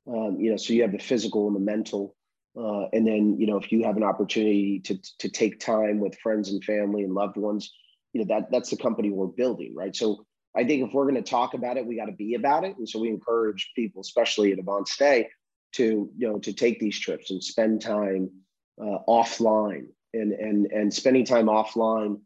um, 0.09 0.39
you 0.41 0.51
know 0.51 0.57
so 0.57 0.73
you 0.73 0.83
have 0.83 0.93
the 0.93 0.99
physical 0.99 1.47
and 1.47 1.57
the 1.57 1.61
mental. 1.61 2.17
Uh, 2.55 2.87
and 2.93 3.07
then, 3.07 3.41
you 3.41 3.47
know, 3.47 3.57
if 3.57 3.73
you 3.73 3.83
have 3.83 3.97
an 3.97 4.03
opportunity 4.03 4.79
to 4.81 4.99
to 5.19 5.29
take 5.31 5.59
time 5.59 6.01
with 6.01 6.19
friends 6.19 6.51
and 6.51 6.63
family 6.65 7.03
and 7.03 7.15
loved 7.15 7.39
ones, 7.39 7.73
you 8.13 8.21
know, 8.21 8.27
that 8.27 8.51
that's 8.51 8.69
the 8.69 8.77
company 8.77 9.09
we're 9.11 9.27
building, 9.27 9.75
right? 9.75 9.97
So 9.97 10.27
I 10.55 10.65
think 10.65 10.87
if 10.87 10.93
we're 10.93 11.11
going 11.11 11.23
to 11.23 11.31
talk 11.31 11.55
about 11.55 11.79
it, 11.79 11.87
we 11.87 11.97
got 11.97 12.07
to 12.07 12.13
be 12.13 12.35
about 12.35 12.65
it. 12.65 12.77
And 12.77 12.87
so 12.87 13.01
we 13.01 13.09
encourage 13.09 13.73
people, 13.75 14.03
especially 14.03 14.53
at 14.53 14.59
AvantStay, 14.59 15.27
to 15.73 16.11
you 16.17 16.29
know 16.29 16.39
to 16.41 16.53
take 16.53 16.79
these 16.79 16.99
trips 16.99 17.31
and 17.31 17.43
spend 17.43 17.81
time 17.81 18.31
uh, 18.83 18.99
offline. 19.09 19.87
And 20.15 20.33
and 20.33 20.67
and 20.73 20.93
spending 20.93 21.25
time 21.25 21.47
offline 21.47 22.21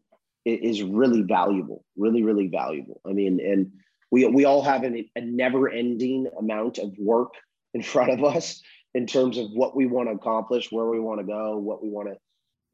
is 0.45 0.83
really 0.83 1.23
valuable, 1.23 1.85
really 1.97 2.23
really 2.23 2.49
valuable. 2.49 3.01
I 3.09 3.13
mean, 3.13 3.41
and 3.41 3.71
we 4.11 4.27
we 4.27 4.45
all 4.45 4.63
have 4.63 4.83
an, 4.83 5.09
a 5.15 5.21
never 5.21 5.69
ending 5.69 6.29
amount 6.39 6.79
of 6.79 6.93
work 6.99 7.35
in 7.75 7.83
front 7.83 8.11
of 8.11 8.25
us 8.25 8.61
in 8.95 9.07
terms 9.07 9.39
of 9.39 9.51
what 9.53 9.77
we 9.77 9.87
want 9.87 10.09
to 10.09 10.15
accomplish, 10.15 10.73
where 10.73 10.87
we 10.87 10.99
want 10.99 11.21
to 11.21 11.27
go, 11.27 11.59
what 11.59 11.83
we 11.83 11.91
want 11.91 12.09
to. 12.09 12.17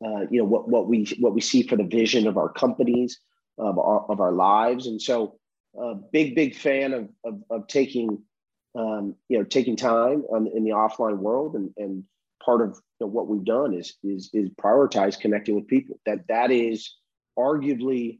Uh, 0.05 0.26
you 0.30 0.39
know 0.39 0.45
what 0.45 0.68
what 0.68 0.89
we 0.89 1.07
what 1.20 1.35
we 1.35 1.41
see 1.41 1.62
for 1.62 1.76
the 1.76 1.85
vision 1.85 2.26
of 2.26 2.37
our 2.37 2.49
companies 2.49 3.20
of 3.59 3.78
our 3.78 4.11
of 4.11 4.20
our 4.20 4.33
lives 4.33 4.87
and 4.87 5.01
so 5.01 5.39
a 5.78 5.95
big, 5.95 6.35
big 6.35 6.55
fan 6.55 6.93
of, 6.93 7.09
of, 7.24 7.43
of 7.51 7.66
taking, 7.66 8.22
um, 8.74 9.14
you 9.28 9.39
know, 9.39 9.45
taking 9.45 9.76
time 9.76 10.22
on, 10.30 10.47
in 10.55 10.64
the 10.64 10.70
offline 10.70 11.18
world. 11.18 11.55
And, 11.55 11.70
and 11.76 12.05
part 12.45 12.62
of 12.62 12.70
you 13.01 13.07
know, 13.07 13.09
what 13.09 13.28
we've 13.28 13.45
done 13.45 13.74
is, 13.74 13.95
is, 14.03 14.30
is 14.32 14.51
prioritize 14.51 15.18
connecting 15.18 15.55
with 15.55 15.66
people 15.66 15.99
that 16.07 16.26
that 16.28 16.51
is 16.51 16.97
arguably 17.38 18.18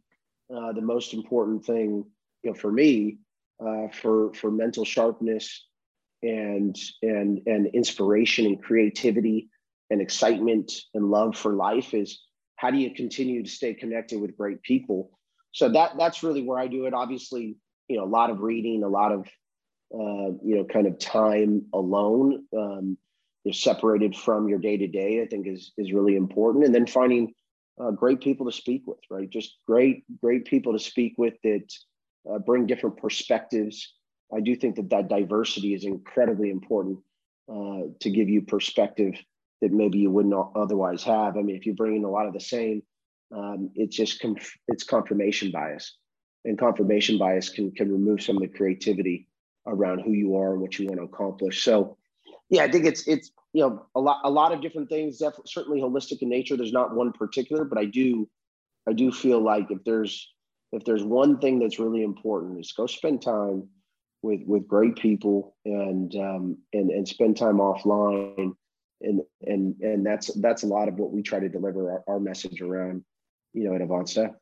uh, 0.55 0.73
the 0.73 0.81
most 0.81 1.15
important 1.15 1.65
thing, 1.65 2.05
you 2.43 2.51
know, 2.51 2.55
for 2.55 2.71
me, 2.71 3.19
uh, 3.65 3.89
for, 3.89 4.33
for 4.35 4.51
mental 4.51 4.85
sharpness 4.85 5.67
and, 6.23 6.77
and, 7.03 7.41
and 7.47 7.67
inspiration 7.69 8.47
and 8.47 8.63
creativity 8.63 9.49
and 9.91 10.01
excitement 10.01 10.73
and 10.95 11.11
love 11.11 11.37
for 11.37 11.53
life 11.53 11.95
is 11.95 12.21
how 12.57 12.71
do 12.71 12.79
you 12.79 12.95
continue 12.95 13.43
to 13.43 13.51
stay 13.51 13.75
connected 13.75 14.21
with 14.21 14.37
great 14.37 14.63
people 14.63 15.11
so 15.53 15.69
that 15.69 15.93
that's 15.99 16.23
really 16.23 16.43
where 16.43 16.59
I 16.59 16.67
do 16.67 16.87
it. 16.87 16.95
Obviously, 16.95 17.57
you 17.89 17.99
know, 17.99 18.05
a 18.05 18.07
lot 18.07 18.31
of 18.31 18.41
reading, 18.41 18.83
a 18.83 18.89
lot 18.89 19.13
of 19.13 19.29
uh, 19.95 20.33
you 20.43 20.57
know, 20.57 20.65
kind 20.65 20.87
of 20.87 20.99
time 20.99 21.67
alone, 21.75 22.47
um, 22.57 22.97
separated 23.51 24.15
from 24.15 24.49
your 24.49 24.59
day 24.59 24.77
to 24.77 24.87
day. 24.87 25.23
I 25.23 25.27
think 25.27 25.47
is 25.47 25.73
is 25.77 25.93
really 25.93 26.17
important, 26.17 26.65
and 26.65 26.75
then 26.75 26.87
finding 26.87 27.33
uh, 27.83 27.91
great 27.91 28.21
people 28.21 28.47
to 28.47 28.53
speak 28.53 28.83
with, 28.87 29.01
right? 29.11 29.29
Just 29.29 29.57
great 29.67 30.05
great 30.21 30.45
people 30.45 30.73
to 30.73 30.79
speak 30.79 31.15
with 31.19 31.35
that 31.43 31.73
uh, 32.31 32.39
bring 32.39 32.67
different 32.67 32.97
perspectives. 32.99 33.95
I 34.35 34.41
do 34.41 34.55
think 34.55 34.77
that 34.77 34.91
that 34.91 35.09
diversity 35.09 35.75
is 35.75 35.85
incredibly 35.85 36.51
important 36.51 36.99
uh, 37.53 37.83
to 38.01 38.11
give 38.11 38.29
you 38.29 38.43
perspective 38.43 39.15
that 39.61 39.73
maybe 39.73 39.99
you 39.99 40.11
wouldn't 40.11 40.35
otherwise 40.57 41.03
have. 41.05 41.37
I 41.37 41.43
mean, 41.43 41.57
if 41.57 41.67
you 41.67 41.75
bring 41.75 41.97
in 41.97 42.05
a 42.05 42.11
lot 42.11 42.27
of 42.27 42.33
the 42.33 42.41
same 42.41 42.83
um, 43.33 43.71
it's 43.75 43.97
just 43.97 44.21
conf- 44.21 44.59
it's 44.69 44.85
confirmation 44.85 45.51
bias, 45.51 45.97
and 46.45 46.59
confirmation 46.59 47.19
bias 47.19 47.49
can 47.49 47.73
can 47.73 47.91
remove 47.91 48.23
some 48.23 48.37
of 48.37 48.43
the 48.43 48.49
creativity 48.49 49.29
around 49.67 50.01
who 50.01 50.13
you 50.13 50.37
are 50.37 50.53
and 50.53 50.61
what 50.61 50.79
you 50.79 50.87
want 50.87 50.99
to 50.99 51.05
accomplish. 51.05 51.65
So, 51.65 51.97
yeah, 52.53 52.63
I 52.63 52.71
think 52.71 52.85
it's 52.85 53.09
it's 53.09 53.33
you 53.53 53.63
know 53.63 53.87
a 53.95 54.01
lot 54.01 54.21
a 54.25 54.31
lot 54.31 54.53
of 54.53 54.61
different 54.61 54.89
things. 54.89 55.19
Definitely, 55.19 55.51
certainly 55.51 55.81
holistic 55.81 56.23
in 56.23 56.29
nature. 56.29 56.57
There's 56.57 56.73
not 56.73 56.95
one 56.95 57.13
particular, 57.13 57.65
but 57.65 57.79
I 57.79 57.87
do 57.87 58.29
I 58.89 58.93
do 58.93 59.11
feel 59.11 59.41
like 59.41 59.71
if 59.71 59.83
there's 59.85 60.33
if 60.71 60.85
there's 60.85 61.03
one 61.03 61.39
thing 61.39 61.59
that's 61.59 61.81
really 61.81 62.03
important 62.03 62.61
is 62.61 62.73
go 62.73 62.87
spend 62.87 63.23
time 63.23 63.69
with 64.23 64.43
with 64.47 64.69
great 64.69 64.97
people 64.97 65.57
and 65.65 66.15
um, 66.15 66.59
and 66.73 66.91
and 66.91 67.09
spend 67.09 67.37
time 67.37 67.57
offline 67.57 68.53
and 69.01 69.23
and 69.43 69.75
and 69.81 70.07
that's 70.07 70.33
that's 70.35 70.63
a 70.63 70.67
lot 70.67 70.89
of 70.89 70.95
what 70.99 71.11
we 71.11 71.23
try 71.23 71.41
to 71.41 71.49
deliver 71.49 71.91
our, 71.91 72.05
our 72.07 72.21
message 72.21 72.61
around 72.61 73.03
you 73.55 73.65
know, 73.65 73.75
at 73.75 73.81
AvantStay. 73.81 74.35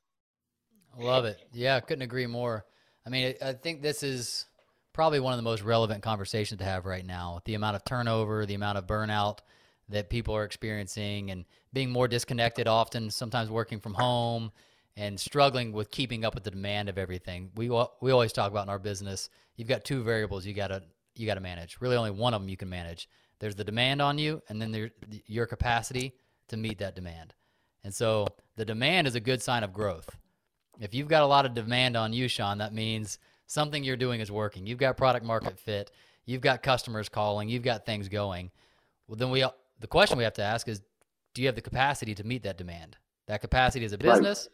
Love 0.99 1.25
it. 1.25 1.39
Yeah, 1.53 1.79
couldn't 1.81 2.03
agree 2.03 2.27
more. 2.27 2.65
I 3.07 3.11
mean, 3.11 3.35
I 3.43 3.53
think 3.53 3.83
this 3.83 4.03
is 4.03 4.47
probably 4.93 5.20
one 5.20 5.32
of 5.32 5.38
the 5.38 5.43
most 5.43 5.62
relevant 5.62 6.03
conversations 6.03 6.59
to 6.59 6.64
have 6.64 6.86
right 6.86 7.05
now. 7.05 7.41
The 7.45 7.55
amount 7.55 7.76
of 7.76 7.84
turnover, 7.84 8.47
the 8.47 8.55
amount 8.55 8.78
of 8.78 8.86
burnout 8.86 9.38
that 9.88 10.11
people 10.11 10.34
are 10.34 10.45
experiencing, 10.45 11.30
and 11.30 11.45
being 11.72 11.91
more 11.91 12.09
disconnected 12.09 12.68
often, 12.68 13.11
sometimes 13.11 13.51
working 13.51 13.80
from 13.80 13.95
home 13.95 14.53
and 14.97 15.18
struggling 15.18 15.72
with 15.72 15.91
keeping 15.91 16.24
up 16.24 16.34
with 16.34 16.45
the 16.45 16.51
demand 16.51 16.88
of 16.88 16.99
everything. 16.99 17.51
We 17.57 17.68
we 18.01 18.11
always 18.11 18.32
talk 18.32 18.51
about 18.51 18.66
in 18.66 18.70
our 18.70 18.78
business, 18.78 19.30
you've 19.57 19.68
got 19.68 19.84
two 19.84 20.03
variables 20.03 20.47
you 20.47 20.55
got 20.55 20.68
to 20.68 20.82
you 21.16 21.26
got 21.26 21.34
to 21.34 21.41
manage. 21.41 21.78
Really 21.80 21.97
only 21.97 22.11
one 22.11 22.34
of 22.34 22.41
them 22.41 22.49
you 22.49 22.57
can 22.57 22.68
manage. 22.68 23.09
There's 23.38 23.55
the 23.55 23.64
demand 23.64 24.03
on 24.03 24.18
you 24.18 24.43
and 24.49 24.61
then 24.61 24.70
there, 24.70 24.91
your 25.26 25.47
capacity 25.47 26.14
to 26.49 26.57
meet 26.57 26.78
that 26.78 26.95
demand. 26.95 27.34
And 27.84 27.95
so 27.95 28.26
the 28.57 28.64
demand 28.64 29.07
is 29.07 29.14
a 29.14 29.20
good 29.20 29.43
sign 29.43 29.64
of 29.64 29.72
growth. 29.72 30.14
If 30.78 30.95
you've 30.95 31.09
got 31.09 31.22
a 31.22 31.26
lot 31.26 31.47
of 31.47 31.55
demand 31.55 31.97
on 31.97 32.12
you, 32.12 32.28
Sean, 32.28 32.59
that 32.59 32.74
means 32.74 33.18
something 33.51 33.83
you're 33.83 33.97
doing 33.97 34.21
is 34.21 34.31
working. 34.31 34.65
You've 34.65 34.79
got 34.79 34.97
product 34.97 35.27
market 35.27 35.59
fit. 35.59 35.91
You've 36.25 36.41
got 36.41 36.63
customers 36.63 37.09
calling. 37.09 37.49
You've 37.49 37.65
got 37.65 37.85
things 37.85 38.09
going. 38.09 38.53
Well, 39.09 39.17
then 39.17 39.31
we 39.31 39.45
the 39.81 39.87
question 39.89 40.19
we 40.19 40.25
have 40.25 40.35
to 40.35 40.43
ask 40.43 40.69
is, 40.69 40.81
do 41.35 41.43
you 41.43 41.49
have 41.49 41.57
the 41.57 41.61
capacity 41.61 42.15
to 42.15 42.25
meet 42.25 42.45
that 42.45 42.59
demand? 42.59 42.97
That 43.27 43.41
capacity 43.41 43.85
as 43.85 43.93
a 43.93 43.99
business, 43.99 44.49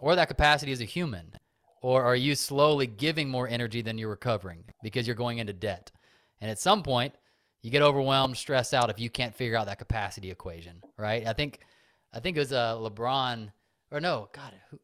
right. 0.00 0.06
or 0.06 0.16
that 0.16 0.28
capacity 0.28 0.72
as 0.72 0.80
a 0.80 0.84
human, 0.84 1.32
or 1.80 2.02
are 2.02 2.16
you 2.16 2.34
slowly 2.34 2.86
giving 2.86 3.28
more 3.28 3.48
energy 3.48 3.82
than 3.82 3.98
you're 3.98 4.10
recovering 4.10 4.64
because 4.82 5.06
you're 5.06 5.16
going 5.16 5.38
into 5.38 5.52
debt? 5.52 5.92
And 6.40 6.50
at 6.50 6.58
some 6.58 6.82
point, 6.82 7.14
you 7.62 7.70
get 7.70 7.82
overwhelmed, 7.82 8.36
stressed 8.36 8.74
out 8.74 8.90
if 8.90 8.98
you 8.98 9.10
can't 9.10 9.34
figure 9.34 9.56
out 9.56 9.66
that 9.66 9.78
capacity 9.78 10.30
equation, 10.30 10.82
right? 10.96 11.26
I 11.26 11.32
think 11.34 11.60
I 12.12 12.20
think 12.20 12.36
it 12.36 12.40
was 12.40 12.52
uh, 12.52 12.76
LeBron, 12.78 13.52
or 13.92 14.00
no, 14.00 14.28
God, 14.32 14.52
who, 14.70 14.80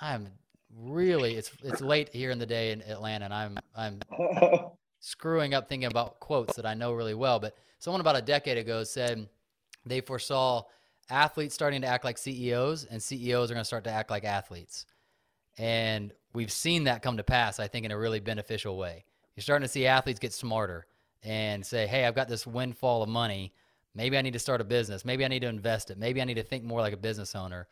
I'm 0.00 0.28
really 0.76 1.36
it's 1.36 1.50
it's 1.62 1.80
late 1.80 2.08
here 2.12 2.30
in 2.30 2.38
the 2.38 2.46
day 2.46 2.72
in 2.72 2.82
Atlanta, 2.82 3.26
and 3.26 3.34
I'm 3.34 3.58
I'm 3.76 4.00
screwing 5.00 5.54
up 5.54 5.68
thinking 5.68 5.90
about 5.90 6.20
quotes 6.20 6.56
that 6.56 6.66
I 6.66 6.74
know 6.74 6.92
really 6.92 7.14
well. 7.14 7.38
But 7.40 7.56
someone 7.78 8.00
about 8.00 8.16
a 8.16 8.22
decade 8.22 8.58
ago 8.58 8.84
said 8.84 9.28
they 9.84 10.00
foresaw 10.00 10.64
athletes 11.08 11.54
starting 11.54 11.80
to 11.82 11.86
act 11.86 12.04
like 12.04 12.18
CEOs, 12.18 12.84
and 12.84 13.02
CEOs 13.02 13.50
are 13.50 13.54
going 13.54 13.62
to 13.62 13.66
start 13.66 13.84
to 13.84 13.90
act 13.90 14.10
like 14.10 14.24
athletes. 14.24 14.86
And 15.58 16.12
we've 16.32 16.52
seen 16.52 16.84
that 16.84 17.02
come 17.02 17.16
to 17.16 17.24
pass, 17.24 17.58
I 17.58 17.68
think, 17.68 17.84
in 17.84 17.92
a 17.92 17.98
really 17.98 18.20
beneficial 18.20 18.76
way. 18.76 19.04
You're 19.34 19.42
starting 19.42 19.66
to 19.66 19.72
see 19.72 19.86
athletes 19.86 20.20
get 20.20 20.32
smarter 20.32 20.86
and 21.22 21.64
say, 21.64 21.86
"Hey, 21.86 22.04
I've 22.04 22.14
got 22.14 22.28
this 22.28 22.46
windfall 22.46 23.02
of 23.02 23.08
money." 23.08 23.52
Maybe 23.94 24.16
I 24.16 24.22
need 24.22 24.34
to 24.34 24.38
start 24.38 24.60
a 24.60 24.64
business. 24.64 25.04
Maybe 25.04 25.24
I 25.24 25.28
need 25.28 25.40
to 25.40 25.48
invest 25.48 25.90
it. 25.90 25.98
Maybe 25.98 26.22
I 26.22 26.24
need 26.24 26.34
to 26.34 26.44
think 26.44 26.62
more 26.62 26.80
like 26.80 26.92
a 26.92 26.96
business 26.96 27.34
owner. 27.34 27.66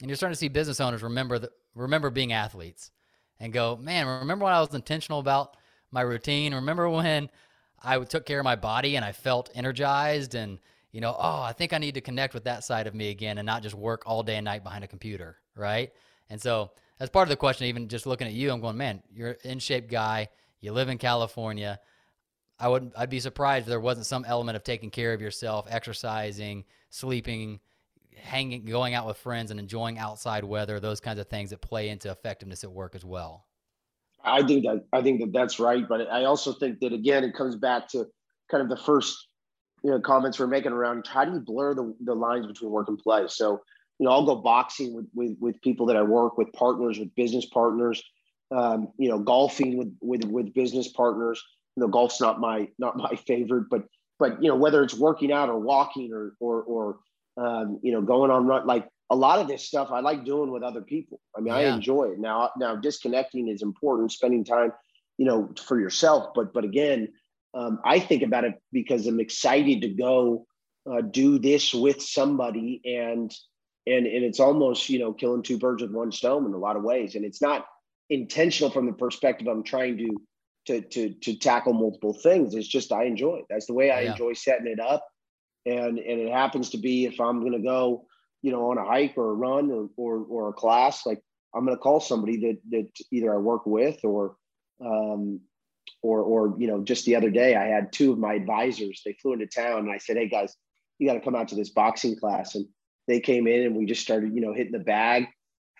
And 0.00 0.08
you're 0.08 0.16
starting 0.16 0.34
to 0.34 0.38
see 0.38 0.48
business 0.48 0.80
owners 0.80 1.02
remember 1.02 1.38
the, 1.38 1.50
remember 1.74 2.10
being 2.10 2.32
athletes 2.32 2.90
and 3.38 3.52
go, 3.52 3.76
man, 3.76 4.06
remember 4.06 4.44
when 4.44 4.54
I 4.54 4.60
was 4.60 4.74
intentional 4.74 5.20
about 5.20 5.56
my 5.90 6.00
routine? 6.00 6.54
Remember 6.54 6.88
when 6.88 7.30
I 7.82 7.98
took 8.00 8.26
care 8.26 8.40
of 8.40 8.44
my 8.44 8.56
body 8.56 8.96
and 8.96 9.04
I 9.04 9.12
felt 9.12 9.50
energized 9.54 10.34
and 10.34 10.58
you 10.92 11.00
know, 11.00 11.14
oh, 11.16 11.42
I 11.42 11.52
think 11.52 11.72
I 11.72 11.78
need 11.78 11.94
to 11.94 12.00
connect 12.00 12.34
with 12.34 12.44
that 12.44 12.64
side 12.64 12.86
of 12.86 12.94
me 12.94 13.10
again 13.10 13.38
and 13.38 13.46
not 13.46 13.62
just 13.62 13.74
work 13.74 14.02
all 14.06 14.22
day 14.22 14.36
and 14.36 14.44
night 14.44 14.64
behind 14.64 14.82
a 14.82 14.88
computer, 14.88 15.36
right? 15.54 15.92
And 16.28 16.40
so, 16.40 16.72
as 16.98 17.08
part 17.08 17.26
of 17.26 17.30
the 17.30 17.36
question, 17.36 17.66
even 17.68 17.88
just 17.88 18.06
looking 18.06 18.26
at 18.26 18.32
you, 18.32 18.50
I'm 18.50 18.60
going, 18.60 18.76
man, 18.76 19.02
you're 19.12 19.30
an 19.30 19.36
in 19.44 19.58
shape 19.58 19.88
guy. 19.88 20.28
You 20.60 20.72
live 20.72 20.88
in 20.88 20.98
California. 20.98 21.80
I 22.58 22.68
would 22.68 22.92
I'd 22.96 23.08
be 23.08 23.20
surprised 23.20 23.64
if 23.64 23.68
there 23.68 23.80
wasn't 23.80 24.06
some 24.06 24.24
element 24.26 24.56
of 24.56 24.64
taking 24.64 24.90
care 24.90 25.14
of 25.14 25.20
yourself, 25.20 25.66
exercising, 25.70 26.64
sleeping, 26.90 27.60
hanging, 28.20 28.64
going 28.64 28.94
out 28.94 29.06
with 29.06 29.16
friends, 29.16 29.50
and 29.50 29.60
enjoying 29.60 29.98
outside 29.98 30.44
weather. 30.44 30.80
Those 30.80 31.00
kinds 31.00 31.18
of 31.18 31.28
things 31.28 31.50
that 31.50 31.60
play 31.60 31.88
into 31.88 32.10
effectiveness 32.10 32.64
at 32.64 32.70
work 32.70 32.94
as 32.94 33.04
well. 33.04 33.46
I 34.24 34.42
think 34.42 34.64
that 34.64 34.84
I 34.92 35.02
think 35.02 35.20
that 35.20 35.32
that's 35.32 35.58
right, 35.58 35.88
but 35.88 36.10
I 36.10 36.24
also 36.24 36.52
think 36.52 36.80
that 36.80 36.92
again 36.92 37.24
it 37.24 37.34
comes 37.34 37.56
back 37.56 37.88
to 37.88 38.06
kind 38.50 38.62
of 38.62 38.68
the 38.68 38.82
first 38.84 39.28
you 39.82 39.90
know 39.90 40.00
comments 40.00 40.38
we're 40.38 40.46
making 40.46 40.72
around 40.72 41.06
how 41.06 41.24
do 41.24 41.32
you 41.32 41.40
blur 41.40 41.74
the, 41.74 41.94
the 42.04 42.14
lines 42.14 42.46
between 42.46 42.70
work 42.70 42.88
and 42.88 42.98
play. 42.98 43.24
So 43.28 43.60
you 43.98 44.06
know 44.06 44.12
I'll 44.12 44.26
go 44.26 44.36
boxing 44.36 44.94
with 44.94 45.06
with, 45.14 45.36
with 45.40 45.60
people 45.62 45.86
that 45.86 45.96
I 45.96 46.02
work 46.02 46.36
with, 46.36 46.52
partners 46.52 46.98
with 46.98 47.14
business 47.14 47.46
partners, 47.46 48.02
um, 48.50 48.88
you 48.98 49.08
know 49.08 49.18
golfing 49.18 49.78
with 49.78 49.96
with 50.00 50.24
with 50.24 50.52
business 50.54 50.88
partners 50.88 51.42
you 51.76 51.82
know, 51.82 51.88
golf's 51.88 52.20
not 52.20 52.40
my 52.40 52.68
not 52.78 52.96
my 52.96 53.14
favorite, 53.26 53.66
but 53.70 53.84
but 54.18 54.42
you 54.42 54.48
know, 54.48 54.56
whether 54.56 54.82
it's 54.82 54.94
working 54.94 55.32
out 55.32 55.48
or 55.48 55.58
walking 55.58 56.12
or 56.12 56.34
or 56.40 56.62
or 56.62 56.98
um, 57.36 57.80
you 57.82 57.92
know, 57.92 58.02
going 58.02 58.30
on 58.30 58.46
run 58.46 58.66
like 58.66 58.88
a 59.10 59.16
lot 59.16 59.40
of 59.40 59.48
this 59.48 59.66
stuff 59.66 59.90
I 59.90 60.00
like 60.00 60.24
doing 60.24 60.50
with 60.50 60.62
other 60.62 60.82
people. 60.82 61.20
I 61.36 61.40
mean, 61.40 61.54
yeah. 61.54 61.60
I 61.60 61.62
enjoy 61.74 62.10
it. 62.12 62.18
Now 62.18 62.50
now 62.56 62.76
disconnecting 62.76 63.48
is 63.48 63.62
important, 63.62 64.12
spending 64.12 64.44
time, 64.44 64.72
you 65.18 65.26
know, 65.26 65.50
for 65.66 65.80
yourself. 65.80 66.32
But 66.34 66.52
but 66.52 66.64
again, 66.64 67.08
um, 67.54 67.80
I 67.84 67.98
think 68.00 68.22
about 68.22 68.44
it 68.44 68.54
because 68.72 69.06
I'm 69.06 69.20
excited 69.20 69.82
to 69.82 69.88
go 69.88 70.46
uh, 70.90 71.00
do 71.00 71.38
this 71.38 71.74
with 71.74 72.02
somebody 72.02 72.80
and 72.84 73.32
and 73.86 74.06
and 74.06 74.24
it's 74.24 74.40
almost 74.40 74.88
you 74.88 74.98
know 74.98 75.12
killing 75.12 75.42
two 75.42 75.58
birds 75.58 75.82
with 75.82 75.92
one 75.92 76.12
stone 76.12 76.46
in 76.46 76.52
a 76.52 76.58
lot 76.58 76.76
of 76.76 76.82
ways 76.82 77.14
and 77.14 77.24
it's 77.24 77.40
not 77.40 77.66
intentional 78.10 78.70
from 78.70 78.86
the 78.86 78.92
perspective 78.92 79.46
i'm 79.46 79.62
trying 79.62 79.96
to 79.96 80.16
to 80.66 80.80
to 80.82 81.14
to 81.14 81.36
tackle 81.36 81.72
multiple 81.72 82.12
things. 82.12 82.54
It's 82.54 82.68
just 82.68 82.92
I 82.92 83.04
enjoy 83.04 83.36
it. 83.36 83.46
That's 83.48 83.66
the 83.66 83.74
way 83.74 83.90
I 83.90 84.02
Yeah. 84.02 84.10
enjoy 84.12 84.34
setting 84.34 84.66
it 84.66 84.80
up. 84.80 85.06
And 85.66 85.98
and 85.98 86.20
it 86.20 86.32
happens 86.32 86.70
to 86.70 86.78
be 86.78 87.06
if 87.06 87.20
I'm 87.20 87.42
gonna 87.42 87.62
go, 87.62 88.06
you 88.42 88.52
know, 88.52 88.70
on 88.70 88.78
a 88.78 88.84
hike 88.84 89.14
or 89.16 89.30
a 89.30 89.34
run 89.34 89.70
or 89.70 89.88
or, 89.96 90.24
or 90.28 90.48
a 90.48 90.52
class, 90.52 91.04
like 91.06 91.20
I'm 91.54 91.64
gonna 91.64 91.76
call 91.76 92.00
somebody 92.00 92.38
that 92.38 92.58
that 92.70 92.88
either 93.12 93.34
I 93.34 93.38
work 93.38 93.66
with 93.66 94.04
or 94.04 94.36
um 94.84 95.40
or 96.02 96.22
or 96.22 96.54
you 96.58 96.66
know, 96.66 96.82
just 96.82 97.04
the 97.04 97.16
other 97.16 97.30
day 97.30 97.56
I 97.56 97.66
had 97.66 97.92
two 97.92 98.12
of 98.12 98.18
my 98.18 98.34
advisors, 98.34 99.02
they 99.04 99.12
flew 99.14 99.34
into 99.34 99.46
town 99.46 99.80
and 99.80 99.90
I 99.90 99.98
said, 99.98 100.16
Hey 100.16 100.28
guys, 100.28 100.54
you 100.98 101.06
got 101.06 101.14
to 101.14 101.20
come 101.20 101.34
out 101.34 101.48
to 101.48 101.54
this 101.54 101.70
boxing 101.70 102.16
class. 102.16 102.54
And 102.54 102.66
they 103.08 103.20
came 103.20 103.46
in 103.46 103.62
and 103.62 103.76
we 103.76 103.86
just 103.86 104.02
started, 104.02 104.34
you 104.34 104.40
know, 104.40 104.54
hitting 104.54 104.72
the 104.72 104.78
bag 104.78 105.26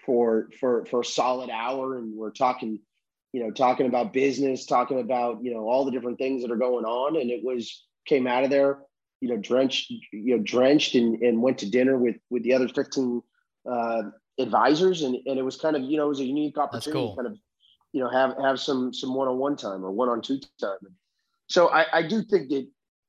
for 0.05 0.49
for 0.59 0.85
for 0.87 1.01
a 1.01 1.05
solid 1.05 1.51
hour 1.51 1.97
and 1.99 2.17
we're 2.17 2.33
talking 2.33 2.79
you 3.33 3.43
know 3.43 3.51
talking 3.51 3.87
about 3.87 4.13
business 4.13 4.67
talking 4.67 5.01
about 5.01 5.43
you 5.43 5.53
know 5.53 5.69
all 5.69 5.85
the 5.85 5.91
different 5.91 6.19
things 6.19 6.43
that 6.43 6.51
are 6.51 6.57
going 6.57 6.85
on 6.85 7.21
and 7.21 7.31
it 7.31 7.45
was 7.45 7.85
came 8.07 8.27
out 8.27 8.45
of 8.45 8.51
there 8.51 8.79
you 9.21 9.29
know 9.29 9.37
drenched 9.37 9.91
you 9.91 10.37
know 10.37 10.43
drenched 10.43 10.95
and, 10.95 11.21
and 11.23 11.43
went 11.43 11.59
to 11.59 11.71
dinner 11.71 11.97
with 11.97 12.17
with 12.31 12.43
the 12.43 12.53
other 12.53 12.69
15 12.69 13.23
uh, 13.71 14.03
advisors. 14.39 15.03
And 15.03 15.17
and 15.27 15.39
it 15.39 15.43
was 15.43 15.57
kind 15.57 15.77
of 15.77 15.83
you 15.83 15.97
know 15.97 16.07
it 16.07 16.09
was 16.09 16.21
a 16.21 16.25
unique 16.25 16.59
opportunity 16.59 16.93
cool. 16.93 17.11
to 17.11 17.23
kind 17.23 17.27
of 17.29 17.39
you 17.93 18.03
know 18.03 18.09
have 18.09 18.37
have 18.39 18.61
some 18.61 18.93
some 18.93 19.15
one-on-one 19.15 19.57
time 19.57 19.85
or 19.85 19.91
one-on-two 19.91 20.41
time. 20.61 20.79
So 21.49 21.69
i 21.69 21.87
i 21.93 22.03
do 22.07 22.23
think 22.23 22.49
that 22.51 22.67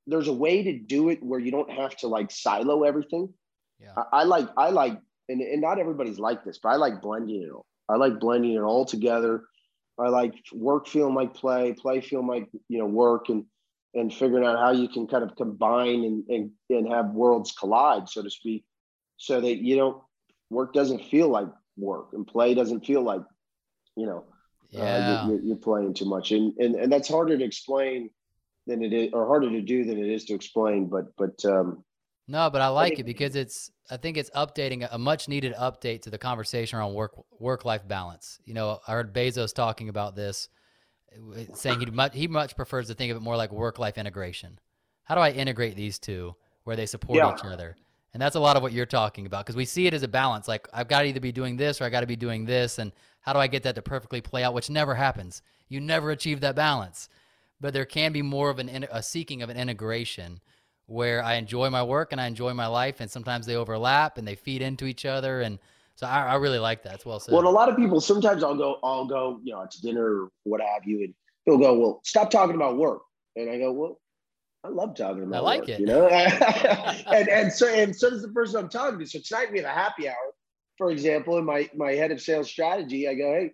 there's 0.07 0.27
a 0.27 0.33
way 0.33 0.63
to 0.63 0.77
do 0.79 1.09
it 1.09 1.21
where 1.21 1.39
you 1.39 1.51
don't 1.51 1.71
have 1.71 1.95
to 1.97 2.07
like 2.07 2.31
silo 2.31 2.83
everything. 2.83 3.33
Yeah. 3.79 3.93
I, 3.95 4.21
I 4.21 4.23
like 4.23 4.47
i 4.57 4.69
like 4.69 4.99
and, 5.29 5.41
and 5.41 5.61
not 5.61 5.79
everybody's 5.79 6.19
like 6.19 6.43
this 6.43 6.59
but 6.61 6.69
i 6.69 6.75
like 6.75 7.01
blending 7.01 7.43
it 7.43 7.51
all. 7.51 7.65
I 7.91 7.95
like 7.95 8.19
blending 8.19 8.53
it 8.53 8.61
all 8.61 8.85
together. 8.85 9.43
I 9.99 10.07
like 10.07 10.33
work 10.53 10.87
feeling 10.87 11.13
like 11.13 11.33
play, 11.33 11.73
play 11.73 11.99
feeling 11.99 12.27
like 12.27 12.49
you 12.69 12.79
know 12.79 12.85
work, 12.85 13.29
and 13.29 13.45
and 13.93 14.13
figuring 14.13 14.45
out 14.45 14.57
how 14.59 14.71
you 14.71 14.87
can 14.87 15.07
kind 15.07 15.23
of 15.23 15.35
combine 15.35 16.03
and 16.03 16.23
and, 16.29 16.51
and 16.69 16.87
have 16.91 17.11
worlds 17.11 17.51
collide, 17.51 18.09
so 18.09 18.21
to 18.23 18.29
speak, 18.29 18.65
so 19.17 19.41
that 19.41 19.57
you 19.57 19.75
don't 19.75 20.01
work 20.49 20.73
doesn't 20.73 21.03
feel 21.05 21.29
like 21.29 21.47
work 21.77 22.09
and 22.13 22.27
play 22.27 22.53
doesn't 22.53 22.85
feel 22.85 23.01
like 23.01 23.21
you 23.95 24.05
know 24.05 24.25
Yeah. 24.69 24.95
uh, 24.95 24.97
you're, 24.97 25.41
you're 25.41 25.57
playing 25.57 25.93
too 25.93 26.05
much, 26.05 26.31
and, 26.31 26.53
and 26.57 26.75
and 26.75 26.91
that's 26.91 27.09
harder 27.09 27.37
to 27.37 27.43
explain 27.43 28.09
than 28.67 28.83
it 28.83 28.93
is, 28.93 29.09
or 29.13 29.27
harder 29.27 29.49
to 29.49 29.61
do 29.61 29.83
than 29.83 29.97
it 29.97 30.09
is 30.09 30.25
to 30.25 30.33
explain. 30.33 30.87
But 30.87 31.15
but 31.17 31.43
um, 31.45 31.83
No, 32.27 32.49
but 32.49 32.61
I 32.61 32.67
like 32.67 32.99
it 32.99 33.03
because 33.05 33.35
it's 33.35 33.71
I 33.89 33.97
think 33.97 34.17
it's 34.17 34.29
updating 34.31 34.87
a 34.89 34.97
much 34.97 35.27
needed 35.27 35.53
update 35.55 36.03
to 36.03 36.09
the 36.09 36.17
conversation 36.17 36.79
around 36.79 36.93
work 36.93 37.11
work 37.39 37.65
life 37.65 37.87
balance. 37.87 38.39
You 38.45 38.53
know, 38.53 38.79
I 38.87 38.93
heard 38.93 39.13
Bezos 39.13 39.53
talking 39.53 39.89
about 39.89 40.15
this, 40.15 40.47
uh, 40.47 40.60
saying 41.53 41.79
he 41.79 41.85
much 41.87 42.13
he 42.15 42.27
much 42.27 42.55
prefers 42.55 42.87
to 42.87 42.93
think 42.93 43.11
of 43.11 43.17
it 43.17 43.21
more 43.21 43.35
like 43.35 43.51
work 43.51 43.79
life 43.79 43.97
integration. 43.97 44.59
How 45.03 45.15
do 45.15 45.21
I 45.21 45.31
integrate 45.31 45.75
these 45.75 45.99
two 45.99 46.35
where 46.63 46.75
they 46.75 46.85
support 46.85 47.17
Yeah. 47.17 47.33
each 47.33 47.43
other? 47.43 47.75
And 48.13 48.21
that's 48.21 48.35
a 48.35 48.39
lot 48.39 48.57
of 48.57 48.61
what 48.63 48.73
you're 48.73 48.85
talking 48.85 49.25
about 49.25 49.45
because 49.45 49.55
we 49.55 49.65
see 49.65 49.87
it 49.87 49.93
as 49.93 50.03
a 50.03 50.07
balance. 50.07 50.47
Like 50.47 50.67
I've 50.73 50.87
got 50.87 51.01
to 51.01 51.07
either 51.07 51.19
be 51.19 51.31
doing 51.31 51.57
this 51.57 51.79
or 51.79 51.85
I 51.85 51.89
got 51.89 52.01
to 52.01 52.07
be 52.07 52.15
doing 52.15 52.45
this, 52.45 52.77
and 52.77 52.91
how 53.21 53.33
do 53.33 53.39
I 53.39 53.47
get 53.47 53.63
that 53.63 53.75
to 53.75 53.81
perfectly 53.81 54.21
play 54.21 54.43
out? 54.43 54.53
Which 54.53 54.69
never 54.69 54.95
happens. 54.95 55.41
You 55.69 55.79
never 55.79 56.11
achieve 56.11 56.41
that 56.41 56.55
balance, 56.55 57.07
but 57.59 57.73
there 57.73 57.85
can 57.85 58.11
be 58.11 58.21
more 58.21 58.49
of 58.49 58.59
an 58.59 58.87
a 58.91 59.01
seeking 59.01 59.41
of 59.41 59.49
an 59.49 59.57
integration 59.57 60.41
where 60.87 61.23
I 61.23 61.35
enjoy 61.35 61.69
my 61.69 61.83
work 61.83 62.11
and 62.11 62.19
I 62.19 62.27
enjoy 62.27 62.53
my 62.53 62.67
life, 62.67 62.99
and 62.99 63.09
sometimes 63.09 63.45
they 63.45 63.55
overlap 63.55 64.17
and 64.17 64.27
they 64.27 64.35
feed 64.35 64.61
into 64.61 64.85
each 64.85 65.05
other, 65.05 65.41
and 65.41 65.59
so 66.01 66.07
I, 66.07 66.31
I 66.31 66.35
really 66.35 66.57
like 66.57 66.81
that. 66.83 66.95
It's 66.95 67.05
well 67.05 67.19
said. 67.19 67.31
Well, 67.31 67.47
a 67.47 67.49
lot 67.49 67.69
of 67.69 67.77
people 67.77 68.01
sometimes 68.01 68.43
I'll 68.43 68.55
go, 68.57 68.79
I'll 68.83 69.05
go, 69.05 69.39
you 69.43 69.53
know, 69.53 69.67
to 69.69 69.81
dinner 69.81 70.23
or 70.23 70.29
what 70.45 70.59
have 70.59 70.83
you, 70.83 71.03
and 71.03 71.13
they'll 71.45 71.59
go, 71.59 71.77
Well, 71.77 72.01
stop 72.03 72.31
talking 72.31 72.55
about 72.55 72.77
work. 72.77 73.03
And 73.35 73.51
I 73.51 73.59
go, 73.59 73.71
Well, 73.71 73.99
I 74.63 74.69
love 74.69 74.95
talking 74.95 75.21
about 75.21 75.37
I 75.37 75.39
like 75.41 75.59
work, 75.59 75.69
it. 75.69 75.79
you 75.79 75.85
know? 75.85 76.07
and 76.07 77.29
and 77.29 77.53
so 77.53 77.67
and 77.67 77.95
so 77.95 78.09
does 78.09 78.23
the 78.23 78.29
person 78.29 78.57
I'm 78.57 78.69
talking 78.69 78.97
to. 78.97 79.05
So 79.05 79.19
tonight 79.23 79.51
we 79.51 79.59
have 79.59 79.67
a 79.67 79.69
happy 79.69 80.09
hour, 80.09 80.33
for 80.75 80.89
example, 80.89 81.37
and 81.37 81.45
my 81.45 81.69
my 81.75 81.91
head 81.91 82.09
of 82.09 82.19
sales 82.19 82.49
strategy, 82.49 83.07
I 83.07 83.13
go, 83.13 83.33
Hey, 83.33 83.51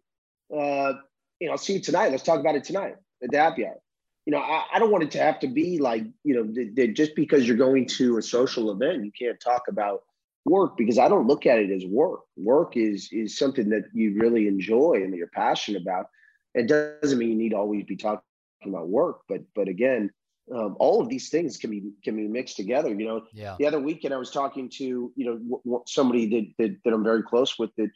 uh, 0.58 0.94
you 1.42 1.48
know, 1.48 1.52
I'll 1.52 1.58
see 1.58 1.74
you 1.74 1.82
tonight. 1.82 2.12
Let's 2.12 2.24
talk 2.24 2.40
about 2.40 2.56
it 2.56 2.64
tonight 2.64 2.96
at 3.22 3.30
the 3.30 3.40
happy 3.40 3.66
hour. 3.66 3.82
You 4.26 4.32
know, 4.32 4.40
I, 4.40 4.64
I 4.74 4.80
don't 4.80 4.92
want 4.92 5.04
it 5.04 5.12
to 5.12 5.20
have 5.20 5.40
to 5.42 5.48
be 5.48 5.80
like, 5.80 6.04
you 6.24 6.34
know, 6.34 6.44
that, 6.54 6.74
that 6.78 6.96
just 6.96 7.14
because 7.14 7.46
you're 7.46 7.58
going 7.58 7.88
to 7.98 8.18
a 8.18 8.22
social 8.22 8.72
event, 8.72 9.04
you 9.04 9.12
can't 9.18 9.40
talk 9.40 9.64
about 9.68 10.04
work 10.48 10.78
because 10.78 10.98
I 10.98 11.08
don't 11.08 11.28
look 11.28 11.46
at 11.46 11.60
it 11.60 11.72
as 11.72 11.86
work. 11.86 12.22
Work 12.36 12.78
is 12.78 13.10
is 13.12 13.38
something 13.38 13.70
that 13.70 13.86
you 13.94 14.16
really 14.16 14.48
enjoy 14.48 15.02
and 15.04 15.12
that 15.14 15.18
you're 15.18 15.28
passionate 15.28 15.82
about. 15.82 16.08
It 16.54 16.68
doesn't 16.68 17.18
mean 17.18 17.30
you 17.30 17.36
need 17.36 17.50
to 17.50 17.58
always 17.58 17.86
be 17.86 17.98
talking 17.98 18.22
about 18.66 18.90
work, 18.90 19.22
but 19.28 19.42
but 19.56 19.68
again, 19.68 20.10
um, 20.54 20.76
all 20.80 21.02
of 21.02 21.10
these 21.10 21.30
things 21.30 21.58
can 21.58 21.70
be 21.70 21.92
can 22.04 22.16
be 22.16 22.28
mixed 22.28 22.56
together. 22.56 22.90
You 22.90 23.06
know, 23.08 23.22
yeah, 23.34 23.56
the 23.60 23.68
other 23.68 23.80
weekend 23.80 24.14
I 24.14 24.18
was 24.18 24.32
talking 24.32 24.70
to 24.78 24.84
you 25.16 25.26
know 25.26 25.38
w- 25.38 25.62
w- 25.66 25.84
somebody 25.88 26.28
that, 26.30 26.64
that 26.64 26.78
that 26.84 26.94
I'm 26.94 27.04
very 27.04 27.24
close 27.24 27.60
with 27.60 27.72
that 27.78 27.92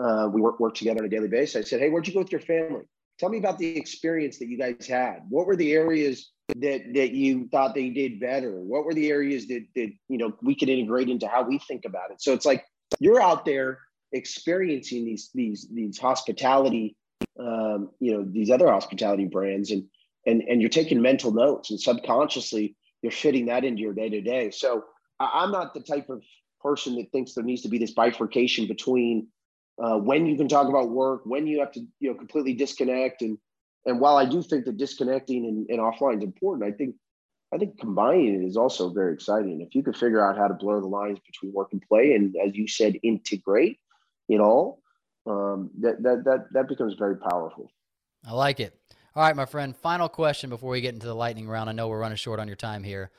uh, 0.00 0.28
we 0.28 0.40
work 0.40 0.58
work 0.60 0.74
together 0.74 1.00
on 1.00 1.06
a 1.06 1.08
daily 1.08 1.28
basis. 1.28 1.56
I 1.56 1.68
said, 1.68 1.80
hey, 1.80 1.90
where'd 1.90 2.06
you 2.06 2.14
go 2.14 2.20
with 2.20 2.32
your 2.32 2.40
family? 2.40 2.84
Tell 3.22 3.30
me 3.30 3.38
about 3.38 3.56
the 3.56 3.76
experience 3.76 4.40
that 4.40 4.48
you 4.48 4.58
guys 4.58 4.84
had. 4.84 5.20
What 5.28 5.46
were 5.46 5.54
the 5.54 5.70
areas 5.70 6.32
that 6.56 6.92
that 6.92 7.12
you 7.12 7.48
thought 7.52 7.72
they 7.72 7.88
did 7.90 8.18
better? 8.18 8.50
What 8.50 8.84
were 8.84 8.94
the 8.94 9.10
areas 9.10 9.46
that 9.46 9.64
that 9.76 9.92
you 10.08 10.18
know 10.18 10.32
we 10.42 10.56
could 10.56 10.68
integrate 10.68 11.08
into 11.08 11.28
how 11.28 11.44
we 11.44 11.60
think 11.60 11.84
about 11.84 12.10
it? 12.10 12.20
So 12.20 12.32
it's 12.32 12.44
like 12.44 12.64
you're 12.98 13.22
out 13.22 13.44
there 13.44 13.78
experiencing 14.10 15.04
these 15.04 15.30
these 15.34 15.68
these 15.72 16.00
hospitality, 16.00 16.96
um, 17.38 17.90
you 18.00 18.12
know, 18.12 18.26
these 18.28 18.50
other 18.50 18.66
hospitality 18.66 19.26
brands, 19.26 19.70
and 19.70 19.84
and 20.26 20.42
and 20.42 20.60
you're 20.60 20.68
taking 20.68 21.00
mental 21.00 21.30
notes, 21.30 21.70
and 21.70 21.80
subconsciously 21.80 22.74
you're 23.02 23.12
fitting 23.12 23.46
that 23.46 23.62
into 23.62 23.82
your 23.82 23.94
day 23.94 24.08
to 24.08 24.20
day. 24.20 24.50
So 24.50 24.82
I'm 25.20 25.52
not 25.52 25.74
the 25.74 25.80
type 25.80 26.08
of 26.10 26.24
person 26.60 26.96
that 26.96 27.12
thinks 27.12 27.34
there 27.34 27.44
needs 27.44 27.62
to 27.62 27.68
be 27.68 27.78
this 27.78 27.92
bifurcation 27.92 28.66
between 28.66 29.28
uh, 29.82 29.98
when 29.98 30.26
you 30.26 30.36
can 30.36 30.48
talk 30.48 30.68
about 30.68 30.90
work, 30.90 31.22
when 31.24 31.46
you 31.46 31.58
have 31.58 31.72
to, 31.72 31.80
you 31.98 32.10
know, 32.10 32.14
completely 32.16 32.54
disconnect. 32.54 33.22
And 33.22 33.36
and 33.84 33.98
while 33.98 34.16
I 34.16 34.24
do 34.24 34.42
think 34.42 34.64
that 34.66 34.76
disconnecting 34.76 35.44
and, 35.44 35.66
and 35.68 35.80
offline 35.80 36.18
is 36.18 36.22
important, 36.22 36.72
I 36.72 36.76
think 36.76 36.94
I 37.52 37.58
think 37.58 37.78
combining 37.80 38.42
it 38.42 38.46
is 38.46 38.56
also 38.56 38.90
very 38.90 39.12
exciting. 39.12 39.60
If 39.60 39.74
you 39.74 39.82
could 39.82 39.96
figure 39.96 40.24
out 40.24 40.38
how 40.38 40.46
to 40.46 40.54
blur 40.54 40.80
the 40.80 40.86
lines 40.86 41.18
between 41.26 41.52
work 41.52 41.68
and 41.72 41.82
play, 41.82 42.14
and 42.14 42.34
as 42.46 42.54
you 42.54 42.68
said, 42.68 42.96
integrate 43.02 43.78
it 44.28 44.40
all, 44.40 44.80
um, 45.26 45.70
that 45.80 46.00
that 46.02 46.24
that 46.24 46.46
that 46.52 46.68
becomes 46.68 46.94
very 46.94 47.16
powerful. 47.16 47.68
I 48.24 48.32
like 48.34 48.60
it. 48.60 48.78
All 49.16 49.22
right, 49.24 49.34
my 49.34 49.46
friend. 49.46 49.76
Final 49.76 50.08
question 50.08 50.48
before 50.48 50.70
we 50.70 50.80
get 50.80 50.94
into 50.94 51.06
the 51.06 51.14
lightning 51.14 51.48
round. 51.48 51.68
I 51.68 51.72
know 51.72 51.88
we're 51.88 51.98
running 51.98 52.16
short 52.16 52.38
on 52.38 52.46
your 52.46 52.56
time 52.56 52.84
here. 52.84 53.10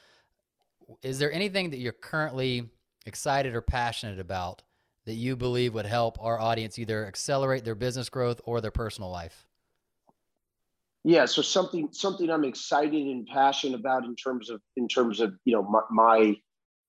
Is 1.02 1.20
there 1.20 1.32
anything 1.32 1.72
that 1.72 1.78
you're 1.78 1.92
currently 1.92 2.70
excited 3.06 3.54
or 3.54 3.62
passionate 3.62 4.20
about 4.20 4.64
that 5.06 5.16
you 5.16 5.36
believe 5.36 5.74
would 5.74 5.86
help 5.86 6.18
our 6.22 6.40
audience 6.40 6.80
either 6.80 7.06
accelerate 7.06 7.66
their 7.66 7.76
business 7.76 8.10
growth 8.10 8.42
or 8.46 8.62
their 8.62 8.72
personal 8.72 9.10
life? 9.10 9.46
Yeah, 11.04 11.26
so 11.26 11.42
something 11.42 11.90
something 11.92 12.30
I'm 12.30 12.46
excited 12.46 12.94
and 12.94 13.28
passionate 13.28 13.78
about 13.78 14.06
in 14.06 14.16
terms 14.16 14.50
of 14.50 14.62
in 14.78 14.88
terms 14.88 15.20
of 15.20 15.34
you 15.44 15.54
know 15.54 15.64
my 15.64 15.82
my, 15.92 16.36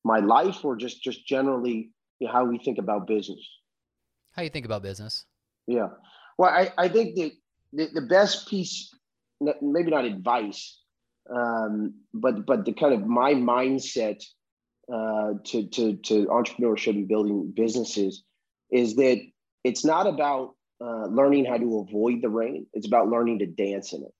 my 0.05 0.19
life 0.21 0.65
or 0.65 0.77
just 0.77 1.03
just 1.03 1.27
generally 1.27 1.91
you 2.21 2.29
know, 2.29 2.33
how 2.33 2.45
we 2.45 2.59
think 2.59 2.79
about 2.79 3.09
business. 3.09 3.41
How 4.31 4.43
you 4.43 4.51
think 4.51 4.67
about 4.67 4.83
business? 4.83 5.25
Yeah, 5.67 5.89
well, 6.39 6.51
I 6.51 6.73
I 6.79 6.89
think 6.89 7.17
that 7.17 7.33
the, 7.73 7.89
the 7.93 8.03
best 8.03 8.49
piece, 8.49 8.95
maybe 9.61 9.91
not 9.91 10.05
advice, 10.05 10.81
um, 11.35 11.95
but 12.12 12.47
but 12.47 12.65
the 12.65 12.73
kind 12.73 12.95
of 12.95 13.05
my 13.05 13.35
mindset 13.35 14.23
uh, 14.93 15.35
to 15.45 15.66
to 15.68 15.97
to 15.97 16.26
entrepreneurship 16.26 16.91
and 16.91 17.09
building 17.09 17.53
businesses 17.55 18.24
is 18.70 18.97
that 18.97 19.20
it's 19.62 19.85
not 19.85 20.07
about 20.07 20.55
uh, 20.80 21.07
learning 21.07 21.45
how 21.45 21.57
to 21.57 21.78
avoid 21.78 22.20
the 22.20 22.28
rain. 22.28 22.66
It's 22.72 22.87
about 22.87 23.09
learning 23.09 23.39
to 23.41 23.47
dance 23.47 23.93
in 23.93 24.03
it. 24.03 24.14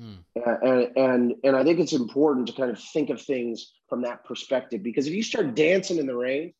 Mm, 0.00 0.18
Uh, 0.36 0.56
and 0.62 0.96
and 0.96 1.34
and 1.44 1.56
I 1.56 1.64
think 1.64 1.80
it's 1.80 1.92
important 1.92 2.46
to 2.48 2.52
kind 2.52 2.70
of 2.70 2.78
think 2.78 3.10
of 3.10 3.20
things 3.20 3.72
from 3.88 4.02
that 4.02 4.24
perspective 4.24 4.82
because 4.82 5.06
if 5.06 5.14
you 5.14 5.22
start 5.22 5.54
dancing 5.54 5.98
in 5.98 6.06
the 6.06 6.16
rain, 6.16 6.52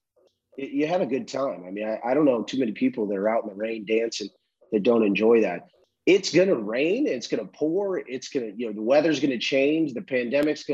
you 0.56 0.86
have 0.86 1.02
a 1.02 1.06
good 1.06 1.28
time. 1.28 1.64
I 1.66 1.70
mean, 1.70 1.86
I, 1.86 2.10
I 2.10 2.14
don't 2.14 2.24
know 2.24 2.42
too 2.42 2.58
many 2.58 2.72
people 2.72 3.06
that 3.06 3.16
are 3.16 3.28
out 3.28 3.44
in 3.44 3.50
the 3.50 3.54
rain 3.54 3.84
dancing 3.86 4.28
that 4.72 4.82
don't 4.82 5.04
enjoy 5.04 5.42
that. 5.42 5.68
It's 6.06 6.32
gonna 6.32 6.54
rain. 6.54 7.06
It's 7.06 7.26
gonna 7.26 7.46
pour. 7.46 7.98
It's 7.98 8.28
gonna 8.28 8.52
you 8.56 8.66
know 8.66 8.72
the 8.72 8.82
weather's 8.82 9.20
gonna 9.20 9.38
change. 9.38 9.92
The 9.92 10.02
pandemic's 10.02 10.64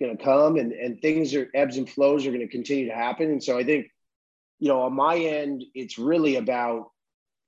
gonna 0.00 0.14
gonna 0.14 0.24
come, 0.24 0.56
and 0.56 0.72
and 0.72 1.00
things 1.00 1.34
are 1.34 1.48
ebbs 1.54 1.76
and 1.76 1.88
flows 1.88 2.26
are 2.26 2.32
gonna 2.32 2.48
continue 2.48 2.86
to 2.86 2.94
happen. 2.94 3.30
And 3.30 3.42
so 3.42 3.58
I 3.58 3.64
think 3.64 3.88
you 4.58 4.68
know 4.68 4.82
on 4.82 4.94
my 4.94 5.16
end, 5.16 5.64
it's 5.74 5.98
really 5.98 6.36
about 6.36 6.90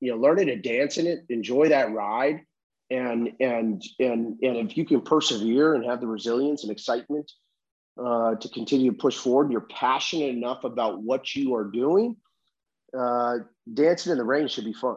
you 0.00 0.10
know 0.10 0.18
learning 0.18 0.46
to 0.46 0.56
dance 0.56 0.98
in 0.98 1.06
it, 1.06 1.26
enjoy 1.28 1.68
that 1.68 1.92
ride 1.92 2.40
and 2.90 3.32
and 3.40 3.82
and 3.98 4.38
and 4.42 4.56
if 4.70 4.76
you 4.76 4.84
can 4.84 5.00
persevere 5.00 5.74
and 5.74 5.84
have 5.84 6.00
the 6.00 6.06
resilience 6.06 6.64
and 6.64 6.72
excitement 6.72 7.30
uh, 8.02 8.34
to 8.34 8.48
continue 8.48 8.90
to 8.90 8.96
push 8.96 9.16
forward, 9.16 9.52
you're 9.52 9.60
passionate 9.60 10.34
enough 10.34 10.64
about 10.64 11.02
what 11.02 11.34
you 11.34 11.54
are 11.54 11.64
doing. 11.64 12.16
Uh, 12.96 13.38
dancing 13.72 14.12
in 14.12 14.18
the 14.18 14.24
rain 14.24 14.48
should 14.48 14.64
be 14.64 14.72
fun, 14.72 14.96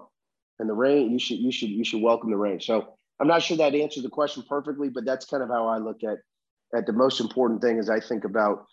and 0.60 0.68
the 0.68 0.74
rain 0.74 1.12
you 1.12 1.20
should 1.20 1.38
you 1.38 1.52
should 1.52 1.70
you 1.70 1.84
should 1.84 2.02
welcome 2.02 2.32
the 2.32 2.38
rain. 2.38 2.60
So 2.60 2.96
I'm 3.20 3.28
not 3.28 3.44
sure 3.44 3.58
that 3.58 3.76
answers 3.76 4.04
the 4.04 4.10
question 4.10 4.44
perfectly, 4.50 4.90
but 4.90 5.06
that's 5.06 5.26
kind 5.26 5.44
of 5.44 5.50
how 5.50 5.68
I 5.68 5.78
look 5.78 6.04
at 6.04 6.18
at 6.74 6.86
the 6.86 6.94
most 6.94 7.20
important 7.20 7.62
thing 7.62 7.78
is 7.78 7.90
I 7.90 8.00
think 8.00 8.24
about 8.24 8.66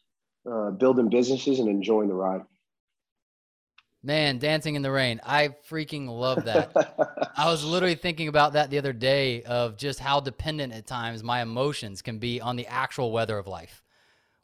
uh, 0.50 0.70
building 0.70 1.08
businesses 1.08 1.58
and 1.58 1.68
enjoying 1.68 2.08
the 2.08 2.14
ride. 2.14 2.42
Man, 4.02 4.38
dancing 4.38 4.76
in 4.76 4.82
the 4.82 4.90
rain. 4.90 5.20
I 5.24 5.50
freaking 5.68 6.08
love 6.08 6.46
that. 6.46 7.32
I 7.36 7.50
was 7.50 7.62
literally 7.62 7.96
thinking 7.96 8.28
about 8.28 8.54
that 8.54 8.70
the 8.70 8.78
other 8.78 8.94
day 8.94 9.42
of 9.42 9.76
just 9.76 10.00
how 10.00 10.20
dependent 10.20 10.72
at 10.72 10.86
times 10.86 11.22
my 11.22 11.42
emotions 11.42 12.00
can 12.00 12.18
be 12.18 12.40
on 12.40 12.56
the 12.56 12.66
actual 12.66 13.12
weather 13.12 13.36
of 13.36 13.46
life. 13.46 13.82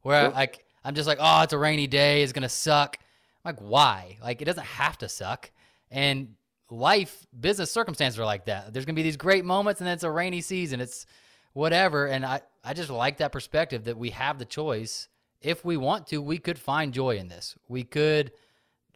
Where 0.02 0.24
yep. 0.24 0.34
like 0.34 0.64
I'm 0.84 0.94
just 0.94 1.09
like, 1.09 1.18
"Oh, 1.20 1.42
it's 1.42 1.54
a 1.54 1.59
rainy 1.59 1.86
day, 1.86 2.22
it's 2.22 2.32
going 2.32 2.42
to 2.42 2.50
suck." 2.50 2.98
I'm 3.44 3.54
like, 3.54 3.61
"Why?" 3.61 4.18
Like 4.22 4.42
it 4.42 4.44
doesn't 4.44 4.66
have 4.66 4.98
to 4.98 5.09
suck. 5.09 5.50
And 5.90 6.34
life, 6.70 7.26
business 7.38 7.72
circumstances 7.72 8.20
are 8.20 8.26
like 8.26 8.44
that. 8.44 8.74
There's 8.74 8.84
going 8.84 8.94
to 8.94 9.00
be 9.00 9.04
these 9.04 9.16
great 9.16 9.46
moments 9.46 9.80
and 9.80 9.88
then 9.88 9.94
it's 9.94 10.04
a 10.04 10.11
rainy 10.11 10.42
season. 10.42 10.82
It's 10.82 11.07
whatever, 11.54 12.07
and 12.07 12.26
I 12.26 12.42
I 12.66 12.74
just 12.74 12.90
like 12.90 13.18
that 13.18 13.30
perspective 13.30 13.84
that 13.84 13.96
we 13.96 14.10
have 14.10 14.38
the 14.38 14.44
choice 14.44 15.08
if 15.40 15.64
we 15.64 15.76
want 15.76 16.08
to, 16.08 16.20
we 16.20 16.38
could 16.38 16.58
find 16.58 16.92
joy 16.92 17.16
in 17.16 17.28
this. 17.28 17.54
We 17.68 17.84
could 17.84 18.32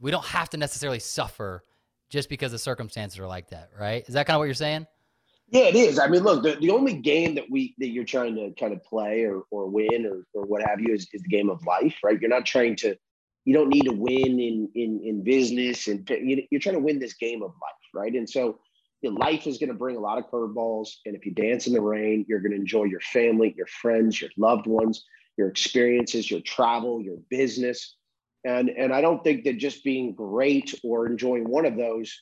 we 0.00 0.10
don't 0.10 0.24
have 0.24 0.50
to 0.50 0.56
necessarily 0.56 0.98
suffer 0.98 1.62
just 2.08 2.28
because 2.28 2.50
the 2.50 2.58
circumstances 2.58 3.20
are 3.20 3.28
like 3.28 3.50
that, 3.50 3.70
right? 3.78 4.02
Is 4.08 4.14
that 4.14 4.26
kind 4.26 4.34
of 4.34 4.40
what 4.40 4.46
you're 4.46 4.54
saying? 4.54 4.86
Yeah, 5.50 5.64
it 5.64 5.76
is. 5.76 5.98
I 5.98 6.08
mean, 6.08 6.22
look, 6.22 6.42
the, 6.42 6.56
the 6.60 6.70
only 6.70 6.94
game 6.94 7.34
that 7.36 7.44
we 7.48 7.74
that 7.78 7.88
you're 7.88 8.04
trying 8.04 8.34
to 8.34 8.52
kind 8.58 8.72
of 8.72 8.82
play 8.82 9.24
or 9.24 9.42
or 9.52 9.68
win 9.68 10.04
or 10.04 10.24
or 10.34 10.46
what 10.46 10.62
have 10.66 10.80
you 10.80 10.92
is, 10.92 11.06
is 11.12 11.22
the 11.22 11.28
game 11.28 11.48
of 11.48 11.64
life, 11.64 11.96
right? 12.02 12.20
You're 12.20 12.30
not 12.30 12.46
trying 12.46 12.74
to 12.76 12.96
you 13.44 13.54
don't 13.54 13.68
need 13.68 13.84
to 13.84 13.92
win 13.92 14.40
in 14.40 14.68
in 14.74 15.00
in 15.04 15.22
business 15.22 15.86
and 15.86 16.08
you're 16.50 16.60
trying 16.60 16.74
to 16.74 16.80
win 16.80 16.98
this 16.98 17.14
game 17.14 17.42
of 17.42 17.50
life, 17.50 17.88
right? 17.94 18.14
And 18.14 18.28
so 18.28 18.58
life 19.02 19.46
is 19.46 19.58
going 19.58 19.68
to 19.68 19.74
bring 19.74 19.96
a 19.96 20.00
lot 20.00 20.18
of 20.18 20.30
curveballs, 20.30 20.90
and 21.06 21.16
if 21.16 21.24
you 21.24 21.32
dance 21.32 21.66
in 21.66 21.72
the 21.72 21.80
rain, 21.80 22.26
you're 22.28 22.40
going 22.40 22.52
to 22.52 22.58
enjoy 22.58 22.84
your 22.84 23.00
family, 23.00 23.54
your 23.56 23.66
friends, 23.66 24.20
your 24.20 24.30
loved 24.36 24.66
ones, 24.66 25.04
your 25.38 25.48
experiences, 25.48 26.30
your 26.30 26.40
travel, 26.40 27.00
your 27.00 27.16
business 27.30 27.96
and 28.44 28.70
and 28.70 28.92
I 28.92 29.00
don't 29.00 29.22
think 29.22 29.44
that 29.44 29.58
just 29.58 29.84
being 29.84 30.14
great 30.14 30.74
or 30.82 31.06
enjoying 31.06 31.48
one 31.48 31.66
of 31.66 31.76
those 31.76 32.18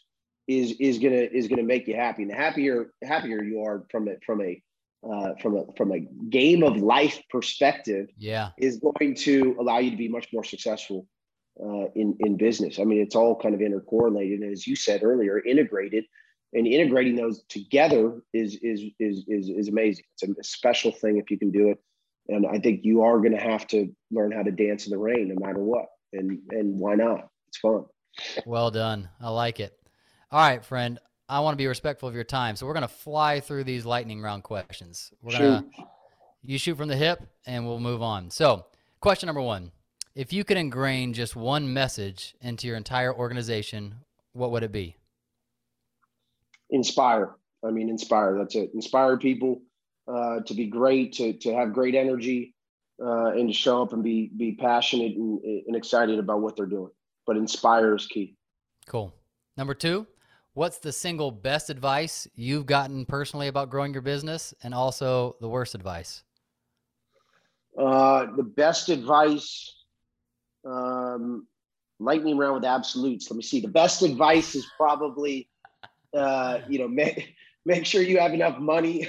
is 0.46 0.72
is 0.80 0.98
gonna 0.98 1.16
is 1.16 1.48
gonna 1.48 1.62
make 1.62 1.86
you 1.86 1.94
happy. 1.94 2.22
And 2.22 2.30
the 2.30 2.36
happier 2.36 2.92
happier 3.04 3.42
you 3.42 3.62
are 3.62 3.84
from 3.90 4.08
it 4.08 4.22
from 4.24 4.42
a 4.42 4.62
uh, 5.08 5.34
from 5.40 5.56
a 5.56 5.64
from 5.76 5.92
a 5.92 6.00
game 6.28 6.62
of 6.64 6.76
life 6.78 7.22
perspective, 7.30 8.08
yeah, 8.16 8.50
is 8.58 8.78
going 8.78 9.14
to 9.14 9.56
allow 9.60 9.78
you 9.78 9.90
to 9.90 9.96
be 9.96 10.08
much 10.08 10.28
more 10.32 10.42
successful 10.42 11.06
uh, 11.62 11.86
in 11.94 12.16
in 12.20 12.36
business. 12.36 12.80
I 12.80 12.84
mean, 12.84 13.00
it's 13.00 13.14
all 13.14 13.36
kind 13.36 13.54
of 13.54 13.60
intercorrelated, 13.60 14.42
and 14.42 14.52
as 14.52 14.66
you 14.66 14.74
said 14.74 15.04
earlier, 15.04 15.38
integrated. 15.38 16.04
And 16.54 16.66
integrating 16.66 17.14
those 17.14 17.42
together 17.48 18.22
is 18.32 18.58
is 18.62 18.82
is 18.98 19.24
is 19.28 19.48
is 19.50 19.68
amazing. 19.68 20.04
It's 20.14 20.22
a 20.22 20.42
special 20.42 20.90
thing 20.92 21.18
if 21.18 21.30
you 21.30 21.38
can 21.38 21.50
do 21.50 21.70
it. 21.70 21.78
And 22.28 22.46
I 22.46 22.58
think 22.58 22.80
you 22.84 23.02
are 23.02 23.18
going 23.18 23.32
to 23.32 23.42
have 23.42 23.66
to 23.68 23.88
learn 24.10 24.32
how 24.32 24.42
to 24.42 24.50
dance 24.50 24.86
in 24.86 24.90
the 24.90 24.98
rain, 24.98 25.28
no 25.28 25.46
matter 25.46 25.60
what 25.60 25.86
and 26.12 26.40
and 26.50 26.78
why 26.78 26.94
not? 26.94 27.28
It's 27.48 27.58
fun. 27.58 27.84
Well 28.46 28.70
done. 28.70 29.08
I 29.20 29.30
like 29.30 29.60
it. 29.60 29.78
All 30.30 30.40
right, 30.40 30.64
friend. 30.64 30.98
I 31.28 31.40
want 31.40 31.52
to 31.52 31.58
be 31.58 31.66
respectful 31.66 32.08
of 32.08 32.14
your 32.14 32.24
time, 32.24 32.56
so 32.56 32.66
we're 32.66 32.74
gonna 32.74 32.88
fly 32.88 33.40
through 33.40 33.64
these 33.64 33.84
lightning 33.84 34.22
round 34.22 34.44
questions. 34.44 35.12
We're 35.20 35.32
shoot. 35.32 35.38
gonna 35.38 35.66
you 36.42 36.58
shoot 36.58 36.76
from 36.76 36.88
the 36.88 36.96
hip, 36.96 37.22
and 37.46 37.66
we'll 37.66 37.80
move 37.80 38.02
on. 38.02 38.30
So, 38.30 38.66
question 39.00 39.26
number 39.26 39.42
one: 39.42 39.72
If 40.14 40.32
you 40.32 40.44
could 40.44 40.56
ingrain 40.56 41.12
just 41.12 41.36
one 41.36 41.72
message 41.72 42.34
into 42.40 42.66
your 42.66 42.76
entire 42.76 43.14
organization, 43.14 43.96
what 44.32 44.50
would 44.52 44.62
it 44.62 44.72
be? 44.72 44.96
Inspire. 46.70 47.34
I 47.64 47.70
mean, 47.70 47.88
inspire. 47.88 48.36
That's 48.38 48.54
it. 48.54 48.70
Inspire 48.74 49.16
people 49.16 49.62
uh, 50.06 50.40
to 50.46 50.54
be 50.54 50.66
great, 50.66 51.12
to 51.14 51.32
to 51.34 51.54
have 51.54 51.72
great 51.72 51.94
energy, 51.94 52.54
uh, 53.02 53.32
and 53.32 53.48
to 53.48 53.54
show 53.54 53.82
up 53.82 53.92
and 53.92 54.02
be 54.02 54.30
be 54.36 54.52
passionate 54.52 55.16
and, 55.16 55.40
and 55.66 55.76
excited 55.76 56.18
about 56.18 56.40
what 56.40 56.56
they're 56.56 56.66
doing. 56.66 56.90
But 57.26 57.36
inspire 57.36 57.94
is 57.94 58.06
key. 58.06 58.36
Cool. 58.86 59.12
Number 59.56 59.74
two, 59.74 60.06
what's 60.54 60.78
the 60.78 60.92
single 60.92 61.30
best 61.30 61.68
advice 61.68 62.28
you've 62.34 62.66
gotten 62.66 63.04
personally 63.04 63.48
about 63.48 63.70
growing 63.70 63.92
your 63.92 64.02
business, 64.02 64.54
and 64.62 64.72
also 64.74 65.36
the 65.40 65.48
worst 65.48 65.74
advice? 65.74 66.22
Uh, 67.76 68.26
the 68.36 68.42
best 68.42 68.88
advice, 68.88 69.74
um, 70.64 71.46
lightning 72.00 72.36
round 72.36 72.54
with 72.54 72.64
absolutes. 72.64 73.30
Let 73.30 73.36
me 73.36 73.42
see. 73.42 73.60
The 73.60 73.68
best 73.68 74.02
advice 74.02 74.56
is 74.56 74.66
probably, 74.76 75.48
uh, 76.16 76.58
you 76.68 76.78
know, 76.78 76.88
make 77.02 77.34
make 77.64 77.84
sure 77.84 78.02
you 78.02 78.18
have 78.18 78.32
enough 78.32 78.58
money 78.58 79.06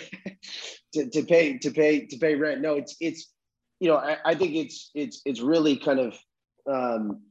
to, 0.93 1.10
to 1.10 1.24
pay 1.24 1.58
to 1.60 1.72
pay 1.72 2.06
to 2.08 2.18
pay 2.18 2.36
rent. 2.36 2.62
No, 2.62 2.76
it's 2.76 2.95
it's 3.00 3.32
you 3.80 3.88
know, 3.88 3.95
I, 3.95 4.18
I, 4.26 4.36
think 4.36 4.56
it's 4.56 4.91
it's 4.93 5.22
it's 5.26 5.39
really 5.39 5.78
kind 5.78 6.00
of 6.00 6.18
um, 6.70 7.22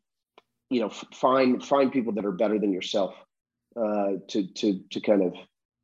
you 0.71 0.81
know 0.81 0.89
find 0.89 1.65
find 1.65 1.93
people 1.93 2.15
that 2.15 2.25
are 2.25 2.33
better 2.33 2.59
than 2.59 2.73
yourself 2.73 3.15
uh, 3.77 4.13
to 4.29 4.47
to 4.55 4.81
to 4.91 5.01
kind 5.01 5.23
of 5.23 5.35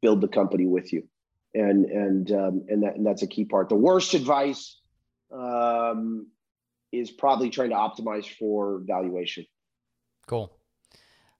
build 0.01 0.21
the 0.21 0.29
company 0.29 0.67
with 0.67 0.93
you, 0.93 1.07
and 1.55 1.85
and 1.85 2.33
um, 2.33 2.65
and 2.69 2.83
that 2.83 2.97
and 2.97 3.07
that's 3.07 3.23
a 3.23 3.27
key 3.27 3.45
part. 3.45 3.69
The 3.69 3.77
worst 3.77 4.15
advice 4.15 4.81
um, 5.33 6.29
is 6.93 7.11
probably 7.11 7.51
trying 7.51 7.71
to 7.71 7.77
optimize 7.77 8.27
for 8.39 8.81
valuation. 8.85 9.45
Cool. 10.27 10.57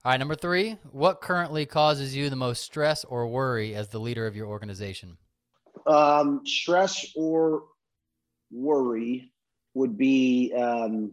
All 0.05 0.11
right, 0.11 0.19
number 0.19 0.35
three. 0.35 0.77
What 0.93 1.23
currently 1.23 1.65
causes 1.65 2.15
you 2.15 2.29
the 2.29 2.37
most 2.37 2.63
stress 2.63 3.05
or 3.05 3.27
worry 3.27 3.75
as 3.75 3.89
the 3.89 3.99
leader 3.99 4.27
of 4.27 4.37
your 4.37 4.49
organization? 4.49 5.17
Um, 5.87 6.43
stress 6.45 7.07
or 7.17 7.63
worry 8.53 9.33
would 9.73 9.97
be, 9.97 10.53
um, 10.55 11.13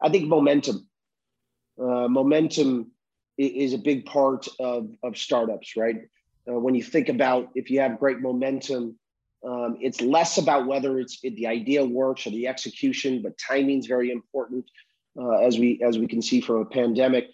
I 0.00 0.10
think, 0.10 0.28
momentum. 0.28 0.86
Uh, 1.76 2.06
momentum 2.06 2.92
is 3.36 3.74
a 3.74 3.78
big 3.78 4.06
part 4.06 4.46
of, 4.60 4.90
of 5.02 5.18
startups, 5.18 5.76
right? 5.76 6.02
Uh, 6.48 6.60
when 6.60 6.76
you 6.76 6.84
think 6.84 7.08
about 7.08 7.48
if 7.56 7.68
you 7.68 7.80
have 7.80 7.98
great 7.98 8.20
momentum, 8.20 8.96
um, 9.44 9.76
it's 9.80 10.00
less 10.00 10.38
about 10.38 10.68
whether 10.68 11.00
it's 11.00 11.18
it, 11.24 11.34
the 11.34 11.48
idea 11.48 11.84
works 11.84 12.28
or 12.28 12.30
the 12.30 12.46
execution, 12.46 13.22
but 13.22 13.36
timing 13.38 13.80
is 13.80 13.86
very 13.86 14.12
important, 14.12 14.64
uh, 15.20 15.38
as 15.38 15.58
we 15.58 15.80
as 15.82 15.98
we 15.98 16.06
can 16.06 16.22
see 16.22 16.40
from 16.40 16.58
a 16.58 16.64
pandemic. 16.64 17.26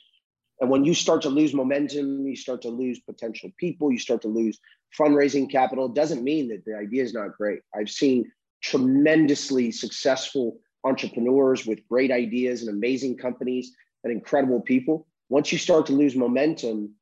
And 0.61 0.71
when 0.71 0.85
you 0.85 0.95
start 0.95 1.23
to 1.23 1.29
lose 1.29 1.53
momentum, 1.53 2.27
you 2.27 2.37
start 2.37 2.63
to 2.63 2.69
lose 2.69 3.01
potential 3.01 3.51
people, 3.59 3.91
you 3.91 3.99
start 3.99 4.23
to 4.23 4.29
lose 4.29 4.59
fundraising 4.99 5.51
capital. 5.51 5.87
It 5.87 5.95
doesn't 5.95 6.23
mean 6.23 6.49
that 6.49 6.65
the 6.65 6.77
idea 6.77 7.03
is 7.03 7.13
not 7.13 7.37
great. 7.37 7.61
I've 7.75 7.91
seen 7.91 8.31
tremendously 8.63 9.73
successful 9.73 10.59
entrepreneurs 10.85 11.67
with 11.67 11.87
great 11.89 12.11
ideas 12.11 12.63
and 12.63 12.71
amazing 12.71 13.17
companies 13.17 13.73
and 14.05 14.13
incredible 14.13 14.61
people. 14.61 15.07
Once 15.29 15.51
you 15.51 15.59
start 15.59 15.87
to 15.87 15.93
lose 15.93 16.15
momentum, 16.15 16.95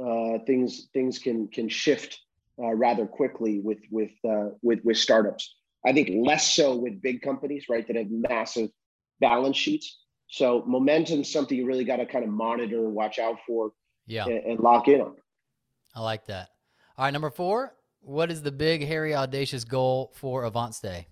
uh, 0.00 0.38
things 0.46 0.88
things 0.92 1.18
can 1.18 1.48
can 1.48 1.68
shift 1.68 2.20
uh, 2.58 2.74
rather 2.74 3.06
quickly 3.06 3.60
with 3.60 3.78
with 3.90 4.10
uh, 4.28 4.48
with 4.62 4.80
with 4.84 4.96
startups. 4.96 5.54
I 5.86 5.92
think 5.92 6.10
less 6.12 6.52
so 6.52 6.76
with 6.76 7.00
big 7.00 7.22
companies, 7.22 7.66
right, 7.68 7.86
that 7.86 7.96
have 7.96 8.10
massive 8.10 8.70
balance 9.20 9.56
sheets. 9.56 9.98
So 10.28 10.64
momentum 10.66 11.20
is 11.20 11.32
something 11.32 11.56
you 11.56 11.66
really 11.66 11.84
got 11.84 11.96
to 11.96 12.06
kind 12.06 12.24
of 12.24 12.30
monitor 12.30 12.84
and 12.84 12.94
watch 12.94 13.18
out 13.18 13.38
for, 13.46 13.72
yeah, 14.06 14.24
and, 14.24 14.44
and 14.44 14.60
lock 14.60 14.88
in 14.88 15.00
on. 15.00 15.14
I 15.94 16.00
like 16.00 16.26
that. 16.26 16.48
All 16.98 17.04
right, 17.04 17.12
number 17.12 17.30
four, 17.30 17.74
what 18.00 18.30
is 18.30 18.42
the 18.42 18.52
big, 18.52 18.84
hairy, 18.84 19.14
audacious 19.14 19.64
goal 19.64 20.12
for 20.14 20.50
AvantStay? 20.50 21.06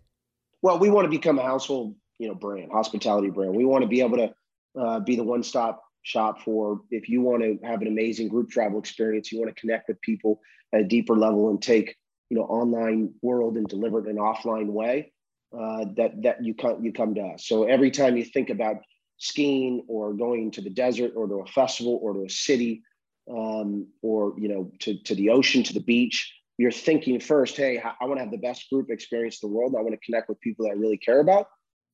Well, 0.62 0.78
we 0.78 0.90
want 0.90 1.04
to 1.04 1.10
become 1.10 1.38
a 1.38 1.42
household, 1.42 1.94
you 2.18 2.28
know, 2.28 2.34
brand, 2.34 2.72
hospitality 2.72 3.30
brand. 3.30 3.54
We 3.54 3.64
want 3.64 3.82
to 3.82 3.88
be 3.88 4.00
able 4.00 4.16
to 4.16 4.34
uh, 4.80 5.00
be 5.00 5.16
the 5.16 5.24
one-stop 5.24 5.82
shop 6.02 6.42
for 6.42 6.80
if 6.90 7.08
you 7.08 7.22
want 7.22 7.42
to 7.42 7.58
have 7.66 7.82
an 7.82 7.88
amazing 7.88 8.28
group 8.28 8.50
travel 8.50 8.78
experience, 8.78 9.32
you 9.32 9.38
want 9.38 9.54
to 9.54 9.60
connect 9.60 9.88
with 9.88 10.00
people 10.00 10.40
at 10.72 10.80
a 10.80 10.84
deeper 10.84 11.16
level 11.16 11.50
and 11.50 11.62
take, 11.62 11.96
you 12.30 12.36
know, 12.36 12.44
online 12.44 13.14
world 13.22 13.56
and 13.56 13.66
deliver 13.68 14.00
it 14.00 14.08
in 14.08 14.18
an 14.18 14.22
offline 14.22 14.66
way. 14.66 15.12
Uh, 15.56 15.84
that 15.96 16.20
that 16.20 16.44
you 16.44 16.52
come 16.52 16.84
you 16.84 16.92
come 16.92 17.14
to 17.14 17.20
us. 17.20 17.46
So 17.46 17.62
every 17.62 17.92
time 17.92 18.16
you 18.16 18.24
think 18.24 18.50
about 18.50 18.78
skiing 19.24 19.84
or 19.88 20.12
going 20.12 20.50
to 20.50 20.60
the 20.60 20.70
desert 20.70 21.12
or 21.16 21.26
to 21.26 21.36
a 21.36 21.46
festival 21.46 21.98
or 22.02 22.14
to 22.14 22.24
a 22.24 22.30
city 22.30 22.82
um, 23.30 23.86
or 24.02 24.34
you 24.38 24.48
know 24.48 24.70
to, 24.80 25.02
to 25.02 25.14
the 25.14 25.30
ocean 25.30 25.62
to 25.62 25.72
the 25.72 25.80
beach 25.80 26.32
you're 26.56 26.70
thinking 26.70 27.18
first, 27.20 27.56
hey, 27.56 27.82
I 27.82 28.04
want 28.04 28.18
to 28.18 28.22
have 28.22 28.30
the 28.30 28.38
best 28.38 28.70
group 28.70 28.90
experience 28.90 29.42
in 29.42 29.50
the 29.50 29.54
world. 29.54 29.74
I 29.76 29.82
want 29.82 29.92
to 29.92 30.06
connect 30.06 30.28
with 30.28 30.40
people 30.40 30.64
that 30.64 30.72
I 30.72 30.74
really 30.74 30.98
care 30.98 31.20
about. 31.20 31.46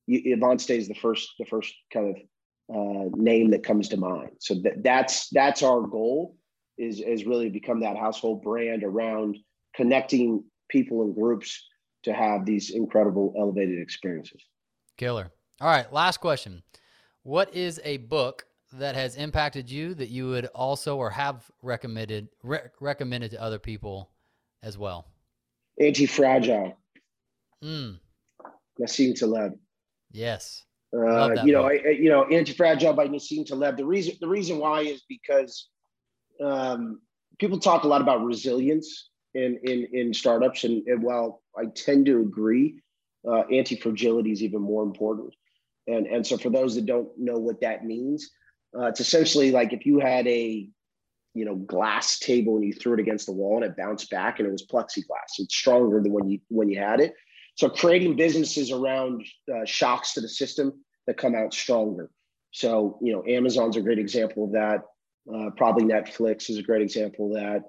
AvantStay 0.08 0.76
is 0.76 0.88
the 0.88 0.94
first, 0.94 1.30
the 1.38 1.46
first 1.46 1.72
kind 1.92 2.14
of 2.14 2.76
uh, 2.76 3.08
name 3.16 3.50
that 3.50 3.64
comes 3.64 3.88
to 3.88 3.96
mind. 3.96 4.30
So 4.40 4.54
that, 4.62 4.82
that's 4.82 5.28
that's 5.30 5.62
our 5.62 5.80
goal 5.82 6.36
is 6.78 7.00
is 7.00 7.26
really 7.26 7.48
become 7.48 7.80
that 7.80 7.96
household 7.96 8.42
brand 8.42 8.84
around 8.84 9.38
connecting 9.74 10.44
people 10.68 11.02
and 11.02 11.14
groups 11.14 11.66
to 12.04 12.12
have 12.12 12.44
these 12.44 12.70
incredible 12.70 13.34
elevated 13.38 13.80
experiences. 13.80 14.42
Killer. 14.96 15.30
All 15.60 15.68
right, 15.68 15.92
last 15.92 16.18
question. 16.18 16.62
What 17.22 17.54
is 17.54 17.80
a 17.84 17.98
book 17.98 18.46
that 18.72 18.94
has 18.94 19.16
impacted 19.16 19.70
you 19.70 19.94
that 19.94 20.08
you 20.08 20.28
would 20.28 20.46
also 20.46 20.96
or 20.96 21.10
have 21.10 21.50
recommended 21.62 22.28
re- 22.42 22.68
recommended 22.80 23.32
to 23.32 23.42
other 23.42 23.58
people 23.58 24.10
as 24.62 24.78
well? 24.78 25.06
Anti 25.78 26.06
fragile. 26.06 26.76
Mm. 27.62 27.98
Nassim 28.80 29.18
Taleb. 29.18 29.52
Yes. 30.12 30.64
Uh, 30.92 31.34
you 31.44 31.52
know, 31.52 31.64
I, 31.68 31.72
you 31.72 32.08
know, 32.08 32.24
Anti 32.24 32.52
Fragile 32.52 32.92
by 32.92 33.06
Nassim 33.06 33.46
Taleb. 33.46 33.76
The 33.76 33.84
reason, 33.84 34.14
the 34.20 34.26
reason 34.26 34.58
why 34.58 34.80
is 34.80 35.04
because 35.08 35.68
um, 36.42 37.00
people 37.38 37.60
talk 37.60 37.84
a 37.84 37.86
lot 37.86 38.00
about 38.00 38.24
resilience 38.24 39.10
in 39.34 39.60
in 39.62 39.86
in 39.92 40.14
startups, 40.14 40.64
and, 40.64 40.84
and 40.88 41.02
while 41.02 41.42
I 41.56 41.66
tend 41.66 42.06
to 42.06 42.20
agree, 42.20 42.80
uh, 43.28 43.42
anti 43.52 43.76
fragility 43.76 44.32
is 44.32 44.42
even 44.42 44.62
more 44.62 44.82
important. 44.82 45.34
And 45.86 46.06
and 46.06 46.26
so 46.26 46.36
for 46.36 46.50
those 46.50 46.74
that 46.74 46.86
don't 46.86 47.08
know 47.18 47.38
what 47.38 47.60
that 47.60 47.84
means, 47.84 48.30
uh, 48.78 48.86
it's 48.86 49.00
essentially 49.00 49.50
like 49.50 49.72
if 49.72 49.86
you 49.86 49.98
had 49.98 50.26
a 50.26 50.68
you 51.34 51.44
know 51.44 51.54
glass 51.54 52.18
table 52.18 52.56
and 52.56 52.64
you 52.64 52.72
threw 52.72 52.94
it 52.94 53.00
against 53.00 53.26
the 53.26 53.32
wall 53.32 53.56
and 53.56 53.64
it 53.64 53.76
bounced 53.76 54.10
back 54.10 54.38
and 54.38 54.48
it 54.48 54.52
was 54.52 54.66
plexiglass. 54.66 55.38
It's 55.38 55.54
stronger 55.54 56.02
than 56.02 56.12
when 56.12 56.28
you 56.28 56.40
when 56.48 56.68
you 56.68 56.78
had 56.78 57.00
it. 57.00 57.14
So 57.56 57.68
creating 57.68 58.16
businesses 58.16 58.70
around 58.70 59.24
uh, 59.52 59.64
shocks 59.64 60.14
to 60.14 60.20
the 60.20 60.28
system 60.28 60.72
that 61.06 61.18
come 61.18 61.34
out 61.34 61.52
stronger. 61.52 62.10
So 62.52 62.98
you 63.02 63.12
know 63.12 63.24
Amazon's 63.26 63.76
a 63.76 63.82
great 63.82 63.98
example 63.98 64.44
of 64.44 64.52
that. 64.52 64.82
Uh, 65.32 65.50
probably 65.56 65.84
Netflix 65.84 66.50
is 66.50 66.58
a 66.58 66.62
great 66.62 66.82
example 66.82 67.28
of 67.28 67.42
that. 67.42 67.62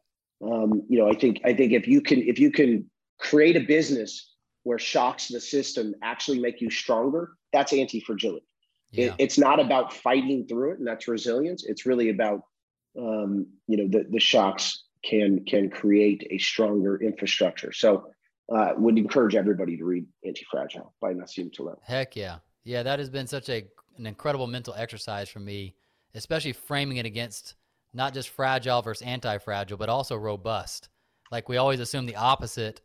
Um, 0.43 0.83
you 0.89 0.97
know, 0.99 1.09
I 1.09 1.13
think 1.13 1.41
I 1.45 1.53
think 1.53 1.71
if 1.71 1.87
you 1.87 2.01
can 2.01 2.21
if 2.21 2.39
you 2.39 2.51
can 2.51 2.89
create 3.19 3.55
a 3.55 3.61
business 3.61 4.30
where 4.63 4.79
shocks 4.79 5.27
to 5.27 5.33
the 5.33 5.41
system 5.41 5.95
actually 6.03 6.39
make 6.39 6.61
you 6.61 6.69
stronger, 6.69 7.31
that's 7.51 7.73
anti-fragility. 7.73 8.45
Yeah. 8.91 9.05
It, 9.05 9.15
it's 9.19 9.37
not 9.37 9.59
about 9.59 9.93
fighting 9.93 10.47
through 10.47 10.73
it, 10.73 10.79
and 10.79 10.87
that's 10.87 11.07
resilience. 11.07 11.65
It's 11.65 11.85
really 11.85 12.09
about 12.09 12.41
um, 12.97 13.47
you 13.67 13.77
know 13.77 13.87
the 13.87 14.05
the 14.09 14.19
shocks 14.19 14.83
can 15.03 15.45
can 15.45 15.69
create 15.69 16.27
a 16.29 16.37
stronger 16.37 17.01
infrastructure. 17.01 17.71
So 17.71 18.07
uh, 18.53 18.73
would 18.77 18.97
encourage 18.97 19.35
everybody 19.35 19.77
to 19.77 19.85
read 19.85 20.05
Anti-Fragile 20.25 20.93
by 20.99 21.13
Nassim 21.13 21.53
Taleb. 21.53 21.79
Heck 21.83 22.15
yeah, 22.15 22.39
yeah, 22.63 22.83
that 22.83 22.99
has 22.99 23.09
been 23.09 23.27
such 23.27 23.49
a 23.49 23.65
an 23.97 24.05
incredible 24.05 24.47
mental 24.47 24.73
exercise 24.73 25.29
for 25.29 25.39
me, 25.39 25.75
especially 26.15 26.53
framing 26.53 26.97
it 26.97 27.05
against 27.05 27.55
not 27.93 28.13
just 28.13 28.29
fragile 28.29 28.81
versus 28.81 29.05
anti-fragile, 29.05 29.77
but 29.77 29.89
also 29.89 30.15
robust. 30.15 30.89
Like 31.31 31.47
we 31.47 31.57
always 31.57 31.79
assume 31.79 32.05
the 32.05 32.15
opposite 32.15 32.81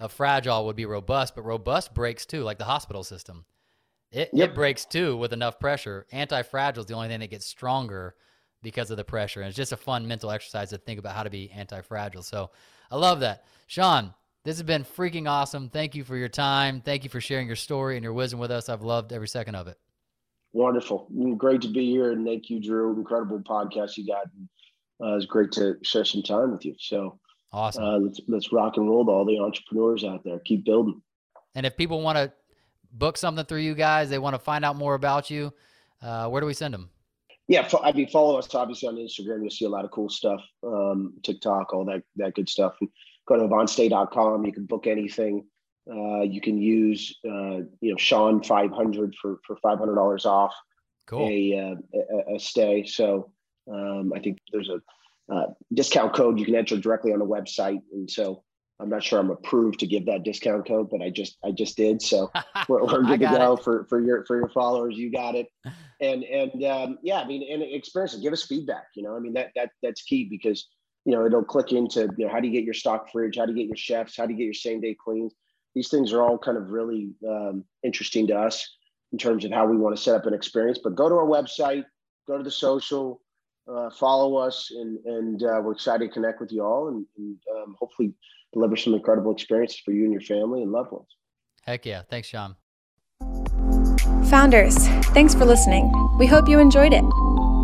of 0.00 0.12
fragile 0.12 0.66
would 0.66 0.76
be 0.76 0.86
robust, 0.86 1.34
but 1.36 1.42
robust 1.42 1.94
breaks 1.94 2.26
too, 2.26 2.42
like 2.42 2.58
the 2.58 2.64
hospital 2.64 3.04
system. 3.04 3.44
It, 4.10 4.30
yep. 4.32 4.50
it 4.50 4.54
breaks 4.56 4.84
too 4.84 5.16
with 5.16 5.32
enough 5.32 5.60
pressure. 5.60 6.06
Anti-fragile 6.10 6.80
is 6.80 6.86
the 6.86 6.94
only 6.94 7.08
thing 7.08 7.20
that 7.20 7.30
gets 7.30 7.46
stronger 7.46 8.16
because 8.62 8.90
of 8.90 8.96
the 8.96 9.04
pressure. 9.04 9.40
And 9.40 9.48
it's 9.48 9.56
just 9.56 9.72
a 9.72 9.76
fun 9.76 10.08
mental 10.08 10.30
exercise 10.30 10.70
to 10.70 10.78
think 10.78 10.98
about 10.98 11.14
how 11.14 11.22
to 11.22 11.30
be 11.30 11.50
anti-fragile. 11.50 12.22
So 12.22 12.50
I 12.90 12.96
love 12.96 13.20
that. 13.20 13.44
Sean, 13.68 14.12
this 14.42 14.56
has 14.56 14.64
been 14.64 14.84
freaking 14.84 15.28
awesome. 15.28 15.68
Thank 15.68 15.94
you 15.94 16.02
for 16.02 16.16
your 16.16 16.28
time. 16.28 16.80
Thank 16.80 17.04
you 17.04 17.10
for 17.10 17.20
sharing 17.20 17.46
your 17.46 17.56
story 17.56 17.96
and 17.96 18.02
your 18.02 18.12
wisdom 18.12 18.40
with 18.40 18.50
us. 18.50 18.68
I've 18.68 18.82
loved 18.82 19.12
every 19.12 19.28
second 19.28 19.54
of 19.54 19.68
it. 19.68 19.78
Wonderful. 20.52 21.08
Great 21.36 21.60
to 21.60 21.68
be 21.68 21.90
here. 21.90 22.10
And 22.10 22.26
thank 22.26 22.50
you, 22.50 22.58
Drew. 22.60 22.96
Incredible 22.96 23.38
podcast 23.40 23.96
you 23.96 24.06
got. 24.06 24.24
Uh, 25.02 25.14
was 25.14 25.26
great 25.26 25.52
to 25.52 25.76
share 25.82 26.04
some 26.04 26.22
time 26.22 26.50
with 26.50 26.64
you. 26.64 26.74
So 26.78 27.18
awesome. 27.52 27.84
Uh, 27.84 27.98
let's, 27.98 28.20
let's 28.28 28.52
rock 28.52 28.76
and 28.76 28.88
roll 28.88 29.04
to 29.04 29.10
all 29.10 29.24
the 29.24 29.38
entrepreneurs 29.38 30.04
out 30.04 30.24
there. 30.24 30.38
Keep 30.40 30.64
building. 30.64 31.00
And 31.54 31.66
if 31.66 31.76
people 31.76 32.00
want 32.00 32.18
to 32.18 32.32
book 32.92 33.16
something 33.16 33.44
through 33.44 33.60
you 33.60 33.74
guys, 33.74 34.10
they 34.10 34.18
want 34.18 34.34
to 34.34 34.38
find 34.38 34.64
out 34.64 34.76
more 34.76 34.94
about 34.94 35.30
you, 35.30 35.52
uh, 36.02 36.28
where 36.28 36.40
do 36.40 36.46
we 36.46 36.54
send 36.54 36.74
them? 36.74 36.90
Yeah, 37.48 37.68
I 37.82 37.90
mean, 37.90 38.08
follow 38.08 38.38
us 38.38 38.54
obviously 38.54 38.88
on 38.88 38.94
Instagram. 38.94 39.40
You'll 39.40 39.50
see 39.50 39.64
a 39.64 39.68
lot 39.68 39.84
of 39.84 39.90
cool 39.90 40.08
stuff, 40.08 40.40
um, 40.64 41.14
TikTok, 41.24 41.74
all 41.74 41.84
that 41.86 42.04
that 42.14 42.34
good 42.34 42.48
stuff. 42.48 42.76
And 42.80 42.88
go 43.26 43.36
to 43.36 43.42
avantstay.com. 43.42 44.46
You 44.46 44.52
can 44.52 44.66
book 44.66 44.86
anything. 44.86 45.44
Uh, 45.90 46.20
you 46.20 46.40
can 46.40 46.58
use 46.58 47.18
uh, 47.24 47.66
you 47.80 47.90
know 47.90 47.96
Sean 47.96 48.40
500 48.40 49.16
for 49.20 49.40
for 49.44 49.56
$500 49.64 50.26
off 50.26 50.54
cool. 51.08 51.28
a, 51.28 51.58
uh, 51.58 51.98
a, 51.98 52.36
a 52.36 52.38
stay. 52.38 52.84
So 52.84 53.32
um, 53.68 54.12
I 54.14 54.20
think 54.20 54.38
there's 54.52 54.68
a 54.68 54.80
uh, 55.30 55.46
discount 55.72 56.14
code 56.14 56.38
you 56.38 56.44
can 56.44 56.54
enter 56.54 56.76
directly 56.76 57.12
on 57.12 57.18
the 57.18 57.26
website, 57.26 57.80
and 57.92 58.10
so 58.10 58.42
I'm 58.80 58.88
not 58.88 59.04
sure 59.04 59.18
I'm 59.18 59.30
approved 59.30 59.80
to 59.80 59.86
give 59.86 60.06
that 60.06 60.24
discount 60.24 60.66
code, 60.66 60.88
but 60.90 61.02
I 61.02 61.10
just 61.10 61.36
I 61.44 61.50
just 61.50 61.76
did. 61.76 62.00
So 62.00 62.30
we're, 62.68 62.84
we're 62.84 63.02
good 63.02 63.20
to 63.20 63.26
go 63.26 63.52
it. 63.54 63.62
for 63.62 63.84
for 63.84 64.00
your 64.00 64.24
for 64.24 64.36
your 64.36 64.48
followers. 64.48 64.96
You 64.96 65.10
got 65.10 65.34
it. 65.34 65.48
And 66.02 66.24
and 66.24 66.64
um, 66.64 66.98
yeah, 67.02 67.20
I 67.20 67.26
mean, 67.26 67.46
and 67.52 67.62
experience 67.62 68.14
it. 68.14 68.22
Give 68.22 68.32
us 68.32 68.42
feedback. 68.42 68.84
You 68.96 69.02
know, 69.02 69.14
I 69.14 69.18
mean 69.18 69.34
that 69.34 69.50
that 69.54 69.68
that's 69.82 70.00
key 70.00 70.24
because 70.30 70.66
you 71.04 71.12
know 71.12 71.26
it'll 71.26 71.44
click 71.44 71.72
into 71.72 72.08
you 72.16 72.24
know 72.24 72.32
how 72.32 72.40
do 72.40 72.48
you 72.48 72.54
get 72.54 72.64
your 72.64 72.72
stock 72.72 73.12
fridge, 73.12 73.36
how 73.36 73.44
do 73.44 73.52
you 73.52 73.58
get 73.58 73.66
your 73.66 73.76
chefs, 73.76 74.16
how 74.16 74.24
do 74.24 74.32
you 74.32 74.38
get 74.38 74.44
your 74.44 74.54
same 74.54 74.80
day 74.80 74.96
cleans. 74.98 75.34
These 75.74 75.90
things 75.90 76.14
are 76.14 76.22
all 76.22 76.38
kind 76.38 76.56
of 76.56 76.70
really 76.70 77.10
um, 77.28 77.66
interesting 77.82 78.26
to 78.28 78.38
us 78.38 78.66
in 79.12 79.18
terms 79.18 79.44
of 79.44 79.52
how 79.52 79.66
we 79.66 79.76
want 79.76 79.94
to 79.94 80.02
set 80.02 80.14
up 80.14 80.24
an 80.24 80.32
experience. 80.32 80.80
But 80.82 80.94
go 80.94 81.06
to 81.10 81.16
our 81.16 81.26
website, 81.26 81.84
go 82.26 82.38
to 82.38 82.42
the 82.42 82.50
social, 82.50 83.20
uh, 83.70 83.90
follow 83.90 84.36
us, 84.36 84.70
and 84.70 84.98
and 85.04 85.42
uh, 85.42 85.60
we're 85.62 85.72
excited 85.72 86.08
to 86.08 86.12
connect 86.12 86.40
with 86.40 86.52
you 86.52 86.64
all, 86.64 86.88
and, 86.88 87.06
and 87.16 87.36
um, 87.56 87.76
hopefully 87.78 88.12
deliver 88.52 88.76
some 88.76 88.94
incredible 88.94 89.32
experiences 89.32 89.80
for 89.84 89.92
you 89.92 90.04
and 90.04 90.12
your 90.12 90.22
family 90.22 90.62
and 90.62 90.72
loved 90.72 90.92
ones. 90.92 91.08
Heck 91.62 91.86
yeah! 91.86 92.02
Thanks, 92.08 92.28
Sean. 92.28 92.56
Founders, 94.30 94.76
thanks 95.08 95.34
for 95.34 95.44
listening. 95.44 95.92
We 96.18 96.26
hope 96.26 96.48
you 96.48 96.60
enjoyed 96.60 96.92
it. 96.92 97.04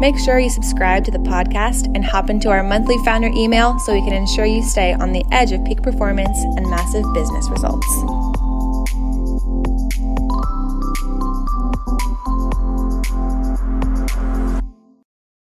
Make 0.00 0.18
sure 0.18 0.38
you 0.38 0.50
subscribe 0.50 1.04
to 1.04 1.10
the 1.10 1.18
podcast 1.18 1.86
and 1.94 2.04
hop 2.04 2.28
into 2.28 2.50
our 2.50 2.62
monthly 2.62 2.98
founder 3.04 3.28
email 3.28 3.78
so 3.78 3.94
we 3.94 4.02
can 4.02 4.12
ensure 4.12 4.44
you 4.44 4.62
stay 4.62 4.92
on 4.92 5.12
the 5.12 5.24
edge 5.32 5.52
of 5.52 5.64
peak 5.64 5.82
performance 5.82 6.38
and 6.38 6.68
massive 6.68 7.04
business 7.14 7.48
results. 7.48 7.86